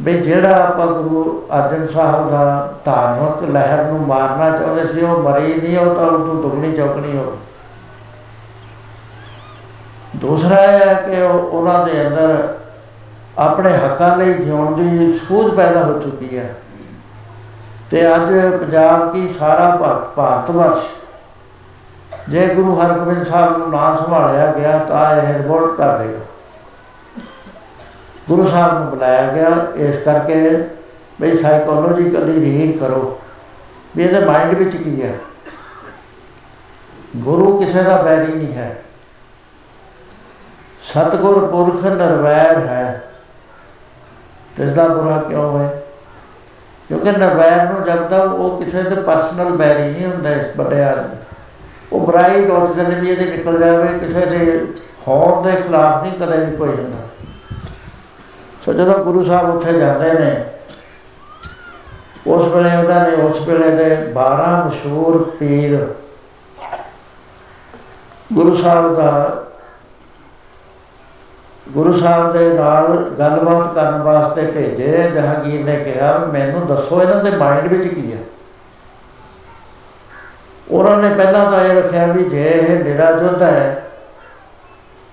ਵੀ 0.00 0.20
ਜਿਹੜਾ 0.20 0.62
ਆਪਾਂ 0.62 0.86
ਗੁਰੂ 0.86 1.48
ਅਰਜਨ 1.58 1.86
ਸਾਹਿਬ 1.86 2.30
ਦਾ 2.30 2.74
ਧਾਰਮਿਕ 2.84 3.50
ਲਹਿਰ 3.50 3.84
ਨੂੰ 3.84 4.00
ਮਾਰਨਾ 4.00 4.50
ਚਾਹੁੰਦੇ 4.58 4.86
ਸੀ, 4.86 5.00
ਉਹ 5.00 5.18
ਮਰੀ 5.18 5.54
ਨਹੀਂ, 5.54 5.78
ਉਹ 5.78 5.94
ਤਾਂ 5.94 6.06
ਉਦੋਂ 6.06 6.34
ਦੁਗਣੀ 6.34 6.72
ਚੌਕਣੀ 6.72 7.16
ਹੋ 7.16 7.24
ਗਈ। 7.24 7.38
ਦੂਸਰਾ 10.18 10.64
ਇਹ 10.64 10.78
ਹੈ 10.78 10.94
ਕਿ 10.94 11.22
ਉਹਨਾਂ 11.22 11.86
ਦੇ 11.86 12.06
ਅੰਦਰ 12.06 12.54
ਆਪਣੇ 13.38 13.72
ਹੱਕਾਂ 13.76 14.16
ਲਈ 14.16 14.32
ਜਿਉਣ 14.32 14.76
ਦੀ 14.76 15.18
ਸੂਝ 15.18 15.54
ਪੈਦਾ 15.54 15.84
ਹੋ 15.84 15.98
ਚੁੱਕੀ 15.98 16.38
ਹੈ। 16.38 16.54
ਤੇ 17.90 18.14
ਅੱਜ 18.14 18.56
ਪੰਜਾਬ 18.60 19.12
ਕੀ 19.12 19.28
ਸਾਰਾ 19.28 19.76
ਭਾਰਤ 20.16 20.50
ਵਰਸ਼। 20.50 20.84
ਜੇ 22.28 22.46
ਗੁਰੂ 22.54 22.80
ਹਰਗੋਬਿੰਦ 22.80 23.26
ਸਾਹਿਬ 23.26 23.56
ਨੂੰ 23.56 23.70
ਨਾ 23.70 23.96
ਸੰਭਾਲਿਆ 23.96 24.52
ਗਿਆ 24.52 24.78
ਤਾਂ 24.78 25.16
ਇਹ 25.16 25.34
ਰਿਵੋਲਟ 25.34 25.76
ਕਰ 25.76 25.98
ਦੇਗਾ। 25.98 26.18
ਗੁਰੂ 28.28 28.46
ਸਾਹਿਬ 28.46 28.78
ਨੂੰ 28.78 28.90
ਬੁਲਾਇਆ 28.90 29.32
ਗਿਆ, 29.32 29.48
ਇਸ 29.76 29.98
ਕਰਕੇ 29.98 30.68
ਬਈ 31.20 31.36
ਸਾਈਕੋਲੋਜੀਕਲੀ 31.36 32.40
ਰੀਡ 32.40 32.78
ਕਰੋ। 32.78 33.20
ਵੀ 33.96 34.02
ਇਹਦੇ 34.02 34.26
ਮਾਈਂਡ 34.26 34.54
ਵਿੱਚ 34.54 34.76
ਕੀ 34.76 35.02
ਹੈ? 35.02 35.14
ਗੁਰੂ 37.16 37.58
ਕਿਸੇ 37.58 37.82
ਦਾ 37.82 38.02
ਬੈਰੀ 38.02 38.32
ਨਹੀਂ 38.32 38.54
ਹੈ। 38.54 38.82
ਸਤਗੁਰ 40.82 41.46
ਪੁਰਖ 41.46 41.84
ਨਰਵੈਰ 41.84 42.58
ਹੈ। 42.58 43.10
ਇਸ 44.60 44.72
ਦਾ 44.72 44.88
ਬੁਰਾ 44.88 45.16
ਕਿਉਂ 45.18 45.58
ਹੈ? 45.58 45.82
ਕਿਉਂਕਿ 46.88 47.12
ਨਰਵੈਰ 47.12 47.72
ਨੂੰ 47.72 47.82
ਜਦ 47.84 48.02
ਤੱਕ 48.08 48.32
ਉਹ 48.32 48.58
ਕਿਸੇ 48.58 48.82
ਦੇ 48.82 48.96
ਪਰਸਨਲ 48.96 49.56
ਬੈਰੀ 49.56 49.88
ਨਹੀਂ 49.88 50.06
ਹੁੰਦਾ 50.06 50.30
ਵੱਡੇ 50.56 50.82
ਆਦਮੀ 50.84 51.16
ਉਹ 51.92 52.06
ਬੁਰਾਈ 52.06 52.44
ਦੋ 52.44 52.66
ਜਨਦੀ 52.66 53.08
ਇਹਦੇ 53.08 53.24
ਨਿਕਲ 53.26 53.58
ਜਾਵੇ, 53.58 53.98
ਕਿਸੇ 53.98 54.26
ਦੇ 54.26 54.66
ਹੌਰ 55.08 55.42
ਦੇ 55.42 55.52
ਖਿਲਾਫ 55.62 56.02
ਨਹੀਂ 56.02 56.12
ਕਦੇ 56.12 56.44
ਵੀ 56.44 56.56
ਕੋਈ 56.56 56.68
ਹੁੰਦਾ। 56.68 56.98
ਸੋ 58.64 58.72
ਜਦੋਂ 58.72 58.98
ਗੁਰੂ 59.04 59.24
ਸਾਹਿਬ 59.24 59.54
ਉੱਥੇ 59.56 59.72
ਜਾਂਦੇ 59.78 60.12
ਨੇ, 60.12 60.44
ਉਸ 62.26 62.48
ਵੇਲੇ 62.48 62.76
ਉਹਨਾਂ 62.76 63.00
ਨੇ 63.00 63.22
ਉਸ 63.22 63.40
ਵੇਲੇ 63.40 63.70
ਦੇ 63.70 63.96
12 64.14 64.48
ਮਸ਼ਹੂਰ 64.66 65.22
ਪੀਰ 65.38 65.86
ਗੁਰੂ 68.32 68.54
ਸਾਹਿਬ 68.56 68.94
ਦਾ 68.94 69.44
ਗੁਰੂ 71.72 71.92
ਸਾਹਿਬ 71.92 72.32
ਦੇ 72.32 72.48
ਨਾਲ 72.50 72.96
ਗੱਲਬਾਤ 73.18 73.74
ਕਰਨ 73.74 74.02
ਵਾਸਤੇ 74.02 74.46
ਭੇਜੇ, 74.46 75.10
ਜਹਾਂਗੀਰ 75.14 75.64
ਨੇ 75.64 75.76
ਕਿਹਾ, 75.76 76.18
ਮੈਨੂੰ 76.32 76.66
ਦੱਸੋ 76.66 77.02
ਇਹਨਾਂ 77.02 77.24
ਦੇ 77.24 77.30
ਮਾਈਂਡ 77.30 77.66
ਵਿੱਚ 77.68 77.86
ਕੀ 77.86 78.12
ਹੈ? 78.12 78.18
ਉਹਨਾਂ 80.70 80.96
ਨੇ 80.96 81.08
ਪਹਿਲਾਂ 81.14 81.50
ਤਾਂ 81.50 81.64
ਇਹ 81.64 81.74
ਰੱਖਿਆ 81.74 82.06
ਵੀ 82.06 82.24
ਜੇ 82.24 82.48
ਇਹ 82.48 82.84
ਨਿਰਾ 82.84 83.10
ਜੁੱਧ 83.12 83.42
ਹੈ, 83.42 83.82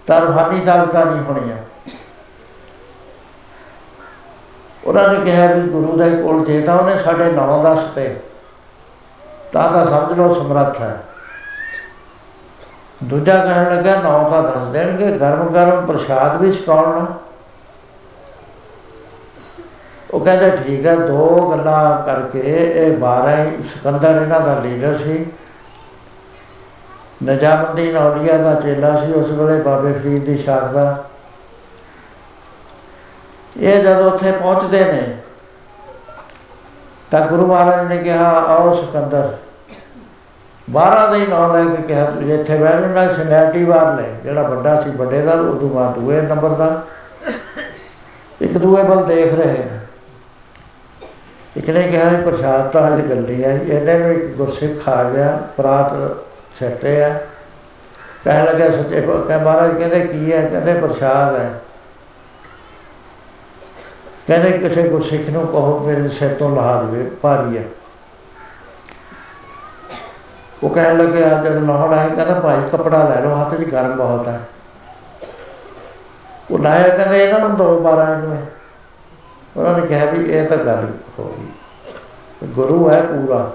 ਤਾਂ 0.08 0.20
ਰੂਹਾਨੀ 0.22 0.60
ਤਾਕਤਾਂ 0.60 1.06
ਨਹੀਂ 1.06 1.22
ਹੋਣੀਆਂ 1.22 1.58
ਉਹਨਾਂ 4.86 5.08
ਨੇ 5.10 5.20
ਕਿਹਾ 5.20 5.46
ਵੀ 5.48 5.62
ਗੁਰੂ 5.62 5.98
ਦੇ 5.98 6.10
ਕੋਲ 6.16 6.44
ਜੇ 6.46 6.62
ਤਾਂ 6.62 6.76
ਉਹਨੇ 6.76 6.98
ਸਾਡੇ 6.98 7.32
ਨਾਮ 7.32 7.64
ਦੱਸਤੇ 7.64 8.16
ਤਾਂ 9.52 9.72
ਤਾਂ 9.72 9.86
ਸਮਝ 9.86 10.18
ਲਓ 10.18 10.34
ਸਮਰੱਥ 10.34 10.80
ਹੈ। 10.82 10.98
ਦੂਜਾ 13.04 13.38
ਕਹਿਣ 13.46 13.76
ਲੱਗਾ 13.76 13.96
ਨਾਮ 13.96 14.30
ਤਾਂ 14.30 14.42
ਦੱਸ 14.44 14.68
ਦੇਣਗੇ, 14.68 15.12
ਗਰਮ 15.12 15.50
ਗਰਮ 15.50 15.86
ਪ੍ਰਸ਼ਾਦ 15.86 16.42
ਵੀ 16.42 16.52
ਛਕਾਉਣਾ 16.52 17.06
ਉਹ 20.14 20.20
ਕਹਿੰਦਾ, 20.20 20.50
ਠੀਕ 20.56 20.86
ਹੈ 20.86 20.96
ਦੋ 20.96 21.52
ਗੱਲਾਂ 21.52 22.04
ਕਰਕੇ 22.04 22.40
ਇਹ 22.40 22.98
12 22.98 23.62
ਸਿਕੰਦਰ 23.62 24.22
ਇਹਨਾਂ 24.22 24.40
ਦਾ 24.40 24.60
ਲੀਡਰ 24.60 24.98
ਸੀ। 24.98 25.26
ਨਜਾਮੁਦੀਨ 27.24 27.98
ਔਲੀਆ 27.98 28.38
ਦਾ 28.38 28.54
ਚੇਲਾ 28.54 28.96
ਸੀ, 28.96 29.12
ਉਸ 29.14 29.32
ਵੇਲੇ 29.32 29.62
ਬਾਬੇ 29.62 29.94
ਫਰੀਦ 29.94 30.24
ਦੀ 30.26 30.38
ਸ਼ਾਖ 30.38 30.64
ਦਾ। 30.64 31.04
ਇਹ 33.58 33.84
ਜਦੋਂ 33.84 34.12
ਉੱਥੇ 34.12 34.32
ਪਹੁੰਚਦੇ 34.32 34.84
ਨੇ, 34.86 35.18
ਤਾਂ 37.12 37.22
ਗੁਰੂ 37.22 37.46
ਮਹਾਰਾਜ 37.48 37.88
ਨੇ 37.88 37.98
ਕਿਹਾ, 37.98 38.30
ਆਓ 38.48 38.74
ਸਿਕੰਦਰ। 38.74 39.34
12 40.70 41.08
ਦੇ 41.08 41.26
ਨਾਂ 41.26 41.54
ਲੈ 41.54 41.76
ਕੇ 41.76 41.82
ਕਿਹਾ 41.82 42.06
ਤੁਸੀਂ 42.06 42.34
ਇੱਥੇ 42.34 42.58
ਬੈਠਣਾ 42.58 43.08
ਸਿਨੈਰਿਟੀ 43.08 43.64
ਵਾਰ 43.64 43.96
ਲੈ। 43.96 44.08
ਜਿਹੜਾ 44.24 44.42
ਵੱਡਾ 44.42 44.82
ਸੀ, 44.82 44.90
ਵੱਡੇ 44.90 45.22
ਦਾ 45.22 45.32
ਉਦੋਂ 45.32 45.70
ਬਾਅਦ 45.70 45.94
ਦੂਏ 45.94 46.22
ਨੰਬਰ 46.22 46.50
ਦਾ। 46.50 46.86
ਇੱਕ 48.42 48.58
ਦੂਏ 48.58 48.84
ਵੱਲ 48.84 49.06
ਦੇਖ 49.06 49.34
ਰਹੇ 49.34 49.58
ਨੇ। 49.58 49.80
ਇੱਕ 51.58 51.70
ਨੇ 51.70 51.84
ਕਿਹਾ 51.84 52.10
ਵੀ 52.10 52.24
ਪ੍ਰਸ਼ਾਦ 52.24 52.72
ਤਾਂ 52.72 52.88
ਅੱਜ 52.88 53.02
ਗੱਲੀ 53.02 53.44
ਹੈ 53.44 53.50
ਇਹਨੇ 53.50 54.00
ਵੀ 54.00 54.28
ਗੁਰਸਿੱਖ 54.28 54.90
ਆ 54.90 55.04
ਗਿਆ, 55.04 55.40
ਪ੍ਰਾਤ 55.58 56.18
ਛੱਤੇ 56.60 57.04
ਆ। 57.04 57.20
ਕਹਿਣ 58.24 58.46
ਲੱਗਾ 58.46 58.70
ਸੱਚੇ 58.70 59.02
ਕਹ, 59.02 59.40
ਮਹਾਰਾਜ 59.44 59.78
ਕਹਿੰਦੇ, 59.78 60.00
ਕੀ 60.00 60.34
ਹੈ? 60.34 60.46
ਕਹਿੰਦੇ, 60.46 60.74
ਪ੍ਰਸ਼ਾਦ 60.74 61.36
ਹੈ। 61.36 61.54
ਕਹਿੰਦੇ, 64.28 64.52
ਕਿਸੇ 64.52 64.90
ਗੁਰਸਿੱਖ 64.90 65.30
ਨੂੰ 65.30 65.48
ਕਹੋ, 65.48 65.80
ਮੇਰੇ 65.80 66.08
ਸਿਰ 66.08 66.34
ਤੋਂ 66.34 66.56
ਲਾ 66.56 66.84
ਦੇਵੇ, 66.84 67.12
ਭਾਰੀ 67.22 67.58
ਹੈ। 67.58 67.64
ਉਹ 70.64 70.70
ਕਹਿਣ 70.70 70.98
ਲੱਗੇ, 70.98 71.24
ਆ 71.24 71.30
ਜਦ 71.30 71.64
ਲਾਹੌਰ 71.64 71.98
ਆਏ 71.98 72.10
ਕਹਿੰਦਾ, 72.10 72.40
ਭਾਈ, 72.40 72.62
ਕਪੜਾ 72.72 73.10
ਲੈ 73.10 73.22
ਲਓ, 73.22 73.42
ਹੱਥ 73.42 73.56
'ਚ 73.56 73.64
ਗਰਮ 73.64 73.96
ਬਹੁਤ 73.98 74.28
ਹੈ। 74.28 74.40
ਉਹ 76.52 76.60
ਲਾਇਆ, 76.60 76.88
ਕਹਿੰਦੇ, 76.88 77.24
ਇਹਨਾਂ 77.24 77.40
ਨੂੰ 77.40 77.58
ਦੋ 77.58 77.80
ਬਾਰਾਂ 77.80 78.14
ਇਹਨੂੰ 78.14 78.46
ਉਹਨਾਂ 79.58 79.80
ਨੇ 79.80 79.88
ਕਿਹਾ 79.88 80.06
ਵੀ, 80.06 80.26
ਇਹ 80.26 80.48
ਤਾਂ 80.48 80.58
ਗੱਲ 80.58 80.88
ਹੋ 81.20 81.36
ਗਈ। 81.40 81.46
ਗੁਰੂ 82.44 82.92
ਹੈ 82.92 83.02
ਪੂਰਾ। 83.02 83.52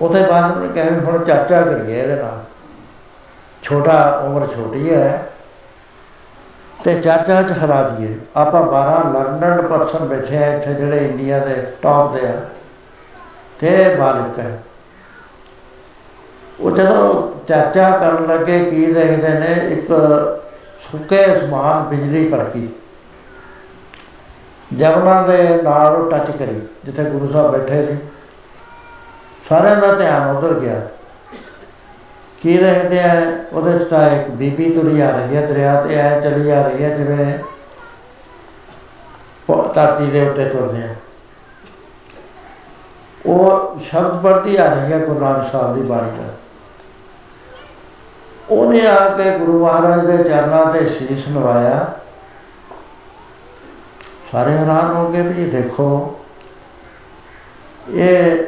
ਉਹਦੇ 0.00 0.22
ਬਾਅਦ 0.22 0.56
ਉਹਨੇ 0.56 0.68
ਕਿਹਾ 0.68 0.84
ਵੀ, 0.84 1.00
ਹੁਣ 1.00 1.24
ਚਰਚਾ 1.24 1.62
ਕਰੀਏ 1.62 2.02
ਇਹਦੇ 2.02 2.16
ਨਾਲ। 2.16 2.44
ਛੋਟਾ 3.62 4.22
ਉਮਰ 4.24 4.46
ਛੋਟੀ 4.46 4.94
ਹੈ 4.94 5.28
ਤੇ 6.84 7.00
ਚਰਚਾ 7.00 7.42
ਚ 7.42 7.52
ਹਰਾ 7.52 7.82
ਦਈਏ। 7.82 8.18
ਆਪਾਂ 8.36 8.62
12 8.62 9.04
ਲਰਨਡ 9.10 9.60
ਪਰਸਨ 9.60 10.08
ਬੈਠੇ 10.08 10.44
ਆ 10.44 10.46
ਇੱਥੇ, 10.46 10.74
ਜਿਹੜੇ 10.74 11.08
ਇੰਡੀਆ 11.08 11.38
ਦੇ 11.38 11.66
ਟੌਪ 11.82 12.12
ਦੇ 12.12 12.26
ਆ। 12.26 12.34
ਤੇ 13.58 13.96
ਬਾਲਕ 13.96 14.38
ਹੈ। 14.38 14.62
ਉਹ 16.60 16.70
ਜਦੋਂ 16.70 17.44
ਚਰਚਾ 17.46 17.90
ਕਰਨ 17.90 18.26
ਲੱਗੇ, 18.26 18.58
ਕੀ 18.64 18.92
ਦੇਖਦੇ 18.92 19.28
ਨੇ, 19.30 19.54
ਇੱਕ 19.72 19.86
ਸੁੱਕੇ 20.82 21.24
ਅਸਮਾਨ 21.32 21.82
ਬਿਜਲੀ 21.88 22.24
ਕੜਕੀ 22.28 22.68
ਜਮਨਾ 24.72 25.20
ਦੇ 25.26 25.62
ਨਾਲ 25.62 25.96
ਉਹ 25.96 26.10
ਟੱਚ 26.10 26.30
ਕਰੀ, 26.30 26.60
ਜਿੱਥੇ 26.84 27.04
ਗੁਰੂ 27.04 27.26
ਸਾਹਿਬ 27.26 27.52
ਬੈਠੇ 27.52 27.84
ਸੀ। 27.86 27.96
ਸਾਰਿਆਂ 29.48 29.76
ਦਾ 29.76 29.92
ਧਿਆਨ 29.92 30.36
ਉਧਰ 30.36 30.54
ਗਿਆ। 30.54 30.80
ਕੀ 32.42 32.56
ਦੇਖਦੇ 32.58 33.00
ਆ, 33.00 33.14
ਉਹਦੇ 33.52 33.78
ਚ 33.78 33.82
ਤਾਂ 33.82 34.08
ਇੱਕ 34.10 34.28
ਬੀਬੀ 34.30 34.70
ਤੁਰੀ 34.70 35.00
ਆ 35.00 35.10
ਰਹੀ 35.10 35.36
ਹੈ, 35.36 35.46
ਦਰਿਆ 35.46 35.80
ਤੇ 35.80 35.94
ਐ 35.94 36.20
ਚਲੀ 36.20 36.50
ਆ 36.50 36.62
ਰਹੀ 36.62 36.84
ਹੈ, 36.84 36.94
ਜਿਵੇਂ 36.96 37.38
ਧਰਤੀ 39.74 40.06
ਦੇ 40.06 40.28
ਉੱਤੇ 40.28 40.44
ਤੁਰਦੇ 40.44 40.82
ਆ। 40.82 40.94
ਉਹ 43.26 43.78
ਸ਼ਬਦ 43.80 44.18
ਪੜਦੀ 44.22 44.56
ਆ 44.56 44.64
ਰਹੀ 44.66 44.92
ਹੈ 44.92 44.98
ਕੁਰਾਨ 44.98 45.42
ਸਾਹਿਬ 45.42 45.74
ਦੀ 45.74 45.82
ਬਾਣੀ 45.82 46.10
ਦਾ। 46.10 46.28
ਉਹਨੇ 48.50 48.86
ਆ 48.86 49.08
ਕੇ 49.08 49.38
ਗੁਰੂ 49.38 49.66
ਮਹਾਰਾਜ 49.66 50.06
ਦੇ 50.06 50.24
ਚਰਨਾਂ 50.24 50.66
ਤੇ 50.66 50.86
ਸ਼ੀਸ਼ 50.86 51.28
ਨਵਾਇਆ 51.28 51.94
ਸਾਰੇ 54.32 54.52
ਹੈਰਾਨ 54.52 54.92
ਹੋ 54.92 55.08
ਗਏ 55.08 55.20
ਵੀ 55.20 55.44
ਦੇਖੋ, 55.44 56.20
ਇਹ 57.90 58.42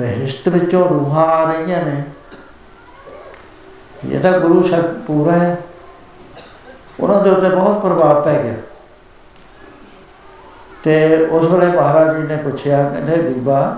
ਬਹਿਸ਼ਤ 0.00 0.48
ਵਿੱਚੋਂ 0.48 0.88
ਰੂਹਾਂ 0.88 1.26
ਆ 1.26 1.52
ਰਹੀਆਂ 1.52 1.82
ਨੇ। 1.82 2.02
ਇਹ 4.08 4.20
ਤਾਂ 4.20 4.40
ਗੁਰੂ 4.40 4.62
ਸ਼ਬਦ 4.62 5.00
ਪੂਰਾ 5.00 5.32
ਹੈ। 5.32 5.56
ਉਹਨਾਂ 7.00 7.22
ਦੇ 7.22 7.30
ਉੱਤੇ 7.30 7.48
ਬਹੁਤ 7.48 7.80
ਪ੍ਰਭਾਵ 7.80 8.24
ਪੈ 8.24 8.42
ਗਿਆ। 8.42 8.54
ਤੇ 10.82 11.26
ਉਸ 11.26 11.46
ਵੇਲੇ 11.46 11.66
ਮਹਾਰਾਜ 11.66 12.16
ਜੀ 12.16 12.22
ਨੇ 12.22 12.36
ਪੁੱਛਿਆ, 12.36 12.88
ਕਹਿੰਦੇ, 12.88 13.16
ਬੀਬਾ, 13.16 13.76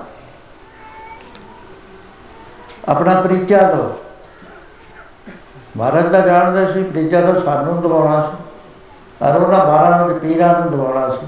ਆਪਣਾ 2.88 3.20
ਪਰਿਚਾ 3.20 3.70
ਦੋ 3.70 4.00
ਮਹਾਰਾਜ 5.78 6.06
ਦਾ 6.06 6.20
ਜਾਣਦਾ 6.20 6.64
ਸੀ 6.66 6.82
ਪਰਿਚਾ 6.82 7.20
ਤਾਂ 7.20 7.34
ਸਾਨੂੰ 7.34 7.80
ਦਵਾਉਣਾ 7.82 8.20
ਸੀ। 8.20 8.36
ਔਰ 9.24 9.36
ਉਹਨਾਂ 9.36 9.66
12 9.66 10.06
ਵਿੱਚ 10.06 10.18
ਪੀਰਾਂ 10.18 10.60
ਨੂੰ 10.60 10.70
ਦਵਾਉਣਾ 10.70 11.08
ਸੀ। 11.08 11.26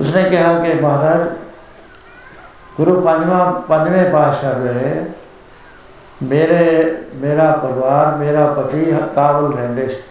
ਉਸਨੇ 0.00 0.22
ਕਿਹਾ 0.22 0.58
ਕਿ 0.58 0.74
ਮਹਾਰਾਜ, 0.74 1.28
ਗੁਰੂ 2.76 3.00
ਪੰਜਵਾਂ, 3.00 3.52
ਪੰਜਵੇਂ 3.52 4.10
ਪਾਤਸ਼ਾਹ 4.10 4.54
ਵੇਲੇ 4.54 5.04
ਮੇਰੇ, 6.22 6.96
ਮੇਰਾ 7.14 7.50
ਪਰਿਵਾਰ, 7.52 8.16
ਮੇਰਾ 8.16 8.46
ਪਤੀ 8.46 8.84
ਕਾਬਲ 9.14 9.52
ਰਹਿੰਦੇ 9.52 9.88
ਸੀ। 9.88 10.02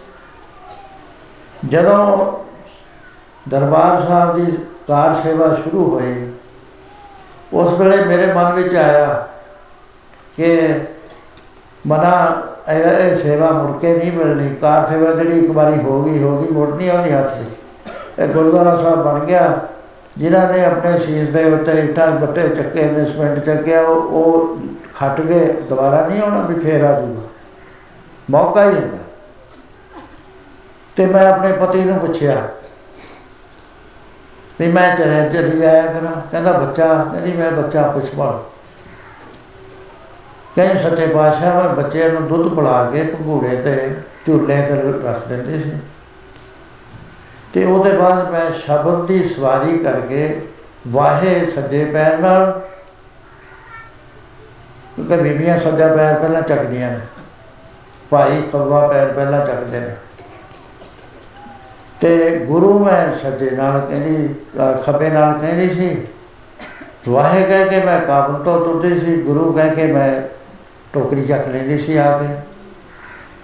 ਜਦੋਂ 1.68 2.32
ਦਰਬਾਰ 3.48 4.00
ਸਾਹਿਬ 4.00 4.34
ਦੀ 4.34 4.58
ਕਾਰ 4.88 5.14
ਸੇਵਾ 5.14 5.54
ਸ਼ੁਰੂ 5.54 5.90
ਹੋਈ, 5.90 6.32
ਉਸ 7.52 7.72
ਵੇਲੇ 7.72 8.04
ਮੇਰੇ 8.04 8.32
ਮਨ 8.32 8.52
ਵਿੱਚ 8.52 8.74
ਆਇਆ 8.74 9.26
ਕਿ 10.36 10.80
ਮਨਾ 11.86 12.42
ਇਹ 12.68 13.14
ਸੇਵਾ 13.14 13.50
ਮੁੜ 13.50 13.80
ਕੇ 13.80 13.94
ਨਹੀਂ 13.94 14.12
ਮਿਲਣੀ। 14.12 14.54
ਕਾਰ 14.54 14.86
ਸੇਵਾ 14.86 15.10
ਜਿਹੜੀ 15.10 15.38
ਇੱਕ 15.38 15.50
ਵਾਰੀ 15.50 15.82
ਹੋ 15.82 16.02
ਗਈ 16.02 16.22
ਹੋ 16.22 16.36
ਗਈ, 16.38 16.48
ਮੁੜ 16.48 16.68
ਨਹੀਂ 16.74 16.90
ਆਉਂਦੀ 16.90 17.12
ਹੱਥ 17.12 17.34
ਵਿੱਚ। 17.34 17.50
ਇਹ 18.18 18.28
ਗੁਰਦੁਆਰਾ 18.28 18.74
ਸਾਹਿਬ 18.76 19.02
ਬਣ 19.02 19.24
ਗਿਆ। 19.24 19.58
ਜਿਨ੍ਹਾਂ 20.18 20.52
ਨੇ 20.52 20.64
ਆਪਣੇ 20.64 20.98
ਸੀਸ 20.98 21.28
ਦੇ 21.28 21.44
ਉੱਤੇ 21.44 21.72
ਇੱਟਾਂ 21.72 22.10
ਬੱਟੇ 22.10 22.48
ਚੱਕੇ 22.48 22.84
ਨੇ 22.84 23.04
ਸਿਮੈਂਟ 23.04 23.38
ਚੱਕਿਆ, 23.38 23.80
ਉਹ 23.80 24.02
ਉਹ 24.12 24.56
ਖੱਟ 24.98 25.20
ਕੇ 25.20 25.38
ਦੁਬਾਰਾ 25.68 26.06
ਨਹੀਂ 26.06 26.22
ਆਉਣਾ 26.22 26.40
ਵੀ 26.40 26.54
ਫੇਰ 26.54 26.84
ਆ 26.84 27.00
ਜੂਗਾ 27.00 27.26
ਮੌਕਾ 28.30 28.64
ਹੀ 28.70 28.74
ਹੁੰਦਾ। 28.74 28.98
ਤੇ 30.96 31.06
ਮੈਂ 31.06 31.26
ਆਪਣੇ 31.32 31.52
ਪਤੀ 31.52 31.84
ਨੂੰ 31.84 31.98
ਪੁੱਛਿਆ 31.98 32.48
ਵੀ 34.60 34.68
ਮੈਂ 34.72 34.96
ਚਲੇ 34.96 35.28
ਚਲੀ 35.28 35.64
ਆਇਆ 35.64 35.82
ਕਰਾਂ 35.82 36.12
ਕਹਿੰਦਾ, 36.30 36.52
ਬੱਚਾ, 36.52 36.86
ਕਹਿੰਦੀ, 37.12 37.32
ਮੈਂ 37.32 37.50
ਬੱਚਾ 37.52 37.82
ਆਪੇ 37.82 38.00
ਸੰਭਾਲ 38.00 38.38
ਕਹਿੰਦੇ 40.56 40.80
ਸੱਚੇ 40.80 41.06
ਪਾਤਸ਼ਾਹ 41.06 41.54
ਮੈਂ 41.54 41.68
ਬੱਚੇ 41.74 42.08
ਨੂੰ 42.08 42.26
ਦੁੱਧ 42.28 42.48
ਪਿਲਾ 42.54 42.82
ਕੇ 42.92 43.02
ਭੰਗੂੜੇ 43.04 43.56
ਤੇ 43.56 43.90
ਝੂਲੇ 44.26 44.60
ਤੇ 44.62 44.74
ਰੱਖ 45.04 45.26
ਦਿੰਦੇ 45.28 45.60
ਸੀ। 45.60 45.72
ਤੇ 47.52 47.64
ਉਹਦੇ 47.64 47.92
ਬਾਅਦ 47.92 48.30
ਮੈਂ 48.30 48.50
ਸ਼ਬਦ 48.54 49.06
ਦੀ 49.06 49.22
ਸਵਾਰੀ 49.28 49.78
ਕਰਕੇ 49.78 50.40
ਵਾਹੇ 50.88 51.44
ਸੱਜੇ 51.46 51.84
ਪੈਰ 51.84 52.18
ਨਾਲ, 52.18 52.60
ਕਿਉਂਕਿ 54.96 55.16
ਬੀਬੀਆਂ 55.16 55.58
ਸੱਜਾ 55.58 55.88
ਪੈਰ 55.94 56.14
ਪਹਿਲਾਂ 56.14 56.42
ਚੱਕਦੀਆਂ 56.42 56.90
ਨੇ, 56.90 57.00
ਭਾਈ 58.10 58.42
ਖੱਬਾ 58.52 58.86
ਪੈਰ 58.88 59.12
ਪਹਿਲਾਂ 59.12 59.44
ਚੱਕਦੇ 59.46 59.80
ਨੇ। 59.80 59.94
ਤੇ 62.00 62.38
ਗੁਰੂ 62.46 62.78
ਮੈਂ 62.78 63.12
ਸੱਜੇ 63.12 63.50
ਨਾਲ 63.50 63.80
ਕਹਿੰਦੀ 63.80 64.34
ਖੱਬੇ 64.84 65.08
ਨਾਲ 65.10 65.38
ਕਹਿੰਦੀ 65.38 65.68
ਸੀ, 65.70 65.96
ਵਾਹੇ 67.08 67.42
ਕਹਿ 67.44 67.68
ਕੇ 67.68 67.80
ਮੈਂ 67.84 68.00
ਕਾਬਲ 68.00 68.42
ਤੋਂ 68.44 68.60
ਤੁਰਦੀ 68.64 68.98
ਸੀ, 68.98 69.16
ਗੁਰੂ 69.22 69.52
ਕਹਿ 69.52 69.70
ਕੇ 69.70 69.86
ਮੈਂ 69.86 70.20
ਟੋਕਰੀ 70.92 71.26
ਚੱਕ 71.26 71.48
ਲੈਂਦੀ 71.48 71.78
ਸੀ 71.78 71.96
ਆ 71.96 72.18
ਕੇ 72.18 72.36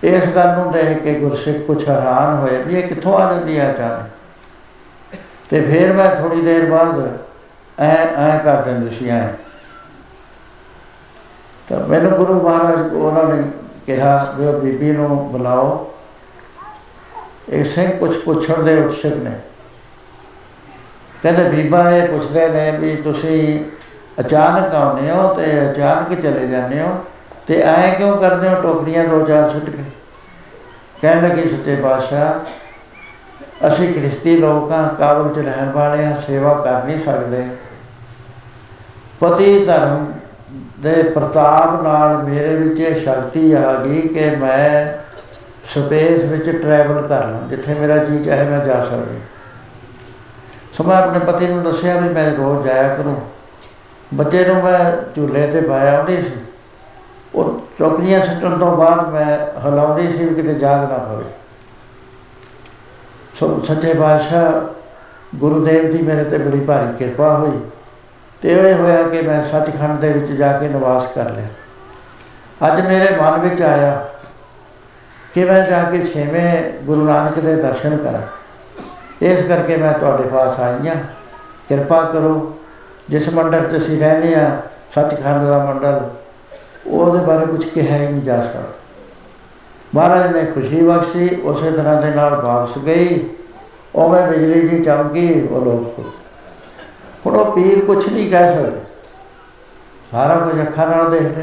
ਇਸ 0.09 0.28
ਗੱਲ 0.28 0.59
ਨੂੰ 0.59 0.72
ਦੇਖ 0.72 0.99
ਕੇ 0.99 1.14
ਗੁਰਸਿੱਖ 1.14 1.59
ਕੁਛ 1.59 1.88
ਹੈਰਾਨ 1.88 2.38
ਹੋਏ 2.38 2.62
ਵੀ 2.62 2.74
ਇਹ 2.74 2.88
ਕਿੱਥੋਂ 2.88 3.18
ਆ 3.18 3.34
ਜਾਂਦੀ 3.34 3.59
ਹੈ 3.59 3.74
ਅਚਾਨਕ। 3.74 4.09
ਤੇ 5.51 5.61
ਫਿਰ 5.61 5.92
ਮੈਂ 5.92 6.16
ਥੋੜੀ 6.16 6.40
ਦੇਰ 6.40 6.70
ਬਾਅਦ 6.70 7.18
ਐ 7.80 8.07
ਐ 8.07 8.38
ਕਰ 8.38 8.62
ਦਿੰਦੀ 8.62 8.90
ਸੀ, 8.90 9.09
ਐ। 9.09 9.26
ਤਾਂ 11.68 11.86
ਮੈਨੂੰ 11.86 12.11
ਗੁਰੂ 12.11 12.40
ਮਹਾਰਾਜ 12.42 12.92
ਉਹਨਾਂ 12.92 13.24
ਨੇ 13.24 13.49
ਕਿਹਾ 13.86 14.34
ਵੀ 14.38 14.61
ਬੀਬੀ 14.61 14.92
ਨੂੰ 14.92 15.32
ਬੁਲਾਓ। 15.32 15.95
ਇਹ 17.49 17.64
ਸਿੰਘ 17.64 17.90
ਕੁਝ 17.99 18.16
ਪੁੱਛਣ 18.18 18.62
ਦੇ 18.62 18.84
ਉਤਸੁਕ 18.84 19.14
ਨੇ। 19.14 19.38
ਕਹਿੰਦੇ, 21.22 21.45
ਬੀਬਾ 21.45 21.90
ਇਹ 21.90 22.09
ਪੁੱਛਦੇ 22.09 22.49
ਨੇ 22.49 22.70
ਵੀ 22.70 22.97
ਤੁਸੀਂ 22.97 23.64
ਅਚਾਨਕ 24.20 24.74
ਆਉਂਦੇ 24.74 25.11
ਹੋ 25.11 25.34
ਤੇ 25.34 25.70
ਅਚਾਨਕ 25.70 26.20
ਚਲੇ 26.20 26.49
ਜਾਂਦੇ 26.49 26.80
ਹੋ? 26.80 27.05
ਤੇ 27.47 27.61
ਐ 27.62 27.90
ਕਿਉਂ 27.90 28.16
ਕਰਦੇ 28.16 28.49
ਹੋ 28.49 28.61
ਟੋਕਰੀਆਂ 28.62 29.05
ਦੋ 29.05 29.20
ਚਾਰ 29.22 29.49
ਸੁੱਟ 29.49 29.70
ਕੇ? 29.70 29.82
ਕਹਿਣ 31.03 31.22
ਲੱਗੇ 31.22 31.49
ਸੱਚੇ 31.49 31.74
ਪਾਤਸ਼ਾਹ, 31.76 33.68
ਅਸੀਂ 33.68 33.92
ਕ੍ਰਿਸਤੀ 33.95 34.36
ਲੋਕਾਂ 34.36 34.88
ਕਾਬਲ 34.88 35.28
ਚ 35.28 35.38
ਰਹਿਣ 35.38 35.70
ਵਾਲੇ 35.70 36.05
ਆ 36.07 36.14
ਸੇਵਾ 36.16 36.55
ਕਰ 36.55 36.84
ਨਹੀਂ 36.84 36.99
ਸਕਦੇ। 36.99 37.47
ਪਤੀ 39.20 39.64
ਧਰਮ 39.64 40.07
ਦੇ 40.80 41.03
ਪ੍ਰਤਾਪ 41.05 41.82
ਨਾਲ 41.82 42.16
ਮੇਰੇ 42.22 42.55
ਵਿੱਚ 42.57 42.80
ਇਹ 42.80 42.95
ਸ਼ਕਤੀ 42.95 43.53
ਆ 43.53 43.74
ਗਈ 43.74 44.01
ਕਿ 44.09 44.30
ਮੈਂ 44.36 44.86
ਸਪੇਸ 45.64 46.24
ਵਿੱਚ 46.24 46.51
ਟਰੈਵਲ 46.53 47.07
ਕਰ 47.09 47.26
ਲਾਂ, 47.26 47.40
ਜਿੱਥੇ 47.49 47.74
ਮੇਰਾ 47.74 47.97
ਜੀ 47.97 48.22
ਚਾਹੇ 48.24 48.49
ਮੈਂ 48.49 48.59
ਜਾ 48.64 48.80
ਸਕਦੀ। 48.80 49.20
ਸੋ 50.72 50.84
ਮੈਂ 50.84 50.97
ਆਪਣੇ 50.97 51.18
ਪਤੀ 51.18 51.47
ਨੂੰ 51.47 51.62
ਦੱਸਿਆ 51.62 51.97
ਵੀ 51.97 52.09
ਮੈਂ 52.09 52.30
ਰੋਜ਼ 52.30 52.66
ਜਾਇਆ 52.66 52.95
ਕਰੂੰ। 52.95 53.20
ਬੱਚੇ 54.14 54.45
ਨੂੰ 54.47 54.62
ਮੈਂ 54.62 54.92
ਝੂਲੇ 55.14 55.47
ਤੇ 55.47 55.61
ਪਾਇਆ 55.61 55.97
ਹੁੰਦੀ 55.99 56.20
ਸੀ। 56.22 56.32
ਉਹ 57.35 57.68
ਟੋਕਰੀਆਂ 57.78 58.20
ਸੱਟਣ 58.20 58.59
ਤੋਂ 58.59 58.76
ਬਾਅਦ 58.76 59.09
ਮੈਂ 59.09 59.39
ਹਲਾਉਂਦੀ 59.61 60.11
ਸੀ 60.12 60.24
ਵੀ 60.24 60.35
ਕਿਤੇ 60.35 60.55
ਜਾਗ 60.55 60.80
ਨਾ 60.80 60.99
ਪਵੇ। 60.99 61.24
ਸੋ 63.35 63.61
ਸੱਚੇ 63.64 63.95
ਬਾਦਸ਼ਾਹ 63.95 64.74
ਗੁਰੂਦੇਵ 65.39 65.91
ਦੀ 65.91 66.03
ਮੇਰੇ 66.03 66.24
ਤੇ 66.24 66.39
ਬੜੀ 66.39 66.61
ਭਾਰੀ 66.61 66.97
ਕਿਰਪਾ 66.97 67.39
ਹੋਈ 67.39 67.61
ਤੇ 68.43 68.53
ਇਹ 68.53 68.74
ਹੋਇਆ 68.74 69.03
ਕਿ 69.03 69.22
ਮੈਂ 69.22 69.43
ਸੱਚਖੰਡ 69.45 69.99
ਦੇ 69.99 70.12
ਵਿੱਚ 70.12 70.32
ਜਾ 70.32 70.59
ਕੇ 70.59 70.68
ਨਿਵਾਸ 70.68 71.07
ਕਰ 71.07 71.30
ਲਿਆ। 71.30 71.47
ਅੱਜ 72.68 72.80
ਮੇਰੇ 72.80 73.16
ਮਨ 73.16 73.41
ਵਿੱਚ 73.41 73.62
ਆਇਆ 73.62 74.09
ਕਿ 75.35 75.45
ਮੈਂ 75.45 75.66
ਜਾ 75.66 75.82
ਕੇ 75.82 76.05
ਛੇਵੇਂ 76.05 76.85
ਗੁਰੂ 76.85 77.05
ਨਾਨਕ 77.05 77.39
ਦੇ 77.39 77.57
ਦਰਸ਼ਨ 77.57 77.97
ਕਰਾਂ। 77.97 78.22
ਇਸ 79.22 79.43
ਕਰਕੇ 79.43 79.76
ਮੈਂ 79.76 79.93
ਤੁਹਾਡੇ 79.93 80.22
ਪਾਸ 80.22 80.61
ਆਈ 80.61 80.89
ਹਾਂ। 80.89 80.97
ਕਿਰਪਾ 81.68 82.03
ਕਰੋ, 82.03 82.55
ਜਿਸ 83.09 83.28
ਮੰਡਲ 83.28 83.64
'ਚ 83.64 83.76
ਅਸੀਂ 83.76 84.01
ਰਹਿੰਦੇ 84.01 84.35
ਆ 84.35 84.62
ਸੱਚਖੰਡ 84.95 85.43
ਦਾ 85.43 85.64
ਮੰਡਲ 85.64 86.11
ਉਹਦੇ 86.87 87.24
ਬਾਰੇ 87.24 87.47
ਕੁਝ 87.47 87.64
ਕਿਹਾ 87.64 87.97
ਹੀ 87.97 88.07
ਨਹੀਂ 88.07 88.22
ਜਾ 88.22 88.41
ਸਕਦਾ। 88.41 88.72
ਮਹਾਰਾਜ 89.95 90.32
ਨੇ 90.32 90.45
ਖੁਸ਼ੀ 90.45 90.82
ਬਖਸ਼ੀ, 90.82 91.28
ਉਸੇ 91.43 91.70
ਤਰ੍ਹਾਂ 91.70 92.03
ਦੇ 92.03 92.11
ਨਾਲ 92.11 92.35
ਵਾਪਸ 92.43 92.78
ਗਈ। 92.78 93.28
ਉਵੇਂ 93.95 94.26
ਬਿਜਲੀ 94.26 94.68
ਦੀ 94.68 94.82
ਚਮਕੀ 94.85 95.43
ਉਹ 95.43 95.64
ਲੋਕ 95.64 95.99
ਹੁਣ 97.26 97.37
ਉਹ 97.37 97.53
ਪੀਰ 97.53 97.85
ਕੁਝ 97.85 98.09
ਨਹੀਂ 98.09 98.30
ਕਹਿ 98.30 98.49
ਸਕਦੇ। 98.49 98.80
ਸਾਰਾ 100.11 100.37
ਕੁਝ 100.37 100.61
ਅੱਖਾਂ 100.62 100.87
ਨਾਲ 100.87 101.11
ਦੇਖਦੇ। 101.11 101.43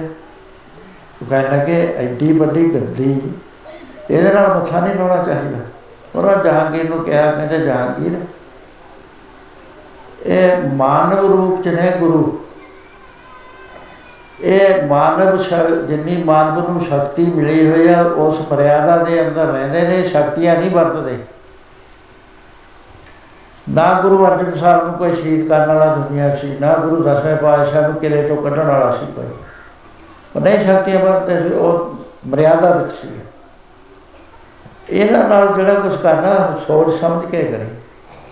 ਉਹ 1.22 1.26
ਕਹਿਣ 1.30 1.52
ਲੱਗੇ, 1.52 1.94
ਐਡੀ 1.98 2.32
ਵੱਡੀ 2.32 2.74
ਗੱਦੀ, 2.76 3.22
ਇਹਦੇ 4.10 4.34
ਨਾਲ 4.34 4.60
ਮੱਥਾ 4.60 4.80
ਨਹੀਂ 4.80 4.96
ਲਾਉਣਾ 4.96 5.24
ਚਾਹੀਦਾ। 5.24 5.58
ਉਹਨਾਂ 6.16 6.44
ਜਹਾਂਗੀਰ 6.44 6.90
ਨੂੰ 6.90 7.04
ਕਿਹਾ, 7.04 7.32
ਕਹਿੰਦੇ 7.32 7.58
ਜਹਾਂਗੀਰ, 7.60 8.18
ਇਹ 10.26 10.58
ਮਾਨਵ 10.74 11.26
ਰੂਪ 11.28 11.62
ਚ 11.62 11.68
ਨੇ 11.68 11.92
ਗੁਰੂ। 12.00 12.41
ਇਹ 14.44 14.84
ਮਾਨਵ 14.84 15.38
ਜਿੰਨੀ 15.88 16.24
ਮਾਨਵ 16.24 16.72
ਨੂੰ 16.72 16.82
ਸ਼ਕਤੀ 16.82 17.26
ਮਿਲੀ 17.26 17.72
ਹੋਈ 17.72 17.94
ਆ, 17.94 18.02
ਉਸ 18.02 18.42
ਮਰਿਆਦਾ 18.52 18.98
ਦੇ 18.98 19.28
ਅੰਦਰ 19.28 19.46
ਰਹਿੰਦੇ 19.46 19.82
ਨੇ, 19.82 20.04
ਸ਼ਕਤੀਆਂ 20.04 20.56
ਨਹੀਂ 20.56 20.72
ਵਰਤਦੇ। 20.72 21.18
ਨਾ 23.70 23.94
ਗੁਰੂ 24.02 24.26
ਅਰਜਨ 24.26 24.56
ਸਾਹਿਬ 24.56 24.86
ਨੂੰ 24.86 24.94
ਕੋਈ 24.94 25.16
ਸ਼ਹੀਦ 25.16 25.48
ਕਰਨ 25.48 25.74
ਵਾਲਾ 25.74 25.96
ਦੁਨੀਆ 25.96 26.36
ਸੀ, 26.36 26.58
ਨਾ 26.62 26.74
ਗੁਰੂ 26.76 27.04
ਦਸਵੇਂ 27.04 27.36
ਪਾਤਸ਼ਾਹ 27.36 27.82
ਨੂੰ 27.82 27.94
ਕਿਲੇ 27.94 28.28
ਤੋਂ 28.28 28.38
ਕੱਢਣ 28.38 28.68
ਵਾਲਾ 28.68 28.92
ਸੀ 28.92 29.06
ਕੋਈ। 29.16 29.26
ਉਹ 30.36 30.42
ਨਹੀਂ 30.42 30.60
ਸ਼ਕਤੀਆਂ 30.60 31.00
ਵਰਤਦੇ 31.00 31.42
ਸੀ, 31.42 31.54
ਉਹ 31.54 31.96
ਮਰਿਆਦਾ 32.28 32.72
ਵਿੱਚ 32.72 32.92
ਸੀ। 32.92 33.10
ਇਹਨਾਂ 34.90 35.30
ਨਾਲ 35.30 35.54
ਜਿਹੜਾ 35.54 35.74
ਕੁਝ 35.74 35.96
ਕਰਨਾ, 35.96 36.56
ਸੋਚ 36.68 36.94
ਸਮਝ 36.94 37.26
ਕੇ 37.26 37.44
ਕਰੇ। 37.44 37.68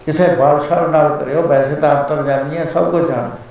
ਕਿਸੇ 0.06 0.28
ਬਾਲਸ਼ਾਲ 0.28 0.90
ਨਾਲ 0.90 1.18
ਕਰਿਓ 1.18 1.42
ਵੈਸੇ 1.42 1.76
ਤਾਂ 1.76 1.96
ਅੰਤਰਜਾਮੀ 1.96 2.58
ਹੈ, 2.58 2.66
ਸਭ 2.74 2.92
ਕੁਝ 2.92 3.12
ਜਾਣਦੇ। 3.12 3.49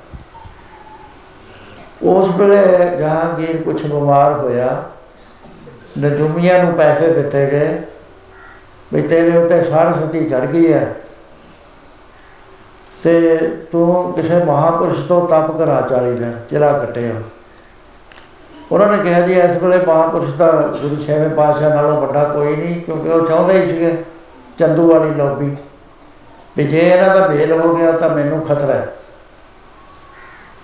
ਉਸ 2.03 2.29
ਵੇਲੇ 2.37 2.97
ਜਹਾਂਗੀਰ 2.99 3.63
ਕੁਝ 3.63 3.87
ਬਿਮਾਰ 3.87 4.33
ਹੋਇਆ। 4.33 4.85
ਨਜੂਮੀਆਂ 5.99 6.65
ਨੂੰ 6.65 6.73
ਪੈਸੇ 6.73 7.13
ਦਿੱਤੇ 7.13 7.47
ਗਏ 7.47 7.79
ਵੀ 8.93 9.03
ਤੇਰੇ 9.03 9.39
ਉੱਤੇ 9.39 9.63
ਸਾਰ 9.63 9.95
ਸਤੀ 9.95 10.25
ਚੜ 10.25 10.45
ਗਈ 10.47 10.73
ਹੈ। 10.73 10.97
ਤੇ 13.05 13.37
ਤੂੰ 13.73 14.13
ਕਿਸੇ 14.13 14.45
ਮਹਾਪੁਰਸ਼ 14.45 15.05
ਤੋਂ 15.05 15.29
ਤਪ 15.29 15.59
ਕਰਾ 15.59 15.81
40 15.81 16.15
ਦਿਨ, 16.15 16.33
ਚਿਲਾ 16.51 16.73
ਕੱਟਿਆ। 16.73 17.13
ਉਹਨਾਂ 18.73 18.87
ਨੇ 18.87 18.99
ਕਿਹਾ 18.99 19.21
ਜੀ, 19.21 19.33
ਇਸ 19.33 19.57
ਵੇਲੇ 19.57 19.87
ਮਹਾਪੁਰਸ਼ 19.87 20.35
ਦਾ 20.35 20.51
ਗੁਰੂ 20.83 20.97
ਛੇਵੇਂ 20.97 21.31
ਪਾਤਸ਼ਾਹ 21.31 21.75
ਨਾਲੋਂ 21.75 22.01
ਵੱਡਾ 22.01 22.25
ਕੋਈ 22.25 22.57
ਨਹੀਂ, 22.57 22.81
ਕਿਉਂਕਿ 22.81 23.09
ਉਹ 23.09 23.27
ਚਾਹੁੰਦੇ 23.27 23.63
ਹੀ 23.63 23.69
ਸੀਗੇ 23.69 24.05
ਚੰਦੂ 24.59 24.93
ਵਾਲੀ 24.93 25.11
ਲੋਬੀ 25.11 25.57
ਵੀ 26.57 26.65
ਜੇ 26.65 26.79
ਇਹਨਾਂ 26.79 27.15
ਦਾ 27.17 27.29
ਮੇਲ 27.29 27.53
ਹੋ 27.53 27.77
ਗਿਆ 27.77 27.93
ਤਾਂ 27.93 28.11
ਮੈਨੂੰ 28.11 28.41
ਖਤਰਾ 28.41 28.73
ਹੈ। 28.73 28.89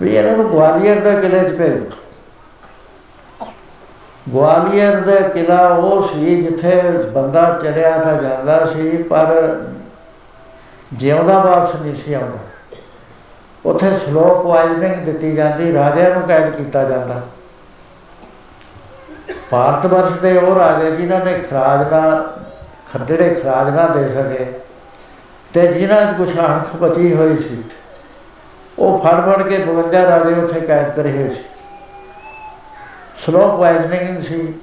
ਵੀ 0.02 0.14
ਇਹਨਾਂ 0.14 0.36
ਨੂੰ 0.36 0.50
ਗਵਾਲੀਅਰ 0.50 1.00
ਦੇ 1.00 1.14
ਕਿਲੇ 1.20 1.40
'ਚ 1.40 1.52
ਭੇਜ 1.52 1.72
ਦਿਓ। 1.72 1.90
ਗਵਾਲੀਅਰ 4.28 5.00
ਦਾ 5.00 5.20
ਕਿਲਾ 5.28 5.68
ਉਹ 5.68 6.08
ਸੀ 6.08 6.42
ਜਿੱਥੇ 6.42 6.80
ਬੰਦਾ 7.14 7.42
ਚਲਿਆ 7.62 7.96
ਤਾਂ 7.98 8.14
ਜਾਂਦਾ 8.22 8.64
ਸੀ, 8.66 9.02
ਪਰ 9.02 9.56
ਜਿਉਂਦਾ 10.92 11.38
ਵਾਪਸ 11.38 11.74
ਨਹੀਂ 11.74 11.94
ਸੀ 11.94 12.14
ਆਉਂਦਾ। 12.14 12.38
ਉੱਥੇ 13.64 13.94
ਸਲੋ 13.96 14.24
ਪੁਆਇਜ਼ਨਿੰਗ 14.42 15.04
ਦਿੱਤੀ 15.04 15.34
ਜਾਂਦੀ, 15.34 15.72
ਰਾਜਿਆਂ 15.72 16.10
ਨੂੰ 16.10 16.22
ਕੈਦ 16.22 16.50
ਕੀਤਾ 16.50 16.82
ਜਾਂਦਾ। 16.84 17.20
ਭਾਰਤ 19.50 19.86
ਵਰਸ਼ 19.86 20.12
ਦੇ 20.12 20.36
ਉਹ 20.38 20.54
ਰਾਜੇ 20.54 20.90
ਜਿਨ੍ਹਾਂ 20.90 21.24
ਨੇ 21.24 21.32
ਖਰਾਜ 21.40 21.92
ਨਾ 21.92 22.00
ਖੱਡੜੇ 22.92 23.34
ਖਰਾਜ 23.34 23.68
ਨਾ 23.74 23.86
ਦੇ 23.86 24.08
ਸਕੇ 24.10 24.46
ਤੇ 25.54 25.66
ਜਿਨ੍ਹਾਂ 25.72 26.00
ਵਿੱਚ 26.00 26.16
ਕੁਛ 26.18 26.38
ਅਣਖ 26.38 26.74
ਬਚੀ 26.76 27.14
ਹੋਈ 27.14 27.36
ਸੀ 27.36 27.62
ਉਹ 28.78 28.98
ਫੜ 28.98 29.14
ਫੜ 29.20 29.42
ਕੇ 29.42 29.58
52 29.58 30.02
ਰਾਜੇ 30.02 30.34
ਉੱਥੇ 30.34 30.60
ਕੈਦ 30.60 30.94
ਕਰੇ 30.94 31.12
ਹੋਏ 31.12 31.28
ਸੀ। 31.28 31.42
ਸਲੋ 33.16 33.56
ਪੋਇਜ਼ਨਿੰਗ 33.56 34.20
ਸੀ। 34.20 34.54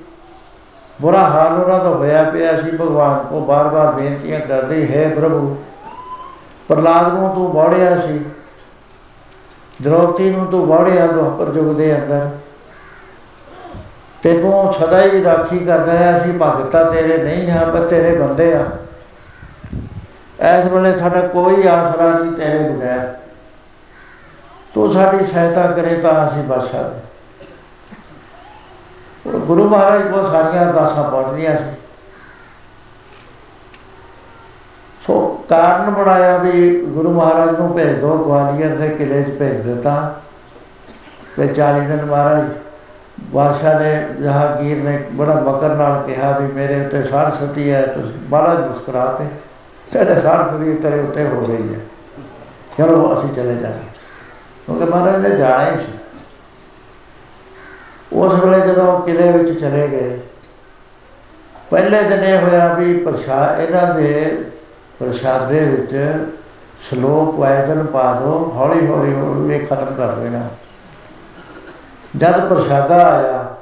ਬੁਰਾ 1.01 1.19
ਹਾਲ 1.19 1.53
ਉਹਨਾਂ 1.53 1.83
ਦਾ 1.83 1.89
ਹੋਇਆ 1.89 2.23
ਪਿਆ 2.23 2.57
ਸੀ। 2.57 2.71
ਭਗਵਾਨ 2.71 3.27
ਕੋ 3.29 3.41
ਬਾਰ-ਬਾਰ 3.41 3.91
ਬੇਨਤੀਆਂ 3.91 4.39
ਕਰਦੇ 4.39 4.87
ਹੈ 4.87 5.09
ਪ੍ਰਭੂ 5.09 5.57
ਪ੍ਰਲਾਦ 6.67 7.13
ਨੂੰ 7.13 7.35
ਤੂੰ 7.35 7.53
ਬਾੜਿਆ 7.53 7.97
ਸੀ। 7.97 8.25
ਦ੍ਰੋਪਤੀ 9.81 10.29
ਨੂੰ 10.29 10.45
ਤੂੰ 10.45 10.67
ਬਾੜਿਆ 10.67 11.07
ਦੁਹਪਰ 11.07 11.57
ਯੁਗ 11.57 11.75
ਦੇ 11.75 11.95
ਅੰਦਰ। 11.95 12.29
ਤੇ 14.21 14.41
ਤੂੰ 14.41 14.73
ਸਦਾ 14.73 15.01
ਹੀ 15.01 15.23
ਰਾਖੀ 15.23 15.59
ਕਰਦਾ 15.59 15.91
ਹੈ 15.91 16.17
ਅਸੀਂ 16.17 16.33
ਭਗਤਾ 16.33 16.83
ਤੇਰੇ 16.83 17.17
ਨਹੀਂ 17.17 17.51
ਹਾਂ 17.51 17.67
ਪਰ 17.67 17.79
ਤੇਰੇ 17.79 18.17
ਬੰਦੇ 18.17 18.53
ਆ। 18.53 18.65
ਐਸ 20.39 20.67
ਵੇਲੇ 20.67 20.97
ਸਾਡਾ 20.97 21.21
ਕੋਈ 21.21 21.67
ਆਸਰਾ 21.67 22.19
ਨਹੀਂ 22.19 22.31
ਤੇਰੇ 22.31 22.69
ਬਗੈਰ। 22.69 23.20
ਤੂੰ 24.73 24.91
ਸਾਡੀ 24.91 25.25
ਸਹਾਇਤਾ 25.25 25.65
ਕਰੇ 25.67 25.95
ਤਾਂ 25.95 26.27
ਅਸੀਂ 26.27 26.43
ਬਚ 26.43 26.61
ਸਕਦੇ। 26.61 26.99
ਗੁਰੂ 29.39 29.69
ਮਹਾਰਾਜ 29.69 30.01
ਕੋ 30.11 30.23
ਸਾਰੀਆਂ 30.23 30.63
ਅਰਦਾਸਾਂ 30.63 31.03
ਪੜ੍ਹਨੀਆਂ 31.03 31.55
ਸੀ। 31.57 31.69
ਸੋ 35.01 35.43
ਕਾਰਨ 35.49 35.91
ਬਣਾਇਆ 35.91 36.37
ਵੀ 36.37 36.85
ਗੁਰੂ 36.85 37.11
ਮਹਾਰਾਜ 37.11 37.49
ਨੂੰ 37.49 37.73
ਭੇਜ 37.73 37.99
ਦੋ, 37.99 38.17
ਗਵਾਲੀਅਰ 38.17 38.75
ਦੇ 38.75 38.89
ਕਿਲੇ 38.89 39.23
'ਚ 39.23 39.29
ਭੇਜ 39.29 39.57
ਦਿੱਤਾ। 39.57 40.19
ਤੇ 41.37 41.47
40 41.47 41.87
ਦਿਨ 41.87 42.05
ਮਹਾਰਾਜ 42.05 42.49
ਬਾਦਸ਼ਾਹ 43.19 43.79
ਨੇ, 43.79 44.07
ਜਹਾਂਗੀਰ 44.21 44.77
ਨੇ 44.77 44.97
ਬੜਾ 45.13 45.33
ਮਕਰ 45.33 45.75
ਨਾਲ 45.75 46.01
ਕਿਹਾ 46.03 46.31
ਵੀ 46.39 46.47
ਮੇਰੇ 46.53 46.85
ਉੱਤੇ 46.85 47.03
ਸਾੜ 47.03 47.31
ਸਤੀ 47.31 47.71
ਹੈ, 47.71 47.81
ਤੁਸੀਂ 47.81 48.13
ਮਹਾਰਾਜ 48.29 48.67
ਮੁਸਕਰਾ 48.67 49.05
ਪਏ 49.05 49.27
ਕਹਿੰਦੇ 49.93 50.15
ਸਾੜ 50.15 50.41
ਸਤੀ 50.47 50.73
ਤੇਰੇ 50.73 50.99
ਉੱਤੇ 50.99 51.27
ਹੋ 51.27 51.41
ਗਈ 51.41 51.73
ਹੈ। 51.73 51.79
ਚਲੋ 52.77 53.13
ਅਸੀਂ 53.13 53.29
ਚਲੇ 53.29 53.55
ਜਾਂਦੇ 53.55 53.90
ਕਿਉਂਕਿ 54.65 54.85
ਮਹਾਰਾਜ 54.85 55.15
ਨੇ 55.17 55.29
ਜਾਣਾ 55.29 55.71
ਹੀ 55.71 55.77
ਸੀ। 55.77 55.91
ਉਸ 58.13 58.33
ਵੇਲੇ 58.33 58.59
ਜਦੋਂ 58.67 58.99
ਕਿਲੇ 59.01 59.31
ਵਿੱਚ 59.31 59.59
ਚਲੇ 59.59 59.87
ਗਏ, 59.87 60.19
ਪਹਿਲੇ 61.69 62.03
ਦਿਨ 62.03 62.23
ਇਹ 62.23 62.41
ਹੋਇਆ 62.41 62.73
ਵੀ 62.73 62.93
ਪ੍ਰਸ਼ਾਦ 62.97 63.59
ਇਹਨਾਂ 63.59 63.93
ਦੇ 63.95 64.43
ਪ੍ਰਸ਼ਾਦੇ 64.99 65.59
ਵਿੱਚ 65.59 65.93
ਸਲੋ 66.79 67.31
ਪੋਇਜ਼ਨ 67.31 67.83
ਪਾ 67.85 68.11
ਦੋ 68.13 68.31
ਹੌਲੀ 68.55 68.87
ਹੌਲੀ 68.87 69.13
ਹੌਲੀ 69.13 69.59
ਖਤਮ 69.59 69.93
ਕਰ 69.95 70.11
ਦੋ 70.11 70.25
ਇਹਨਾਂ 70.25 70.43
ਜਦ 72.15 72.47
ਪ੍ਰਸ਼ਾਦਾ 72.47 72.95
ਆਇਆ, 73.07 73.55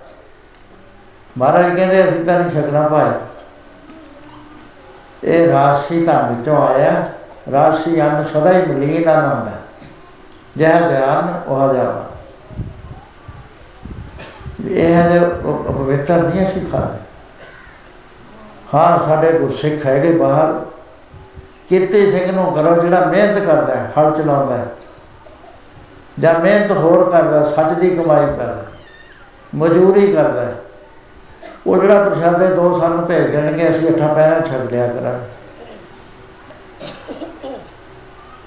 ਮਹਾਰਾਜ 1.37 1.75
ਕਹਿੰਦੇ, 1.75 2.03
ਅਸੀਂ 2.09 2.25
ਤਾਂ 2.25 2.39
ਨਹੀਂ 2.39 2.49
ਛਕਣਾ 2.51 2.87
ਭਾਈ। 2.87 3.11
ਇਹ 5.23 5.47
ਰਾਸ਼ੀ 5.47 6.03
ਤਾਂ 6.05 6.21
ਵਿੱਚੋਂ 6.31 6.57
ਆਇਆ। 6.67 6.91
ਰਾਸ਼ੀ 7.51 8.01
ਅੰਨ 8.01 8.23
ਸਦਾ 8.23 8.51
ਹੀ 8.53 8.61
ਮਲੀਨ 8.61 9.09
ਅੰਨ 9.13 9.51
ਹੁੰਦਾ 10.57 10.69
ਜਹ 10.69 10.89
ਗਿਆਨ 10.89 11.41
ਉਹ 11.47 11.73
ਜਾਵਾ 11.73 12.05
ਇਹ 14.69 15.09
ਜੇ 15.09 15.19
ਪਵਿੱਤਰ 15.53 16.23
ਨਹੀਂ 16.23 16.43
ਅਸੀਂ 16.43 16.65
ਖਾਂਦੇ। 16.65 16.97
ਹਾਂ, 18.73 18.99
ਸਾਡੇ 18.99 19.31
ਗੁਰਸਿੱਖ 19.31 19.85
ਹੈਗੇ 19.85 20.11
ਬਾਹਰ। 20.11 20.65
ਕਿਰਤੇ 21.69 22.11
ਸਿੰਘ 22.11 22.31
ਨੂੰ 22.31 22.53
ਕਰੋ 22.53 22.81
ਜਿਹੜਾ 22.81 23.05
ਮਿਹਨਤ 23.05 23.39
ਕਰਦਾ 23.39 23.75
ਹੈ, 23.75 23.91
ਹਲ 23.97 24.11
ਚਲਾਉਂਦਾ 24.11 24.57
ਹੈ। 24.57 24.65
ਜਾਂ 26.19 26.39
ਮਿਹਨਤ 26.39 26.71
ਹੋਰ 26.71 27.09
ਕਰਦਾ 27.09 27.43
ਸੱਚ 27.43 27.73
ਦੀ 27.73 27.89
ਕਮਾਈ 27.89 28.25
ਕਰਦਾ 28.25 28.65
ਮਜ਼ਦੂਰੀ 29.55 30.13
ਕਰਦਾ 30.13 30.41
ਹੈ। 30.41 30.55
ਉਹ 31.67 31.77
ਜਿਹੜਾ 31.77 32.03
ਪ੍ਰਸ਼ਾਦੇ 32.03 32.47
ਦੋ 32.47 32.79
ਸਾਨੂੰ 32.79 33.05
ਭੇਜ 33.05 33.31
ਦੇਣਗੇ, 33.31 33.69
ਅਸੀਂ 33.69 33.89
ਅੱਠਾ 33.89 34.13
ਪਹਿਰਾ 34.13 34.39
ਛਕ 34.39 34.71
ਲਿਆ 34.71 34.87
ਕਰਾਂਗੇ। 34.87 35.25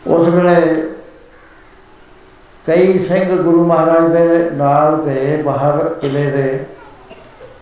ਉਸ 0.07 0.29
ਵੇਲੇ 0.29 0.89
ਕਈ 2.67 2.99
ਸਿੰਘ 2.99 3.37
ਗੁਰੂ 3.37 3.67
ਮਹਾਰਾਜ 3.67 4.13
ਦੇ 4.13 4.51
ਨਾਲ 4.51 4.97
ਗਏ 4.97 5.43
ਬਾਹਰ 5.43 5.89
ਕਿਲੇ 5.89 6.31
ਦੇ 6.31 6.67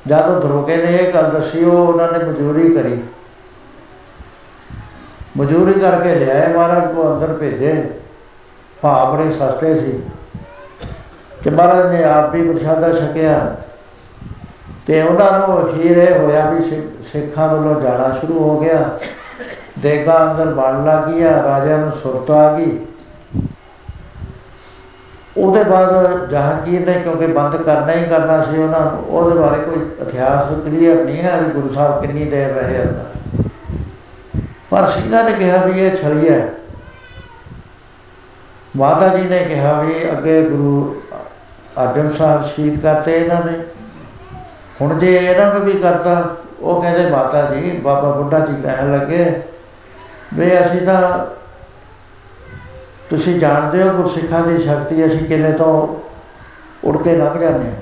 ਜਦੋਂ 0.07 0.41
ਦਰੋਗੇ 0.41 0.77
ਨੇ 0.77 0.97
ਇਹ 0.97 1.15
ਗੱਲ 1.15 1.31
ਦੱਸੀ 1.31 1.65
ਉਹ 1.65 1.87
ਉਹਨਾਂ 1.87 2.09
ਨੇ 2.13 2.25
ਮਜ਼ਦੂਰੀ 2.25 2.75
ਕਰੀ। 2.75 3.03
ਮਜ਼ਦੂਰੀ 5.37 5.73
ਕਰਕੇ 5.73 6.15
ਲਿਆਏ 6.15 6.53
ਮਹਾਰਾਜ 6.53 6.95
ਕੋ 6.95 7.15
ਅੰਦਰ 7.15 7.33
ਭੇਜੇ। 7.33 7.91
ਭਾਅ 8.83 9.11
ਬੜੇ 9.11 9.31
ਸਸਤੇ 9.31 9.77
ਸੀ। 9.77 10.01
ਤੇ 11.45 11.51
ਮਹਾਰਾਜ 11.51 11.95
ਨੇ 11.95 12.05
ਆਪ 12.05 12.31
ਵੀ 12.31 12.53
ਪ੍ਰਸ਼ਾਦਾ 12.53 12.93
ਛਕਿਆ। 12.93 13.57
ਤੇ 14.87 15.03
ਉਹਨਾਂ 15.03 15.49
ਨੂੰ 15.49 15.65
ਅਖੀਰ 15.65 15.97
ਇਹ 15.97 16.19
ਹੋਇਆ 16.19 16.51
ਵੀ 16.51 16.61
ਸਿੱਖਾਂ 17.03 17.49
ਵੱਲੋਂ 17.49 17.81
ਜਾਣਾ 17.81 18.17
ਸ਼ੁਰੂ 18.21 18.39
ਹੋ 18.39 18.61
ਗਿਆ। 18.61 18.99
ਦੇਗਾ 19.79 20.31
ਅੰਦਰ 20.31 20.55
ਬਣ 20.55 20.85
ਲੱਗ 20.85 21.09
ਗਿਆ 21.09 21.43
ਰਾਜਾ 21.43 21.77
ਨੂੰ 21.77 21.93
ਸੁਰਤ 21.93 22.31
ਆ 22.31 22.57
ਗਈ। 22.57 22.79
ਉਹਦੇ 25.37 25.63
ਬਾਅਦ 25.65 26.29
ਜਹਾਂਗੀਰ 26.31 26.87
ਨੇ 26.87 26.93
ਕਿਉਂਕਿ 26.93 27.27
ਬੰਦ 27.27 27.57
ਕਰਨਾ 27.57 27.93
ਹੀ 27.93 28.05
ਕਰਨਾ 28.05 28.41
ਸੀ 28.43 28.59
ਉਹਨਾਂ 28.59 28.81
ਨੂੰ, 28.81 29.05
ਉਹਦੇ 29.05 29.41
ਬਾਰੇ 29.41 29.63
ਕੋਈ 29.63 29.81
ਇਤਿਹਾਸ 30.03 30.49
ਕਲੀਅਰ 30.65 31.05
ਨਹੀਂ 31.05 31.23
ਹੈ 31.23 31.37
ਵੀ 31.37 31.51
ਗੁਰੂ 31.53 31.69
ਸਾਹਿਬ 31.69 32.01
ਕਿੰਨੀ 32.03 32.25
ਦੇਰ 32.25 32.55
ਰਹੇ 32.55 32.83
ਅੰਦਰ। 32.83 33.49
ਪਰ 34.71 34.87
ਸਿੰਘਾਂ 34.87 35.25
ਨੇ 35.25 35.33
ਕਿਹਾ 35.33 35.65
ਵੀ 35.65 35.81
ਇਹ 35.81 35.97
ਛੜੀਆ 35.97 36.41
ਮਾਤਾ 38.77 39.09
ਜੀ 39.09 39.29
ਨੇ 39.29 39.39
ਕਿਹਾ 39.45 39.73
ਵੀ 39.83 39.95
ਅੱਗੇ 40.13 40.43
ਗੁਰੂ 40.43 41.03
ਆਦਮ 41.79 42.11
ਸਾਹਿਬ 42.11 42.45
ਸ਼ਹੀਦ 42.45 42.81
ਕਰਤੇ 42.81 43.13
ਇਹਨਾਂ 43.13 43.41
ਨੇ। 43.45 43.57
ਹੁਣ 44.81 44.99
ਜੇ 44.99 45.15
ਇਹਨਾਂ 45.17 45.55
ਨੂੰ 45.55 45.63
ਵੀ 45.63 45.73
ਕਰਤਾ, 45.73 46.37
ਉਹ 46.61 46.83
ਕਹਿੰਦੇ 46.83 47.11
ਮਾਤਾ 47.11 47.43
ਜੀ, 47.43 47.71
ਬਾਬਾ 47.79 48.11
ਬੁੱਢਾ 48.11 48.39
ਜੀ 48.39 48.63
ਕਹਿਣ 48.63 48.93
ਲੱਗੇ 48.93 49.25
ਵੀ 50.35 50.51
ਅਸੀਂ 50.61 50.81
ਤਾਂ 50.81 51.01
ਤੁਸੀਂ 53.11 53.41
ਜਾਣਦੇ 53.41 53.83
ਹੋ 53.83 53.91
ਗੁਰਸਿੱਖਾਂ 53.91 54.41
ਦੀ 54.41 54.59
ਸ਼ਕਤੀ, 54.59 55.07
ਅਸੀਂ 55.07 55.19
ਕਿਲੇ 55.19 55.53
ਤੋਂ 55.53 56.01
ਉੜ 56.85 57.03
ਕੇ 57.03 57.17
ਲੰਘ 57.17 57.39
ਜਾਂਦੇ 57.39 57.67
ਹਾਂ। 57.67 57.77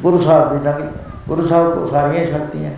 ਗੁਰੂ 0.00 0.20
ਸਾਹਿਬ 0.20 0.52
ਵੀ 0.52 0.64
ਲੰਘ, 0.64 0.92
ਗੁਰੂ 1.28 1.46
ਸਾਹਿਬ 1.46 1.74
ਕੋ 1.74 1.86
ਸਾਰੀਆਂ 1.86 2.26
ਸ਼ਕਤੀਆਂ। 2.26 2.70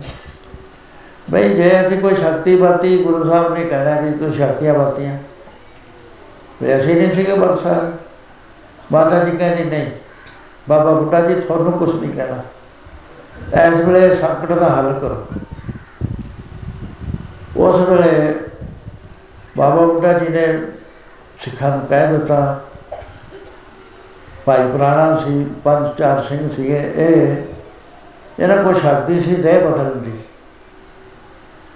ਬਈ 1.31 1.49
ਜੇ 1.49 1.87
ਅਸੀਂ 1.87 1.99
ਕੋਈ 1.99 2.15
ਸ਼ਕਤੀ 2.15 2.55
ਵਰਤੀ, 2.55 3.03
ਗੁਰੂ 3.03 3.29
ਸਾਹਿਬ 3.29 3.53
ਨੇ 3.53 3.65
ਕਹਿਣਾ 3.65 4.01
ਵੀ 4.01 4.11
ਤੂੰ 4.11 4.33
ਸ਼ਕਤੀਆਂ 4.33 4.73
ਵਰਤੀਆਂ। 4.73 5.17
ਵੀ 6.61 6.77
ਅਸੀਂ 6.77 6.95
ਨਹੀਂ 6.95 7.13
ਸੀਗੇ 7.13 7.33
ਵਰਸਾ 7.33 7.91
ਮਾਤਾ 8.91 9.23
ਜੀ 9.23 9.37
ਕਹਿੰਦੀ, 9.37 9.63
ਨਹੀਂ, 9.63 9.91
ਬਾਬਾ 10.69 10.91
ਬੁੱਢਾ 10.93 11.21
ਜੀ, 11.21 11.35
ਤੁਹਾਨੂੰ 11.35 11.71
ਕੁਝ 11.71 11.95
ਨਹੀਂ 11.95 12.11
ਕਹਿਣਾ। 12.11 12.43
ਇਸ 13.67 13.81
ਵੇਲੇ 13.81 14.15
ਸੰਕਟ 14.15 14.53
ਦਾ 14.53 14.69
ਹੱਲ 14.69 14.93
ਕਰੋ। 14.93 15.25
ਉਸ 17.57 17.89
ਵੇਲੇ 17.89 18.35
ਬਾਬਾ 19.57 19.85
ਬੁੱਢਾ 19.85 20.13
ਜੀ 20.13 20.29
ਨੇ 20.29 20.61
ਸਿੱਖਾਂ 21.39 21.69
ਨੂੰ 21.71 21.85
ਕਹਿ 21.87 22.07
ਦਿੱਤਾ। 22.07 22.59
ਭਾਈ 24.45 24.67
ਪੁਰਾਣਾ 24.67 25.15
ਸੀ, 25.17 25.45
ਪੰਜ 25.63 25.87
ਚਾਰ 25.97 26.21
ਸਿੰਘ 26.21 26.47
ਸੀਗੇ, 26.49 26.79
ਇਹ 26.95 27.35
ਇਹਨਾਂ 28.39 28.57
ਕੋਲ 28.63 28.75
ਸ਼ਕਤੀ 28.75 29.19
ਸੀ, 29.19 29.35
ਦੇਹ 29.35 29.59
ਬਦਲਣ 29.61 29.99
ਦੀ। 29.99 30.11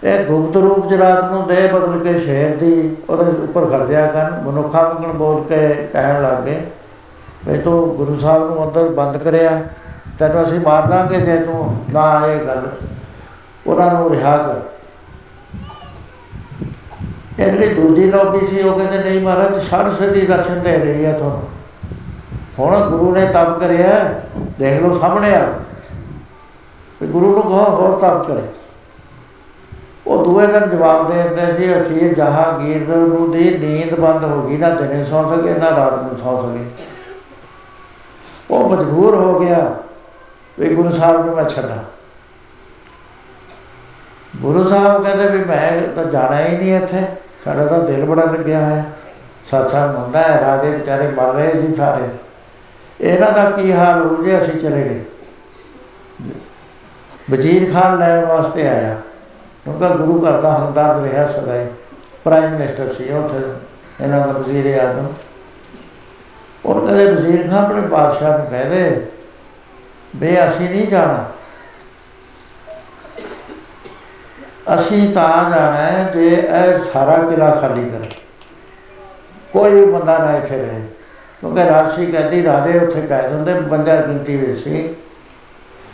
ਇਹ 0.04 0.26
ਗੁਪਤ 0.26 0.58
ਰੂਪ 0.58 0.90
ਚ 0.90 0.94
ਰਾਤ 0.94 1.24
ਨੂੰ 1.32 1.48
ਦੇਹ 1.48 1.68
ਬਦਲ 1.74 2.00
ਕੇ 2.00 2.18
ਸ਼ਹਿਰ 2.18 2.56
ਦੀ 2.58 2.98
ਉਹਦੇ 3.10 3.32
ਉੱਪਰ 3.44 3.66
ਖੜ 3.66 3.86
ਜਾ 3.88 4.06
ਕਰਨ, 4.06 4.42
ਮਨੁੱਖਾਂ 4.44 4.84
ਵਾਂਗਣ 4.84 5.12
ਬੋਲ 5.14 5.44
ਕੇ 5.44 5.68
ਕਹਿਣ 5.94 6.22
ਲੱਗੇ 6.22 6.62
ਵੀ 7.48 7.58
ਤੂੰ 7.58 7.96
ਗੁਰੂ 7.96 8.16
ਸਾਹਿਬ 8.16 8.44
ਨੂੰ 8.44 8.64
ਅੰਦਰ 8.64 8.90
ਬੰਦ 8.90 9.18
ਕਰਿਆ, 9.18 9.62
ਤੈਨੂੰ 10.20 10.44
ਅਸੀਂ 10.44 10.60
ਮਾਰ 10.60 10.88
ਦਾਂਗੇ 10.88 11.20
ਜੇ 11.22 11.38
ਤੂੰ 11.38 11.86
ਨਾ 11.92 12.22
ਇਹ 12.28 12.40
ਗੱਲ 12.46 12.68
ਉਹਨਾਂ 13.68 13.92
ਨੂੰ 13.94 14.10
ਰਿਹਾ 14.12 14.38
ਕਰ। 14.38 14.54
ਇਹ 14.54 14.79
ਜਿਹੜੀ 17.46 17.74
ਦੂਜੀ 17.74 18.06
ਲੋਬੀ 18.06 18.48
ਸੀ, 18.48 18.62
ਉਹ 18.62 18.80
ਕਹਿੰਦੇ, 18.80 18.98
ਨਹੀਂ 18.98 19.22
ਮਹਾਰਾਜ 19.22 19.60
ਛੜ 19.60 19.90
ਸਿੱਧੀ 19.90 20.22
ਦਰਸ਼ਨ 20.22 20.60
ਦੇ 20.60 20.78
ਰਹੀ 20.78 21.06
ਹੈ 21.06 21.14
ਤੁਹਾਨੂੰ। 21.14 21.50
ਹੁਣ 22.60 22.90
ਗੁਰੂ 22.90 23.12
ਨੇ 23.16 23.26
ਤਪ 23.26 23.60
ਕਰਿਆ, 23.60 24.14
ਦੇਖ 24.60 24.82
ਲਓ 24.82 25.00
ਸਾਹਮਣੇ 25.00 25.36
ਆ 25.36 25.54
ਵੀ 27.02 27.08
ਗੁਰੂ 27.08 27.32
ਨੂੰ 27.34 27.42
ਕਹੋ, 27.42 27.64
ਹੋਰ 27.64 28.00
ਤਪ 28.00 28.28
ਕਰੇ। 28.28 28.42
ਉਹ 30.08 30.26
ਦੂਏ 30.26 30.48
ਦਿਨ 30.48 30.70
ਜਵਾਬ 30.70 31.12
ਦੇ 31.12 31.24
ਦਿੰਦੇ 31.24 31.52
ਸੀ 31.52 31.82
ਅਖੀਰ 31.82 32.14
ਜਹਾਂਗੀਰ 32.14 32.88
ਨੂੰ 32.88 33.32
ਦੀ 33.32 33.58
ਨੀਂਦ 33.58 33.96
ਬੰਦ 33.96 34.24
ਹੋ 34.24 34.42
ਗਈ, 34.42 34.58
ਨਾ 34.58 34.70
ਦਿਨੇ 34.70 35.04
ਸੌ 35.04 35.24
ਸਕੇ, 35.30 35.54
ਨਾ 35.54 35.70
ਰਾਤ 35.70 36.04
ਨੂੰ 36.04 36.18
ਸੌ 36.18 36.38
ਸਕੇ। 36.42 36.66
ਉਹ 38.52 38.70
ਮਜਬੂਰ 38.70 39.16
ਹੋ 39.16 39.40
ਗਿਆ 39.40 39.76
ਵੀ 40.60 40.76
ਗੁਰੂ 40.76 40.90
ਸਾਹਿਬ 40.90 41.26
ਨੂੰ 41.26 41.36
ਮੈਂ 41.36 41.50
ਛੱਡਾਂ। 41.50 41.78
ਗੁਰੂ 44.36 44.64
ਸਾਹਿਬ 44.64 45.04
ਕਹਿੰਦੇ 45.04 45.28
ਵੀ 45.28 45.44
ਮੈਂ 45.44 45.82
ਤਾਂ 45.96 46.06
ਜਾਣਾ 46.06 46.40
ਹੀ 46.40 46.58
ਨਹੀਂ 46.58 46.76
ਇੱਥੇ। 46.76 47.06
ਸਾਡਾ 47.46 47.66
ਤਾਂ 47.66 47.80
ਦਿਲ 47.80 48.06
ਬੜਾ 48.06 48.24
ਲੱਗਿਆ 48.24 48.60
ਹੈ। 48.60 48.86
ਸਤਸੰਗ 49.46 49.96
ਹੁੰਦਾ 49.96 50.22
ਹੈ, 50.22 50.42
ਰਾਜੇ 50.42 50.70
ਵਿਚਾਰੇ 50.70 51.08
ਮਰ 51.08 51.34
ਰਹੇ 51.34 51.58
ਸੀ 51.58 51.76
ਸਾਰੇ। 51.76 52.04
ਇਹਨਾਂ 53.02 53.32
ਦਾ 53.32 53.52
ਕੀ 53.52 53.74
ਹਾਲ 53.74 54.02
ਹੋ 54.02 54.24
ਜੇ 54.24 54.40
ਅਸੀਂ 54.40 54.54
ਚਲੇ 54.54 54.84
ਗਏ। 54.84 55.06
ਵਜ਼ੀਰ 57.32 57.74
ਖਾਨ 57.74 58.00
ਲੈਣ 58.00 58.26
ਵਾਸਤੇ 58.26 58.68
ਆਇਆ। 58.68 58.96
ਕਿਉਂਕਿ 59.64 59.98
ਗੁਰੂ 59.98 60.28
ਘਰ 60.28 60.42
ਦਾ 60.42 60.58
ਹਮਦਰਦ 60.58 61.04
ਰਿਹਾ 61.04 61.26
ਸਦਾਈ 61.26 61.68
ਪ੍ਰਾਈਮ 62.24 62.52
ਮਿਨਿਸਟਰ 62.52 62.88
ਸੀ 62.88 63.14
ਉੱਥੇ, 63.14 63.40
ਇਹਨਾਂ 64.04 64.20
ਦਾ 64.20 64.32
ਵਜ਼ੀਰ 64.32 64.80
ਆਦਮ 64.80 65.08
ਉਹ 66.66 66.82
ਕਹਿੰਦੇ, 66.82 67.06
ਵਜ਼ੀਰ 67.06 67.50
ਖਾਨ 67.50 67.66
ਆਪਣੇ 67.66 67.82
ਬਾਦਸ਼ਾਹ 67.82 68.38
ਨੂੰ 68.38 68.48
ਕਹਦੇ 68.48 69.06
ਬੇ 70.16 70.48
ਅਸੀਂ 70.48 70.70
ਨਹੀਂ 70.70 70.88
ਜਾਣਾ। 70.88 71.26
ਅਸੀਂ 74.76 75.14
ਤਾਂ 75.14 75.50
ਜਾਣਾ 75.50 75.74
ਹੈ 75.74 76.12
ਜੇ 76.14 76.28
ਇਹ 76.28 76.80
ਸਾਰਾ 76.80 77.18
ਕਿਲਾ 77.18 77.50
ਖਾਲੀ 77.50 77.90
ਕਰੇ। 77.90 78.10
ਕੋਈ 79.54 79.72
ਵੀ 79.72 79.86
ਬੰਦਾ 79.86 80.18
ਨਾ 80.18 80.38
ਇੱਥੇ 80.38 80.58
ਰਹੇ। 80.58 80.82
ਕਿਉਂਕਿ 81.42 81.66
ਰਾਸ਼ੀ 81.66 82.06
ਕਹਿੰਦੀ, 82.06 82.44
ਰਾਜੇ 82.44 82.80
ਉੱਥੇ 82.80 83.02
ਕਹਿ 83.02 83.30
ਦਿੰਦੇ 83.30 83.54
ਬੰਦਾ 83.54 83.96
ਗਿਣਤੀ 83.96 84.38
ਵਿੱਚ 84.38 84.60
ਸੀ। 84.60 84.96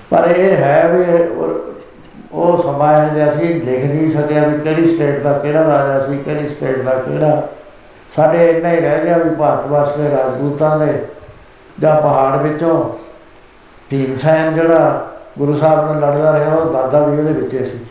ਪਰ 0.09 0.33
ਇਹ 0.37 0.57
ਹੈ 0.57 0.87
ਵੀ 0.87 1.23
ਉਹ 2.31 2.57
ਸਮਾਂ 2.57 2.93
ਹੈ 2.93 3.13
ਜੇ 3.13 3.29
ਅਸੀਂ 3.29 3.63
ਲਿਖ 3.63 3.85
ਨਹੀਂ 3.85 4.11
ਸਕਿਆ 4.11 4.47
ਵੀ 4.47 4.59
ਕਿਹੜੀ 4.59 4.95
ਸਟੇਟ 4.95 5.23
ਦਾ 5.23 5.37
ਕਿਹੜਾ 5.37 5.63
ਰਾਜਾ 5.63 5.99
ਸੀ, 5.99 6.17
ਕਿਹੜੀ 6.17 6.47
ਸਟੇਟ 6.47 6.81
ਦਾ 6.81 6.93
ਕਿਹੜਾ। 6.93 7.47
ਸਾਡੇ 8.15 8.49
ਇੰਨਾ 8.49 8.71
ਹੀ 8.71 8.79
ਰਹਿ 8.79 9.05
ਗਿਆ 9.05 9.17
ਵੀ 9.17 9.29
ਭਾਰਤ 9.29 9.67
ਵਰਸ਼ 9.67 9.97
ਦੇ 9.97 10.11
ਰਾਜਪੂਤਾਂ 10.11 10.79
ਦੇ 10.79 11.05
ਜਾਂ 11.79 12.01
ਪਹਾੜ 12.01 12.37
ਵਿੱਚੋਂ। 12.37 12.89
ਭੀਮਸੈਨ 13.89 14.53
ਜਿਹੜਾ 14.55 15.07
ਗੁਰੂ 15.39 15.53
ਸਾਹਿਬ 15.53 15.85
ਨਾਲ 15.85 15.95
ਲੜਦਾ 15.95 16.39
ਰਿਹਾ, 16.39 16.55
ਉਹ 16.55 16.73
ਦਾਦਾ 16.73 17.05
ਵੀ 17.05 17.17
ਉਹਦੇ 17.17 17.33
ਵਿੱਚ 17.33 17.55
ਸੀ। 17.55 17.84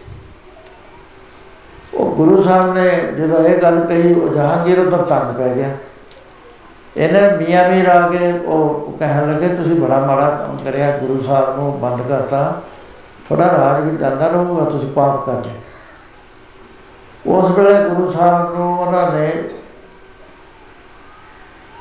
ਉਹ 1.95 2.15
ਗੁਰੂ 2.15 2.43
ਸਾਹਿਬ 2.43 2.75
ਨੇ 2.75 2.91
ਜਦੋਂ 3.19 3.45
ਇਹ 3.45 3.63
ਗੱਲ 3.63 3.81
ਕਹੀ, 3.81 4.13
ਉਹ 4.15 4.29
ਜਹਾਂਗੀਰ 4.29 4.79
ਉਧਰ 4.79 5.03
ਤੰਗ 5.03 5.35
ਪੈ 5.37 5.49
ਗਿਆ। 5.55 5.69
ਇਹਨੇ 6.97 7.21
ਮੀਆਂ 7.37 7.69
ਵੀ 7.69 7.83
ਰਾ 7.83 8.01
ਕੇ 8.09 8.31
ਉਹ 8.33 8.97
ਕਹਿਣ 8.99 9.33
ਲੱਗੇ, 9.33 9.49
ਤੁਸੀਂ 9.57 9.75
ਬੜਾ 9.75 9.99
ਮਾੜਾ 10.01 10.31
ਕੰਮ 10.31 10.57
ਕਰਿਆ, 10.65 10.99
ਗੁਰੂ 10.99 11.21
ਸਾਹਿਬ 11.21 11.57
ਨੂੰ 11.57 11.81
ਬੰਦ 11.81 12.03
ਕਰਤਾ। 12.09 12.63
ਥੋੜਾ 13.29 13.47
ਰਾਜ 13.47 13.85
ਵੀ 13.85 13.97
ਜਾਂਦਾ 13.97 14.29
ਰਹੂਗਾ, 14.29 14.65
ਤੁਸੀਂ 14.65 14.93
ਪਾਪ 14.93 15.25
ਕਰਦੇ। 15.27 15.51
ਉਸ 17.27 17.51
ਵੇਲੇ 17.51 17.89
ਗੁਰੂ 17.89 18.11
ਸਾਹਿਬ 18.13 18.55
ਨੂੰ 18.55 18.79
ਉਹਨਾਂ 18.81 19.11
ਨੇ 19.13 19.31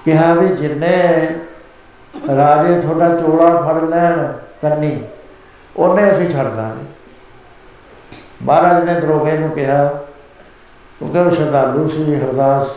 ਕਿਹਾ 0.06 0.34
ਵੀ 0.34 0.48
ਜਿੰਨੇ 0.48 0.98
ਰਾਜੇ 2.36 2.80
ਤੁਹਾਡਾ 2.82 3.10
ਚੋਲਾ 3.18 3.50
ਫੜ 3.58 3.84
ਲੈਣ 3.84 4.28
ਕੰਨੀ, 4.62 5.00
ਉਹਨੇ 5.78 6.12
ਅਸੀਂ 6.12 6.30
ਛੱਡ 6.30 6.48
ਦਾਂਗੇ। 6.48 6.86
ਮਹਾਰਾਜ 8.44 8.84
ਨੇ 8.84 9.00
ਦਰੋਗੇ 9.00 9.38
ਨੂੰ 9.38 9.50
ਕਿਹਾ 9.50 9.86
ਕਿਉਂਕਿ 11.00 11.20
ਉਹ 11.20 11.32
ਸ਼ਰਧਾਲੂ 11.32 11.88
ਸੀ, 11.88 12.16
ਹਰਦਾਸ? 12.16 12.68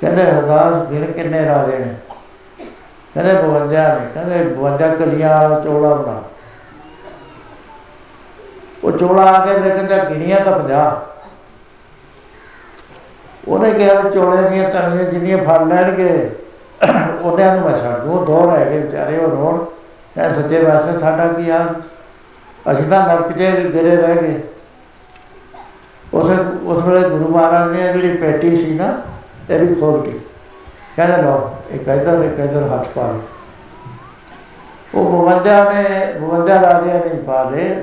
ਕਹਿੰਦੇ, 0.00 0.22
ਹਰਦਾਸ, 0.22 0.90
ਗਿਣ 0.90 1.12
ਕਿੰਨੇ 1.12 1.46
ਰਾਜੇ 1.46 1.78
ਨੇ? 1.78 1.94
ਕਹਿੰਦੇ 3.14 3.34
52 3.34 4.00
ਨੇ। 4.00 4.06
ਕਹਿੰਦੇ 4.14 4.54
52 4.54 4.96
ਕਲੀਆਂ 4.96 5.28
ਵਾਲਾ 5.28 5.60
ਚੋਲਾ 5.60 5.94
ਬਣਾ। 5.94 6.22
ਉਹ 8.84 8.92
ਚੋਲਾ 8.92 9.22
ਆ 9.22 9.46
ਕੇ 9.46 9.70
ਕਹਿੰਦਾ 9.70 10.04
ਗਿਣੀਆਂ 10.04 10.40
ਤਾਂ 10.40 10.58
50 10.58 10.96
ਉਹਨੇ 13.48 13.70
ਕਿਹਾ 13.70 14.02
ਚੋਲੇ 14.10 14.50
ਦੀਆਂ 14.50 14.70
ਤਣੀਆਂ 14.70 15.04
ਜਿੰਨੀਆਂ 15.04 15.38
ਫੜ 15.38 15.62
ਲੈਣਗੇ 15.62 16.30
ਉਹਨਾਂ 17.22 17.56
ਨੂੰ 17.56 17.70
ਮੈਂ 17.70 17.78
ਛੱਡ 17.78 17.96
ਦੂੰ। 17.96 18.24
ਦੋ 18.24 18.50
ਰਹਿ 18.50 18.64
ਗਏ 18.64 18.78
ਵਿਚਾਰੇ, 18.78 19.16
ਉਹ 19.16 19.30
ਰੋਣ। 19.30 19.64
ਕਹੇ, 20.14 20.30
ਸੱਚੇ 20.30 20.64
ਵਾਸਤੇ 20.64 20.98
ਸਾਡਾ 20.98 21.26
ਕੀ 21.26 21.50
ਹਾਲ? 21.50 21.74
ਅਸੀਂ 22.66 22.84
ਤਾਂ 22.84 23.06
ਨਰਕ 23.08 23.32
'ਚ 23.32 23.42
ਗਿਰੇ 23.74 23.96
ਰਹਿ 23.96 24.16
ਗਏ। 24.16 24.40
ਉਸ 26.14 26.30
ਉਸ 26.64 26.82
ਵੇਲੇ 26.82 27.08
ਗੁਰੂ 27.08 27.28
ਮਹਾਰਾਜ 27.28 27.70
ਨੇ 27.70 27.92
ਜਿਹੜੀ 27.92 28.16
ਪੇਟੀ 28.16 28.56
ਸੀ 28.56 28.74
ਨਾ, 28.74 28.86
ਇਹ 29.50 29.58
ਵੀ 29.58 29.74
ਖੋਲਤੀ 29.74 30.18
ਕਹਿੰਦੇ 30.96 31.22
ਲੋ 31.22 31.50
ਇੱਕ 31.70 31.88
ਇਧਰ 31.88 32.22
ਇੱਕ 32.24 32.38
ਇਧਰ 32.40 32.68
ਹੱਥ 32.72 32.88
ਪਾ 32.88 33.02
ਲਓ। 33.02 33.20
ਉਹ 34.94 35.24
52 35.26 35.62
ਨੇ 35.72 36.12
52 36.20 36.60
ਰਾਜਿਆਂ 36.62 36.98
ਨੇ 36.98 37.20
ਪਾ 37.26 37.42
ਲਏ 37.50 37.74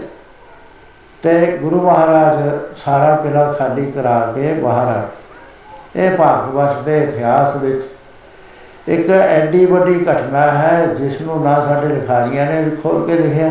ਤੇ 1.23 1.57
ਗੁਰੂ 1.61 1.81
ਮਹਾਰਾਜ 1.81 2.37
ਸਾਰਾ 2.75 3.15
ਕਿਲਾ 3.15 3.51
ਖਾਲੀ 3.51 3.91
ਕਰਾ 3.91 4.19
ਕੇ 4.35 4.53
ਬਾਹਰ 4.53 4.87
ਆ 4.87 5.07
ਇਹ 5.95 6.17
ਭਾਰਤ 6.17 6.53
ਵਰਸ਼ 6.53 6.77
ਦੇ 6.77 7.03
ਇਤਿਹਾਸ 7.03 7.55
ਵਿੱਚ 7.55 7.87
ਇੱਕ 8.87 9.09
ਐਡੀ 9.09 9.65
ਵੱਡੀ 9.65 9.95
ਘਟਨਾ 10.03 10.41
ਹੈ, 10.51 10.85
ਜਿਸ 10.87 11.19
ਨੂੰ 11.21 11.43
ਨਾ 11.43 11.59
ਸਾਡੇ 11.65 11.87
ਲਿਖਾਰੀਆਂ 11.87 12.45
ਨੇ 12.45 12.69
ਖੋਲ 12.83 13.05
ਕੇ 13.07 13.13
ਲਿਖਿਆ। 13.13 13.49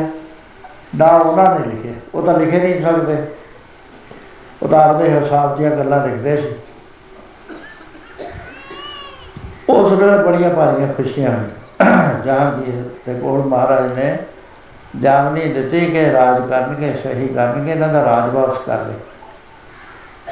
ਨਾ 0.97 1.07
ਉਹਨਾਂ 1.07 1.61
ਨੇ 1.61 1.67
ਲਿਖਿਆ 1.67 1.93
ਉਹ 2.15 2.23
ਤਾਂ 2.23 2.39
ਲਿਖੇ 2.39 2.59
ਨਹੀਂ 2.59 2.81
ਸਕਦੇ। 2.83 3.17
ਉਹ 4.63 4.69
ਤਾਂ 4.69 4.81
ਆਪਦੇ 4.81 5.11
ਹਿਸਾਬ 5.11 5.57
ਦੀਆਂ 5.57 5.71
ਗੱਲਾਂ 5.71 6.07
ਲਿਖਦੇ 6.07 6.37
ਸੀ। 6.37 6.49
ਉਸ 9.69 9.93
ਵੇਲੇ 9.93 10.19
ਬੜੀਆਂ 10.19 10.51
ਭਾਰੀਆਂ 10.51 10.93
ਖੁਸ਼ੀਆਂ 10.93 11.31
ਹੋਈਆਂ। 11.31 12.23
ਜਹਾਂਗੀਰ 12.25 12.83
ਦੇ 13.07 13.21
ਕੋਲ 13.21 13.45
ਮਹਾਰਾਜ 13.45 13.99
ਨੇ 13.99 14.19
ਜਾਮਨੀ 15.01 15.41
ਦਿੱਤੀ 15.41 15.87
ਕਿ 15.87 16.13
ਰਾਜ 16.13 16.49
ਕਰਨਗੇ, 16.51 16.95
ਸਹੀ 16.95 17.29
ਕਰਨਗੇ, 17.29 17.73
ਇਹਨਾਂ 17.73 17.89
ਦਾ 17.89 18.05
ਰਾਜ 18.05 18.31
ਵਾਪਸ 18.31 18.59
ਕਰ 18.59 18.79
ਦੇ। 18.79 18.95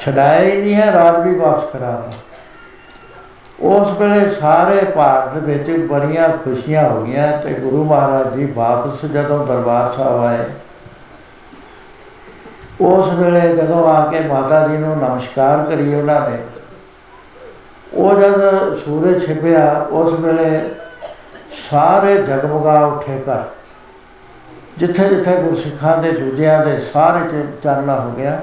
ਛਡਾਇਆ 0.00 0.40
ਹੀ 0.40 0.61
ਨਹੀਂ 0.61 0.74
ਹੈ, 0.74 0.92
ਰਾਜ 0.92 1.28
ਵੀ 1.28 1.34
ਵਾਪਸ 1.34 1.64
ਕਰਾ 1.64 1.90
ਦੋ 1.90 2.11
ਉਸ 3.59 3.90
ਵੇਲੇ 3.98 4.26
ਸਾਰੇ 4.30 4.80
ਭਾਰਤ 4.86 5.36
ਵਿੱਚ 5.42 5.70
ਬੜੀਆਂ 5.90 6.28
ਖੁਸ਼ੀਆਂ 6.38 6.88
ਹੋ 6.88 7.02
ਗਈਆਂ 7.02 7.30
ਤੇ 7.42 7.52
ਗੁਰੂ 7.52 7.84
ਮਹਾਰਾਜ 7.84 8.34
ਜੀ 8.36 8.46
ਵਾਪਸ 8.57 9.04
ਜਦੋਂ 9.04 9.46
ਦਰਬਾਰ 9.46 9.92
ਸਾਹਿਬ 9.92 10.22
ਆਏ, 10.22 10.44
ਉਸ 12.80 13.09
ਵੇਲੇ 13.12 13.40
ਜਦੋਂ 13.57 13.86
ਆ 13.88 14.00
ਕੇ 14.11 14.20
ਮਾਤਾ 14.20 14.66
ਜੀ 14.66 14.76
ਨੂੰ 14.76 14.96
ਨਮਸਕਾਰ 14.98 15.64
ਕਰੀ 15.66 15.94
ਉਹਨਾਂ 15.94 16.20
ਨੇ, 16.30 16.38
ਉਹ 17.94 18.20
ਜਦ 18.20 18.74
ਸੂਰਜ 18.76 19.24
ਛਿਪਿਆ, 19.26 19.86
ਉਸ 19.92 20.12
ਵੇਲੇ 20.12 20.61
ਸਾਰੇ 21.70 22.14
ਜਗਮਗਾ 22.16 22.78
ਉੱਠੇ 22.86 23.18
ਘਰ 23.28 23.44
ਜਿੱਥੇ 24.78 25.09
ਜਿੱਥੇ 25.09 25.36
ਗੁਰਸਿੱਖਾਂ 25.36 25.96
ਦੇ 25.98 26.11
ਦੂਜਿਆਂ 26.12 26.64
ਦੇ 26.64 26.78
ਸਾਰੇ 26.82 27.28
ਚ 27.28 27.44
ਚਾਨਣਾ 27.62 27.94
ਹੋ 27.96 28.11
ਗਿਆ, 28.11 28.38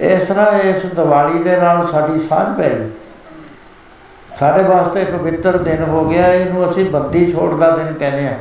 ਇਸ 0.00 0.28
ਤਰ੍ਹਾਂ 0.28 0.52
ਇਸ 0.60 0.84
ਦੀਵਾਲੀ 0.86 1.42
ਦੇ 1.42 1.56
ਨਾਲ 1.56 1.86
ਸਾਡੀ 1.86 2.18
ਸਾਂਝ 2.18 2.56
ਪੈ 2.56 2.68
ਗਈ। 2.68 2.90
ਸਾਡੇ 4.38 4.62
ਵਾਸਤੇ 4.62 5.04
ਪਵਿੱਤਰ 5.04 5.56
ਦਿਨ 5.58 5.82
ਹੋ 5.82 6.04
ਗਿਆ, 6.04 6.26
ਇਹਨੂੰ 6.28 6.68
ਅਸੀਂ 6.70 6.84
ਬੰਦੀ 6.90 7.30
ਛੋੜ 7.32 7.54
ਦਾ 7.54 7.70
ਦਿਨ 7.70 7.92
ਕਹਿੰਦੇ 7.92 8.26
ਆ 8.28 8.36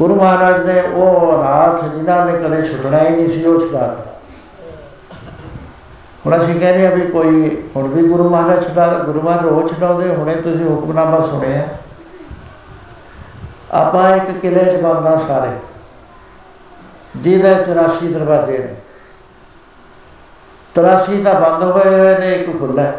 ਗੁਰੂ 0.00 0.14
ਮਹਾਰਾਜ 0.14 0.66
ਨੇ 0.66 0.80
ਉਹ 0.80 1.42
ਰਾਤ 1.42 1.84
ਜਿਨ੍ਹਾਂ 1.94 2.24
ਨੇ 2.26 2.32
ਕਦੇ 2.38 2.62
ਛੁੱਟਣਾ 2.62 2.98
ਹੀ 2.98 3.10
ਨਹੀਂ 3.10 3.28
ਸੀ, 3.28 3.44
ਉਹ 3.44 3.60
ਛੁਡਾ 3.60 3.96
ਹੁਣ 6.26 6.36
ਅਸੀਂ 6.36 6.58
ਕਹਿੰਦੇ 6.60 6.86
ਆ 6.86 6.90
ਵੀ 6.90 7.06
ਕੋਈ, 7.06 7.50
ਹੁਣ 7.76 7.88
ਵੀ 7.88 8.02
ਗੁਰੂ 8.08 8.28
ਮਹਾਰਾਜ 8.28 8.66
ਛੁਡਾ, 8.66 8.86
ਗੁਰੂ 8.98 9.22
ਮਹਾਰਾਜ 9.22 9.44
ਰੋਜ਼ 9.44 9.72
ਛੁਡਾਉਂਦੇ, 9.74 10.08
ਹੁਣੇ 10.08 10.34
ਤੁਸੀਂ 10.36 10.64
ਹੁਕਮਨਾਮਾ 10.64 11.20
ਸੁਣਿਆ 11.20 11.66
ਆਪਾਂ 13.74 14.10
ਇੱਕ 14.16 14.30
ਕਿਲੇ 14.32 14.64
'ਚ 14.64 14.80
ਬੰਦਾ 14.82 15.16
ਸਾਰੇ, 15.18 15.50
ਜਿਹਦੇ 17.16 17.54
84 17.54 18.12
ਦਰਵਾਜ਼ੇ 18.12 18.58
ਨੇ। 18.58 18.74
83 20.76 21.22
ਤਾਂ 21.24 21.34
ਬੰਦ 21.40 21.62
ਹੋਏ 21.62 21.90
ਹੋਏ 21.90 22.18
ਨੇ, 22.18 22.32
ਇੱਕ 22.32 22.58
ਖੁੱਲਾ 22.58 22.92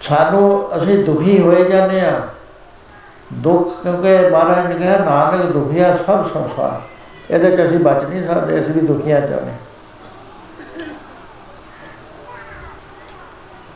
ਸਾਨੂੰ 0.00 0.76
ਅਸੀਂ 0.76 0.96
ਦੁਖੀ 1.04 1.38
ਹੋਏ 1.40 1.64
ਜਾਂਦੇ 1.64 2.00
ਆ 2.00 2.20
ਦੁੱਖ 3.32 3.82
ਕਿਉਂਕਿ 3.82 4.16
ਮਹਾਰਾਜ 4.30 4.66
ਨੇ 4.66 4.74
ਕਿਹਾ, 4.74 4.96
ਨਾਨਕ 4.98 5.50
ਦੁਖੀਆ 5.52 5.96
ਸਭ 5.96 6.24
ਸੰਸਾਰ। 6.28 6.80
ਇਹਦੇ 7.30 7.56
ਚ 7.56 7.66
ਅਸੀਂ 7.66 7.78
ਬਚ 7.78 8.04
ਨਹੀਂ 8.04 8.24
ਸਕਦੇ, 8.26 8.60
ਅਸੀਂ 8.60 8.74
ਵੀ 8.74 8.80
ਦੁਖੀਆ 8.86 9.20
ਚਾਹਨੇ 9.20 9.52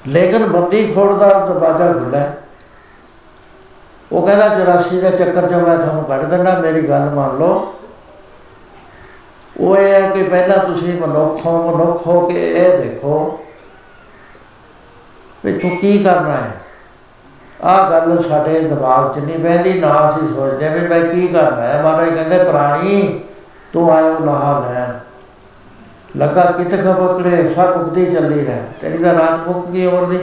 ਲੇਕਿਨ 0.07 0.47
ਬੰਦੀ 0.47 0.87
ਖੋੜ 0.95 1.11
ਦਾ 1.19 1.29
ਦਰਵਾਜ਼ਾ 1.29 1.93
ਖੁੱਲਾ 1.93 2.25
ਉਹ 4.11 4.27
ਕਹਿੰਦਾ 4.27 4.47
84 4.55 5.01
ਦੇ 5.01 5.11
ਚੱਕਰ 5.11 5.49
'ਚ 5.49 5.55
ਮੈਂ 5.55 5.77
ਤੁਹਾਨੂੰ 5.79 6.05
ਕੱਢ 6.05 6.25
ਦਿੰਦਾ, 6.25 6.59
ਮੇਰੀ 6.59 6.89
ਗੱਲ 6.89 7.11
ਮੰਨ 7.11 7.39
ਲਓ। 7.39 7.75
ਉਹ 9.61 9.77
ਇਹ 9.77 9.93
ਹੈ 9.93 10.11
ਕਿ 10.11 10.23
ਪਹਿਲਾਂ 10.23 10.59
ਤੁਸੀਂ 10.59 11.01
ਮਨੁੱਖ 11.01 11.47
ਹੋ 11.47 11.77
ਮਨੁੱਖ 11.77 12.07
ਹੋ 12.07 12.27
ਕੇ 12.27 12.53
ਇਹ 12.53 12.79
ਦੇਖੋ 12.79 13.45
ਵੀ 15.45 15.59
ਤੂੰ 15.59 15.77
ਕੀ 15.77 16.03
ਕਰਨਾ 16.03 16.33
ਹੈ। 16.33 16.51
ਆਹ 17.63 17.91
ਗੱਲ 17.91 18.23
ਸਾਡੇ 18.23 18.61
ਦਿਮਾਗ 18.61 19.15
'ਚ 19.15 19.19
ਨਹੀਂ 19.19 19.39
ਬਹਿੰਦੀ, 19.39 19.81
ਨਾ 19.81 20.11
ਅਸੀਂ 20.11 20.29
ਸੋਚਦੇ 20.29 20.69
ਵੀ 20.69 20.89
ਮੈਂ 20.89 21.01
ਕੀ 21.01 21.29
ਕਰਨਾ 21.29 21.63
ਹੈ। 21.63 21.83
ਮਹਾਰਾਜ 21.83 22.15
ਕਹਿੰਦੇ, 22.15 22.45
ਪ੍ਰਾਣੀ, 22.45 23.21
ਤੂੰ 23.73 23.93
ਆਇਓ 23.93 24.19
ਨਹਾ 24.19 24.69
ਲੈਣ। 24.69 24.99
ਲੱਗਾ 26.17 26.43
ਕਿਤੇ 26.43 26.77
ਖਬਕੜੇ 26.77 27.49
ਸਭ 27.49 27.71
ਉਗਦੀ 27.77 28.07
ਚੱਲਦੀ 28.07 28.45
ਰਹਿ। 28.45 28.63
ਤੇਰੀ 28.81 28.99
ਦਾ 28.99 29.13
ਰਾਤ 29.13 29.49
ਮੁੱਕ 29.49 29.67
ਗਈ 29.67 29.87
ਹੋਰ 29.87 30.07
ਦੀ 30.07 30.19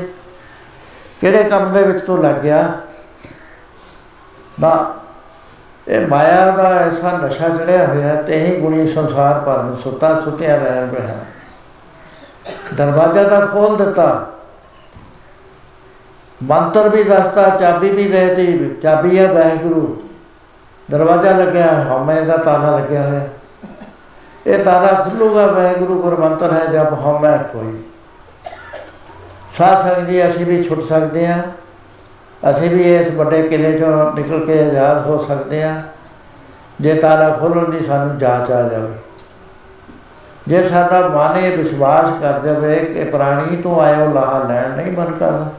ਕਿਹੜੇ 1.22 1.44
ਕੰਮ 1.44 1.74
ਦੇ 1.74 1.84
ਵਿੱਚ 1.84 2.02
ਤੂੰ 2.02 2.24
ਲੱਗ 2.24 2.36
ਗਿਆ? 2.36 2.72
ਨਾ 4.60 4.99
ਇਹ 5.90 6.08
ਮਾਇਆ 6.08 6.52
ਦਾ 6.52 6.64
ਐਸਾ 6.64 7.18
ਨਸ਼ਾ 7.18 7.50
ਚੜਿਆ 7.50 7.88
ਹੋਇਆ 7.88 8.16
ਤੇ 8.16 8.40
ਹੀ 8.40 8.60
ਗੁਣੀ 8.60 8.88
ਸੰਸਾਰ 8.88 9.40
ਪਰ 9.40 9.64
ਨੂੰ 9.64 9.78
ਸੁੱਤਾ, 9.78 10.22
ਸੁੱਤਿਆ 10.22 10.56
ਰਹਿਣ 10.56 10.90
ਰਿਹਾ 10.90 11.16
ਦਰਵਾਜ਼ਾ 12.74 13.24
ਤਾਂ 13.24 13.48
ਖੋਲ 13.48 13.78
ਦਿੱਤਾ। 13.78 14.28
ਮੰਤਰ 16.44 16.90
ਵੀ 16.90 17.04
ਦੱਸਤਾ, 17.04 17.50
ਚਾਬੀ 17.50 17.90
ਵੀ 17.90 18.12
ਦੇਤੀ, 18.12 18.76
ਚਾਬੀ 18.82 19.20
ਹੈ 19.20 19.34
ਵਾਹਿਗੁਰੂ। 19.34 20.04
ਦਰਵਾਜ਼ਾ 20.92 21.32
ਲੱਗਿਆ 21.32 21.68
ਹਮੇ 21.68 22.22
ਦਾ 22.22 22.38
ਤਾਲਾ 22.38 22.78
ਲੱਗਿਆ 22.78 23.08
ਹੋਇਆ। 23.08 23.28
ਇਹ 24.48 24.64
ਤਾਲਾ 24.64 24.94
ਖੁੱਲੂਗਾ, 24.94 25.48
ਵਾਹਿਗੁਰੂ 25.48 26.02
ਗੁਰਮੰਤਰ 26.02 26.54
ਹੈ 26.54 26.66
ਜਬ 26.66 26.94
ਹਮੇ 26.94 27.38
ਕੋਈ। 27.38 27.80
ਸਾਧ 29.58 29.82
ਸੰਗਤ 29.82 30.10
ਜੀ 30.10 30.28
ਅਸੀਂ 30.28 30.46
ਵੀ 30.46 30.64
ਛੁੱਟ 30.64 30.82
ਸਕਦੇ 30.82 31.28
ਹਾਂ। 31.28 31.44
ਅਸੀਂ 32.52 32.70
ਵੀ 32.70 32.96
ਇਸ 32.96 33.12
ਵੱਡੇ 33.12 33.42
ਕਿਲੇ 33.42 33.78
ਚੋਂ 33.78 34.14
ਨਿਕਲ 34.14 34.46
ਕੇ 34.46 34.60
ਆਜ਼ਾਦ 34.60 35.06
ਹੋ 35.06 35.18
ਸਕਦੇ 35.18 35.64
ਹਾਂ। 35.64 35.82
ਜੇ 36.82 36.94
ਤਾਲਾ 36.94 37.30
ਖੋਲਣ 37.30 37.70
ਦੀ 37.70 37.80
ਸਾਨੂੰ 37.80 38.18
ਜਾਂਚ 38.18 38.52
ਆ 38.52 38.70
ਜਾਵੇ। 38.70 38.94
ਜੇ 40.48 40.64
ਸਾਡਾ 40.64 41.08
ਮਨ 41.08 41.38
ਇਹ 41.38 41.58
ਵਿਸ਼ਵਾਸ 41.58 42.22
ਕਰ 42.22 42.40
ਦੇਵੇ 42.40 42.76
ਕਿ 42.76 43.04
ਪ੍ਰਾਣੀ 43.04 43.56
ਤੋਂ 43.56 43.82
ਆਇਓ, 43.82 44.14
ਲਾਹ 44.14 44.48
ਲੈਣ 44.48 44.70
ਨਹੀਂ 44.70 44.92
ਮਨ 44.92 45.12
ਕਰਦਾ। 45.12 45.50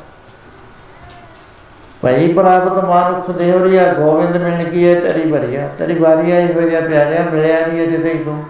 ਭਈ 2.05 2.33
ਪ੍ਰਾਪਤ 2.33 2.85
ਮਾਨੁਖ 2.85 3.31
ਦੇਵਰੀਆ 3.31 3.93
ਗੋਬਿੰਦ 3.93 4.37
ਮਿਲਣ 4.37 4.64
ਕੀ 4.64 4.89
ਹੈ 4.89 5.01
ਤੇਰੀ 5.01 5.33
ਭਰੀਆ 5.33 5.68
ਤੇਰੀ 5.78 5.99
ਵਾਰੀ 5.99 6.31
ਆਈ 6.31 6.53
ਹੋਈ 6.53 6.74
ਆ, 6.74 6.81
ਪਿਆਰਿਆ, 6.81 7.24
ਮਿਲਿਆ 7.33 7.66
ਨਹੀਂ 7.66 7.89
ਅਜੇ 7.89 7.99
ਤੱਕ 7.99 8.24
ਤੂੰ। 8.24 8.45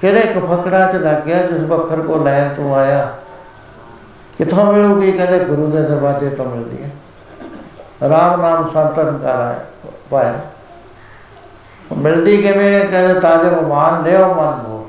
ਕਿਹੜੇ 0.00 0.20
ਕਫਕੜਾ 0.20 0.92
ਚ 0.92 0.96
ਲੱਗ 0.96 1.22
ਗਿਆ 1.22 1.42
ਜਿਸ 1.42 1.60
ਬਖਰ 1.60 2.00
ਕੋ 2.00 2.24
ਲੈਣ 2.24 2.54
ਤੂੰ 2.54 2.76
ਆਇਆ? 2.76 3.14
ਕਿੱਥੋਂ 4.38 4.72
ਮਿਲੂਗੀ? 4.72 5.12
ਕਹਿੰਦੇ 5.12 5.38
ਗੁਰੂ 5.38 5.66
ਦੇ 5.66 5.82
ਦਰਵਾਜ਼ੇ 5.82 6.28
ਤੋਂ 6.28 6.44
ਮਿਲਦੀ 6.44 6.82
ਹੈ। 6.82 6.89
ਰਾਮ 8.00 8.40
ਨਾਮ 8.40 8.68
ਸੰਤਨ 8.68 9.18
ਕਰਾ 9.18 9.54
ਪਾਇਆ 10.10 10.38
ਮਿਲਦੀ 11.92 12.36
ਕਿਵੇਂ 12.42 12.88
ਕਹਿੰਦੇ 12.88 13.20
ਤਾਜੇ 13.20 13.50
ਮਾਨ 13.60 14.02
ਲਿਓ 14.02 14.34
ਮਨ 14.34 14.62
ਮੋ 14.62 14.88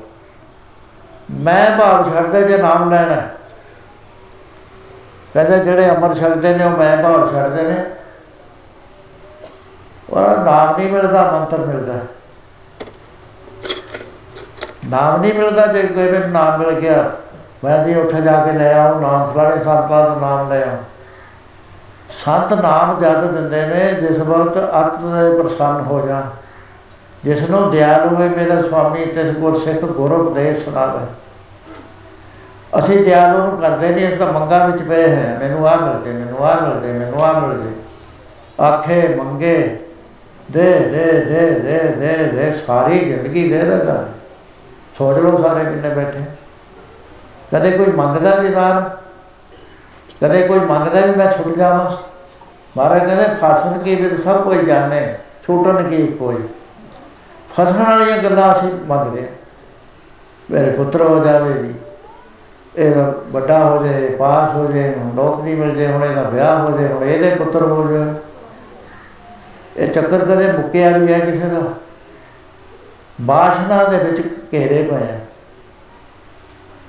ਮੈਂ 1.40 1.78
ਭਾਵ 1.78 2.10
ਛੱਡਦੇ 2.10 2.42
ਜੇ 2.48 2.58
ਨਾਮ 2.58 2.90
ਲੈਣਾ 2.90 3.16
ਕਹਿੰਦੇ 5.34 5.58
ਜਿਹੜੇ 5.58 5.90
ਅਮਰ 5.90 6.14
ਛਕਦੇ 6.14 6.54
ਨੇ 6.54 6.64
ਉਹ 6.64 6.76
ਮੈਂ 6.76 6.96
ਭਾਵ 6.96 7.30
ਛੱਡਦੇ 7.32 7.62
ਨੇ 7.62 7.84
ਉਹ 10.10 10.44
ਨਾਮ 10.44 10.76
ਨਹੀਂ 10.76 10.90
ਮਿਲਦਾ 10.90 11.22
ਮੰਤਰ 11.32 11.58
ਮਿਲਦਾ 11.58 11.98
ਨਾਮ 14.88 15.20
ਨਹੀਂ 15.20 15.34
ਮਿਲਦਾ 15.34 15.66
ਜੇ 15.66 15.82
ਕੋਈ 15.82 16.08
ਵੀ 16.08 16.18
ਨਾਮ 16.28 16.58
ਮਿਲ 16.58 16.80
ਗਿਆ 16.80 17.10
ਮੈਂ 17.64 17.84
ਜੀ 17.84 17.94
ਉੱਥੇ 17.94 18.20
ਜਾ 18.20 18.36
ਕੇ 18.44 18.52
ਲੈ 18.52 18.72
ਆਉਂ 18.78 19.00
ਨਾਮ 19.00 19.30
ਫਲਾਣੇ 19.32 19.62
ਸੰਤਾਂ 19.64 20.02
ਦਾ 20.04 20.14
ਨਾਮ 20.20 20.48
ਲੈ 20.48 20.62
ਆਉਂ 20.62 20.78
ਸੰਤ 22.24 22.52
ਨਾਮ 22.52 23.00
ਜਦ 23.00 23.30
ਦਿੰਦੇ 23.30 23.66
ਨੇ, 23.66 23.92
ਜਿਸ 24.00 24.18
ਵਕਤ 24.18 24.58
ਅਤ 24.58 25.00
ਦੇ 25.00 25.42
ਪ੍ਰਸੰਨ 25.42 25.80
ਹੋ 25.80 26.06
ਜਾਣ। 26.06 26.22
ਜਿਸ 27.24 27.50
ਨੂੰ 27.50 27.70
ਦਿਆਲ 27.70 28.08
ਹੋਵੇ, 28.08 28.28
ਮੇਰਾ 28.28 28.62
ਸੁਆਮੀ, 28.62 29.04
ਤਿਸ 29.04 29.30
ਗੁਰ 29.30 29.58
ਸਿੱਖ 29.58 29.80
ਗੁਰ 29.80 30.12
ਉਪਦੇਸ਼ 30.12 30.64
ਸੁਣਾਵੇ। 30.64 31.06
ਅਸੀਂ 32.78 33.04
ਦਿਆਲ 33.04 33.38
ਨੂੰ 33.38 33.58
ਕਰਦੇ 33.58 33.88
ਨਹੀਂ 33.88 34.08
ਇਸ 34.08 34.18
ਦਾ 34.18 34.26
ਮੰਗਾ 34.26 34.66
ਵਿੱਚ 34.66 34.82
ਪਏ 34.82 35.08
ਹੈ। 35.08 35.38
ਮੈਨੂੰ 35.42 35.68
ਆ 35.68 35.76
ਮਿਲਦੇ 35.76 36.12
ਮੈਨੂੰ 36.12 36.46
ਆ 36.46 36.60
ਮਿਲਦੇ 36.60 36.92
ਮੈਨੂੰ 36.92 37.24
ਆ 37.24 37.32
ਮਿਲਦੇ 37.40 37.70
ਆਖੇ, 38.60 39.14
ਮੰਗੇ, 39.14 39.86
ਦੇ 40.50 40.80
ਦੇ 40.80 41.12
ਦੇ 41.20 41.50
ਦੇ 41.50 41.78
ਦੇ 41.88 42.16
ਦੇ, 42.16 42.52
ਸਾਰੀ 42.52 42.98
ਜ਼ਿੰਦਗੀ 42.98 43.48
ਦੇ 43.52 43.58
ਦੇ 43.58 43.78
ਕਰ। 43.78 44.04
ਸੋਚ 44.98 45.18
ਲਓ 45.18 45.42
ਸਾਰੇ 45.42 45.64
ਕਿੰਨੇ 45.64 45.88
ਬੈਠੇ। 45.88 46.20
ਕਦੇ 47.52 47.70
ਕੋਈ 47.70 47.86
ਮੰਗਦਾ 47.86 48.34
ਨਹੀਂ 48.34 48.50
ਦਾਨ 48.50 48.90
ਕਦੇ 50.20 50.46
ਕੋਈ 50.48 50.58
ਮੰਗਦਾ 50.58 51.00
ਵੀ 51.00 51.10
ਮੈਂ 51.10 51.32
ਛੁੱਟ 51.32 51.56
ਜਾਵਾਂ? 51.56 52.11
ਮਹਾਰਾਜ 52.76 53.04
ਕਹਿੰਦੇ, 53.06 53.24
ਫਸਣ 53.36 53.78
ਕੀ 53.78 53.94
ਵੀ 53.94 54.16
ਸਭ 54.16 54.42
ਕੋਈ 54.44 54.64
ਜਾਣੇ, 54.64 55.14
ਛੁੱਟਣ 55.42 55.82
ਕੀ 55.82 56.06
ਕੋਈ। 56.06 56.36
ਫਸਣ 57.54 57.82
ਵਾਲੀਆਂ 57.82 58.16
ਗੱਲਾਂ 58.18 58.52
ਅਸੀਂ 58.52 58.72
ਮੰਗਦੇ 58.88 59.28
ਮੇਰੇ 60.50 60.70
ਪੁੱਤਰ 60.70 61.02
ਹੋ 61.02 61.18
ਜਾਵੇ 61.24 61.52
ਜੀ, 61.62 61.74
ਇਹਦਾ 62.76 63.12
ਵੱਡਾ 63.30 63.58
ਹੋ 63.64 63.84
ਜਾਏ, 63.84 64.08
ਪਾਸ 64.08 64.54
ਹੋ 64.54 64.66
ਜਾਏ 64.66 64.94
ਹੁਣ 64.94 65.14
ਨੌਕਰੀ 65.14 65.54
ਮਿਲ 65.54 65.74
ਜਾਏ, 65.76 65.86
ਹੁਣ 65.86 66.04
ਇਹਦਾ 66.04 66.22
ਵਿਆਹ 66.22 66.58
ਹੋ 66.58 66.78
ਜਾਏ, 66.78 66.88
ਹੁਣ 66.88 67.04
ਇਹਦੇ 67.04 67.34
ਪੁੱਤਰ 67.34 67.62
ਹੋ 67.62 67.86
ਜਾਏ 67.88 68.14
ਇਹ 69.76 69.92
ਚੱਕਰ 69.92 70.18
ਕਦੇ 70.18 70.52
ਮੁੱਕਿਆ 70.52 70.90
ਵੀ 70.90 71.12
ਹੈ 71.12 71.18
ਕਿਸੇ 71.18 71.46
ਦਾ। 71.46 71.60
ਬਾਸ਼ਨਾ 73.20 73.84
ਦੇ 73.84 73.98
ਵਿੱਚ 73.98 74.20
ਘੇਰੇ 74.52 74.82
ਪਏ 74.82 75.12
ਆ। 75.12 75.18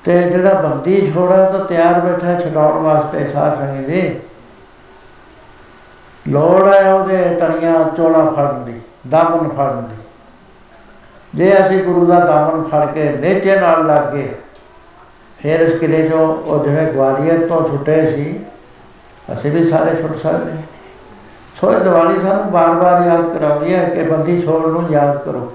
ਤੇ 0.04 0.22
ਜਿਹੜਾ 0.24 0.54
ਬੰਦੀ 0.54 1.12
ਛੋੜਾ 1.14 1.44
ਤਾਂ 1.50 1.60
ਤਿਆਰ 1.60 2.00
ਬੈਠਾ 2.00 2.40
ਛਡਾਉਣ 2.40 2.82
ਵਾਸਤੇ 2.82 3.28
ਸਾਧ 3.28 3.56
ਸੰਗਤ 3.56 3.90
ਜੀ 3.90 4.02
ਲੋੜ 6.26 6.68
ਹੈ 6.68 6.94
ਉਹਦੇ 6.94 7.18
ਤਣੀਆਂ 7.40 7.84
ਚੋਲਾ 7.96 8.24
ਫੜਨ 8.26 8.64
ਦੀ, 8.66 8.80
ਦਾਮਨ 9.10 9.50
ਫੜਨ 9.50 9.82
ਦੀ। 9.82 9.96
ਜੇ 11.34 11.54
ਅਸੀਂ 11.60 11.84
ਗੁਰੂ 11.84 12.06
ਦਾ 12.06 12.20
ਦਾਮਨ 12.20 12.64
ਫੜ 12.64 12.86
ਕੇ 12.86 13.10
ਨੇਚੇ 13.12 13.60
ਨਾਲ 13.60 13.86
ਲੱਗ 13.88 14.12
ਗਏ, 14.14 14.34
ਫਿਰ 15.40 15.62
ਇਸ 15.62 15.74
ਕਿਲੇ 15.74 16.08
ਚੋਂ 16.10 16.28
ਉਹ 16.28 16.64
ਜਿਵੇਂ 16.64 16.86
ਗਵਾਲੀਅਰ 16.88 17.48
ਤੋਂ 17.48 17.66
ਛੁੱਟੇ 17.68 18.06
ਸੀ, 18.08 18.40
ਅਸੀਂ 19.34 19.52
ਵੀ 19.52 19.64
ਸਾਰੇ 19.66 19.96
ਛੁੱਟ 19.96 20.16
ਸਕਦੇ 20.18 20.52
ਸੋ 21.56 21.72
ਇਹ 21.74 21.80
ਦੀਵਾਲੀ 21.80 22.20
ਸਾਨੂੰ 22.20 22.52
ਬਾਰ-ਬਾਰ 22.52 23.06
ਯਾਦ 23.08 23.38
ਕਰਾਉਂਦੀ 23.38 23.74
ਹੈ 23.74 23.84
ਕਿ 23.86 24.04
ਬੰਦੀ 24.04 24.40
ਛੋੜ 24.42 24.66
ਨੂੰ 24.68 24.90
ਯਾਦ 24.92 25.18
ਕਰੋ। 25.18 25.52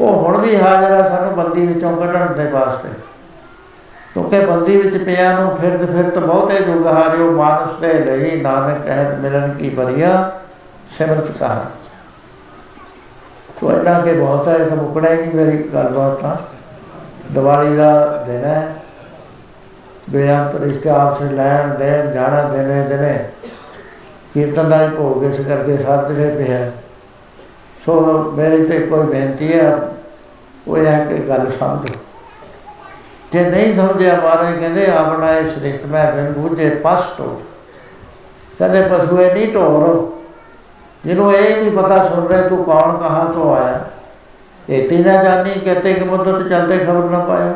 ਉਹ 0.00 0.18
ਹੁਣ 0.18 0.36
ਵੀ 0.40 0.56
ਹਾਜ਼ਰ 0.56 0.92
ਹੈ 0.92 1.08
ਸਾਨੂੰ 1.08 1.34
ਬੰਦੀ 1.36 1.66
ਵਿੱਚੋਂ 1.66 1.96
ਕੱਢਣ 1.96 2.34
ਦੇ 2.34 2.46
ਵਾਸਤੇ। 2.50 2.88
ਕਿਉਂਕਿ 4.18 4.46
ਬੰਦੀ 4.46 4.76
ਵਿੱਚ 4.76 5.04
ਪਿਆ 5.04 5.40
ਨੂੰ 5.40 5.56
ਫਿਰਦ 5.56 5.96
ਫਿਰਤ 5.96 6.18
ਬਹੁਤੇ 6.18 6.60
ਜੁਗ 6.60 6.86
ਹਾਰਿਓ, 6.86 7.30
ਮਾਨਸ 7.30 7.72
ਦੇ 7.72 7.92
ਲਈ 7.92 8.40
ਨਾਨਕ 8.40 8.86
ਕਹਿਤ 8.86 9.14
ਮਿਲਨ 9.14 9.50
ਕੀ 9.50 9.70
ਬਰੀਆ, 9.70 10.30
ਸਿਮਰਤ 10.98 11.30
ਕਹਾ 11.30 11.64
ਤੋ 13.60 13.72
ਇਹਨਾਂ 13.72 14.02
ਕੇ 14.02 14.12
ਬਹੁਤ 14.12 14.48
ਹੈ, 14.48 14.56
ਇਹ 14.56 14.66
ਤਾਂ 14.66 14.76
ਮੁਕਣਾ 14.76 15.10
ਹੀ 15.10 15.16
ਨਹੀਂ 15.16 15.34
ਮੇਰੀ 15.34 15.62
ਗੱਲਬਾਤ 15.62 16.12
ਤਾਂ। 16.12 16.36
ਦੀਵਾਲੀ 17.34 17.76
ਦਾ 17.76 18.24
ਦਿਨ 18.26 18.44
ਹੈ। 18.44 18.74
ਬੇਅੰਤ 20.10 20.54
ਰਿਸ਼ਤੇ 20.54 20.90
ਆਪਸੇ 20.90 21.24
ਲੈਣ 21.24 21.74
ਦੇਣ, 21.74 22.10
ਜਾਣਾ 22.10 22.42
ਦਿਨੇ 22.42 22.82
ਦਿਨੇ। 22.82 23.28
ਕੀਰਤਨ 24.34 24.68
ਦਾ 24.68 24.82
ਹੀ 24.82 24.88
ਭੋਗ 24.88 25.24
ਇਸ 25.24 25.40
ਕਰਕੇ 25.40 25.78
ਸਾਧਰੇ 25.78 26.30
ਪਿਆ 26.30 26.70
ਸੋ 27.86 28.24
ਮੇਰੀ 28.36 28.64
ਤੇ 28.64 28.78
ਕੋਈ 28.78 29.06
ਬੇਨਤੀ 29.06 29.52
ਹੈ 29.52 29.78
ਉਹ 30.68 30.78
ਇਹ 30.78 30.86
ਹੈ 30.86 31.04
ਕਿ 31.04 31.14
ਗੱਲ 31.14 31.50
ਸਮਝੋ। 31.50 31.94
ਜੇ 33.32 33.42
ਨਹੀਂ 33.44 33.74
ਸਮਝਿਆ 33.76 34.14
ਮਹਾਰਾਜ 34.14 34.58
ਕਹਿੰਦੇ, 34.60 34.86
ਆਪਣਾ 34.90 35.32
ਇਹ 35.32 35.46
ਸ੍ਰਿਸ਼ਟ 35.46 35.86
ਮੈਂ 35.86 36.12
ਬਿਨ 36.12 36.32
ਬੂਝੇ 36.32 36.68
ਪਸਟੋ 36.84 37.40
ਕਹਿੰਦੇ 38.58 38.80
ਪਸ਼ੂਏ 38.82 39.32
ਨਹੀਂ 39.34 39.52
ਢੋਰੋ 39.52 40.20
ਜਿਹਨੂੰ 41.04 41.32
ਇਹ 41.34 41.56
ਨਹੀਂ 41.56 41.70
ਪਤਾ 41.70 42.04
ਸੁਣ 42.04 42.26
ਰਿਹਾ, 42.28 42.48
ਤੂੰ 42.48 42.64
ਕੌਣ? 42.64 42.96
ਕਹਾਂ 42.96 43.24
ਤੋਂ 43.32 43.56
ਆਇਆ? 43.56 43.80
ਇਹ 44.68 44.88
ਤੇ 44.88 44.98
ਨਾ 44.98 45.22
ਜਾਣੀ 45.22 45.50
ਕਹਤੇ 45.50 45.92
ਕਿ 45.92 46.04
ਮੁੱਦਤ 46.04 46.48
ਚਲਦੇ 46.48 46.78
ਖਬਰ 46.78 47.10
ਨਾ 47.10 47.18
ਪਾਇਆ 47.18 47.52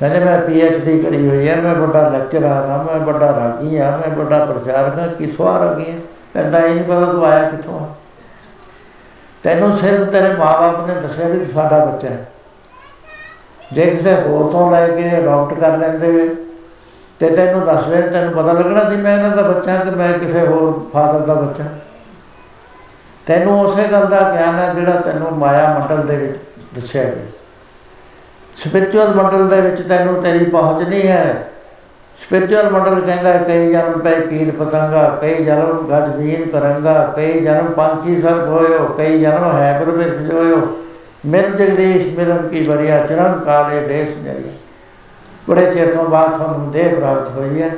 ਕਹਿੰਦੇ, 0.00 0.18
ਮੈਂ 0.20 0.38
ਪੀ 0.38 0.68
ਡੀ 0.80 1.00
ਕਰੀ 1.00 1.28
ਹੋਈ 1.28 1.48
ਹੈ 1.48 1.56
ਮੈਂ 1.56 1.74
ਵੱਡਾ 1.74 2.08
ਲੈਕਚਰਰ 2.08 2.44
ਹਾਂ 2.44 2.84
ਮੈਂ 2.84 2.98
ਵੱਡਾ 3.00 3.26
ਰਾਗੀ 3.26 3.78
ਹਾਂ 3.78 3.98
ਮੈਂ 3.98 4.16
ਵੱਡਾ 4.16 4.44
ਪ੍ਰਚਾਰਕ 4.44 4.98
ਹਾਂ 4.98 5.08
ਕਿਸਵਾ 5.08 5.58
ਰਾਗੀ 5.58 5.90
ਹਾਂ 5.92 5.98
ਕਹਿੰਦਾ, 6.34 6.58
ਇਹ 6.58 6.74
ਨਹੀਂ 6.74 6.84
ਪਤਾ 6.84 7.12
ਤੂੰ 7.12 7.24
ਆਇਆ 7.26 7.50
ਕਿੱਥੋਂ 7.50 7.80
ਆ? 7.80 7.86
ਤੈਨੂੰ 9.42 9.76
ਸਿਰਫ 9.76 10.10
ਤੇਰੇ 10.10 10.32
ਮਾਪੇ 10.32 10.94
ਨੇ 10.94 11.00
ਦੱਸਿਆ 11.00 11.28
ਵੀ 11.28 11.44
ਸਾਡਾ 11.44 11.84
ਬੱਚਾ 11.84 12.08
ਹੈ। 12.08 12.24
ਜੇ 13.72 13.86
ਕਿਸੇ 13.86 14.14
ਹੋਰ 14.14 14.50
ਤੋਂ 14.52 14.70
ਲੈ 14.70 14.88
ਕੇ 14.88 15.18
ਅਡਾਪਟ 15.18 15.60
ਕਰ 15.60 15.76
ਲੈਂਦੇ 15.78 16.10
ਵੇ 16.10 16.36
ਤੇ 17.20 17.30
ਤੈਨੂੰ 17.30 17.66
ਦੱਸ 17.66 17.88
ਰਹੇ 17.88 18.02
ਤੈਨੂੰ 18.02 18.32
ਪਤਾ 18.32 18.52
ਲੱਗਣਾ 18.52 18.88
ਸੀ 18.88 18.96
ਮੈਂ 18.96 19.18
ਇਹਨਾਂ 19.18 19.36
ਦਾ 19.36 19.42
ਬੱਚਾ 19.42 19.76
ਕਿ 19.76 19.90
ਮੈਂ 19.90 20.12
ਕਿਸੇ 20.12 20.46
ਹੋਰ 20.46 20.90
ਫਾਦਰ 20.92 21.18
ਦਾ 21.18 21.34
ਬੱਚਾ। 21.34 21.64
ਤੈਨੂੰ 23.26 23.60
ਉਸੇ 23.60 23.84
ਗੱਲ 23.84 24.06
ਦਾ 24.06 24.20
ਗਿਆਨ 24.32 24.58
ਹੈ 24.58 24.74
ਜਿਹੜਾ 24.74 24.92
ਤੈਨੂੰ 24.92 25.32
ਮਾਇਆ 25.32 25.78
ਮੰਡਲ 25.78 26.06
ਦੇ 26.06 26.16
ਵਿੱਚ 26.16 26.36
ਦੱਸਿਆ 26.74 27.04
ਗਿਆ। 27.04 27.24
ਸਪਿਰਚੁਅਲ 28.56 29.14
ਮੰਡਲ 29.14 29.48
ਦੇ 29.48 29.60
ਵਿੱਚ 29.60 29.82
ਤੈਨੂੰ 29.82 30.22
ਤੇਰੀ 30.22 30.44
ਪਹੁੰਚ 30.44 30.88
ਨਹੀਂ 30.88 31.08
ਹੈ। 31.08 31.48
ਸਪਿਰਚੁਅਲ 32.18 32.70
ਮੰਡਲ 32.70 33.00
ਕਹਿੰਦਾ, 33.00 33.32
ਕਈ 33.32 33.72
ਜਨਮ 33.72 33.98
ਪੈ 33.98 34.12
ਕੀਰ 34.12 34.50
ਪਤੰਗਾ, 34.50 35.18
ਕਈ 35.20 35.44
ਜਨਮ 35.44 35.86
ਗਜ 35.86 36.08
ਬੀਨ 36.10 36.48
ਕਰਾਂਗਾ, 36.48 37.12
ਕਈ 37.16 37.40
ਜਨਮ 37.40 37.66
ਪੰਛੀ 37.66 38.20
ਸਰਬ 38.20 38.48
ਹੋਇਓ, 38.48 38.94
ਕਈ 38.98 39.20
ਜਨਮ 39.20 39.58
ਹੈ 39.58 39.78
ਪਰ 39.78 39.90
ਬਿਰਖ 39.90 40.32
ਹੋਇਓ। 40.32 40.56
ਮਿਲ 41.26 41.50
ਜਗਦੀਸ਼ 41.50 42.08
ਮਿਲਨ 42.08 42.48
ਕੀ 42.48 42.62
ਬਰੀਆ 42.62 42.98
ਚਰਨ 43.06 43.38
ਕਾਲੇ 43.44 43.80
ਦੇਸ਼ 43.80 44.16
ਮੇਰੀ 44.16 44.50
ਬੜੇ 45.48 45.64
ਚਿਰ 45.72 45.94
ਤੋਂ 45.94 46.04
ਬਾਅਦ 46.04 46.32
ਤੁਹਾਨੂੰ 46.32 46.70
ਦੇਹ 46.70 46.94
ਪ੍ਰਾਪਤ 46.94 47.28
ਹੋਈ 47.28 47.62
ਹੈ। 47.62 47.70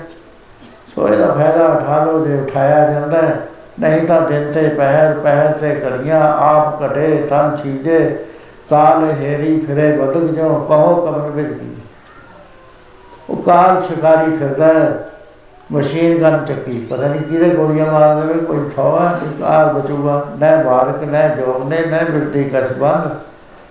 ਸੋ 0.94 1.08
ਇਹਦਾ 1.08 1.26
ਫਾਇਦਾ 1.32 1.66
ਉਠਾ 1.66 2.04
ਲਓ, 2.04 2.24
ਜੇ 2.26 2.38
ਉਠਾਇਆ 2.40 2.90
ਜਾਂਦਾ 2.92 3.22
ਹੈ, 3.22 3.40
ਨਹੀਂ 3.80 4.06
ਤਾਂ 4.06 4.20
ਦਿਨ 4.20 4.50
ਤੇ 4.52 4.68
ਪਹਿਰ 4.68 5.18
ਪਹਿਰ 5.18 5.52
ਤੇ 5.52 5.74
ਘੜੀਆਂ, 5.84 6.20
ਆਪ 6.20 6.82
ਘਟੇ 6.82 7.26
ਤਨ 7.30 7.56
ਛੀਜੇ, 7.56 7.98
ਕਾਲ 8.70 9.10
ਹੇਰੀ 9.20 9.58
ਫਿਰੇ 9.60 9.90
ਬਦਕ 9.92 10.34
ਜੋ 10.34 10.48
ਕਹੋ 10.68 10.94
ਕਬਨ 10.96 11.30
ਵਿੱਚ 11.30 11.52
ਕੀ। 11.52 11.70
ਉਹ 13.30 13.42
ਕਾਲ 13.42 13.82
ਸ਼ਿਕਾਰੀ 13.82 14.36
ਫਿਰਦਾ 14.36 14.66
ਹੈ, 14.66 15.06
ਮਸ਼ੀਨ 15.72 16.18
ਗਨ 16.18 16.44
ਚੱਕੀ, 16.44 16.80
ਪਤਾ 16.90 17.08
ਨਹੀਂ 17.08 17.22
ਕਿਹਦੇ 17.22 17.48
ਗੋਲੀਆਂ 17.50 17.86
ਮਾਰ 17.86 18.14
ਦੇਵੇ, 18.14 18.40
ਕੋਈ 18.40 18.68
ਥੋਆ 18.70 19.18
ਕਾਰ 19.40 19.72
ਬਚੂਗਾ 19.72 20.22
ਨਾ 20.38 20.54
ਬਾਰਕ 20.62 21.02
ਨਾ 21.04 21.26
ਜੋਗ 21.28 21.68
ਨੇ 21.68 21.84
ਨਾ 21.86 21.98
ਮਿਲਦੀ 22.10 22.44
ਕਸਬੰਦ। 22.44 23.10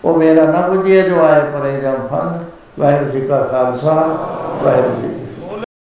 ਉਹ 0.07 0.17
ਮੇਰਾ 0.17 0.43
ਨਾ 0.43 0.61
ਬੁਝੇ 0.67 1.01
ਜੋ 1.01 1.23
ਆਏ 1.25 1.41
ਪਰੇ 1.41 1.71
ਜਮ 1.81 2.07
ਫੰਦ, 2.11 2.43
ਵਾਹਿਗੁਰੂ 2.79 3.11
ਜੀ 3.11 3.21
ਕਾ 3.21 3.41
ਖਾਲਸਾ, 3.43 3.93
ਵਾਹਿਗੁਰੂ 4.63 5.01
ਜੀ 5.01 5.26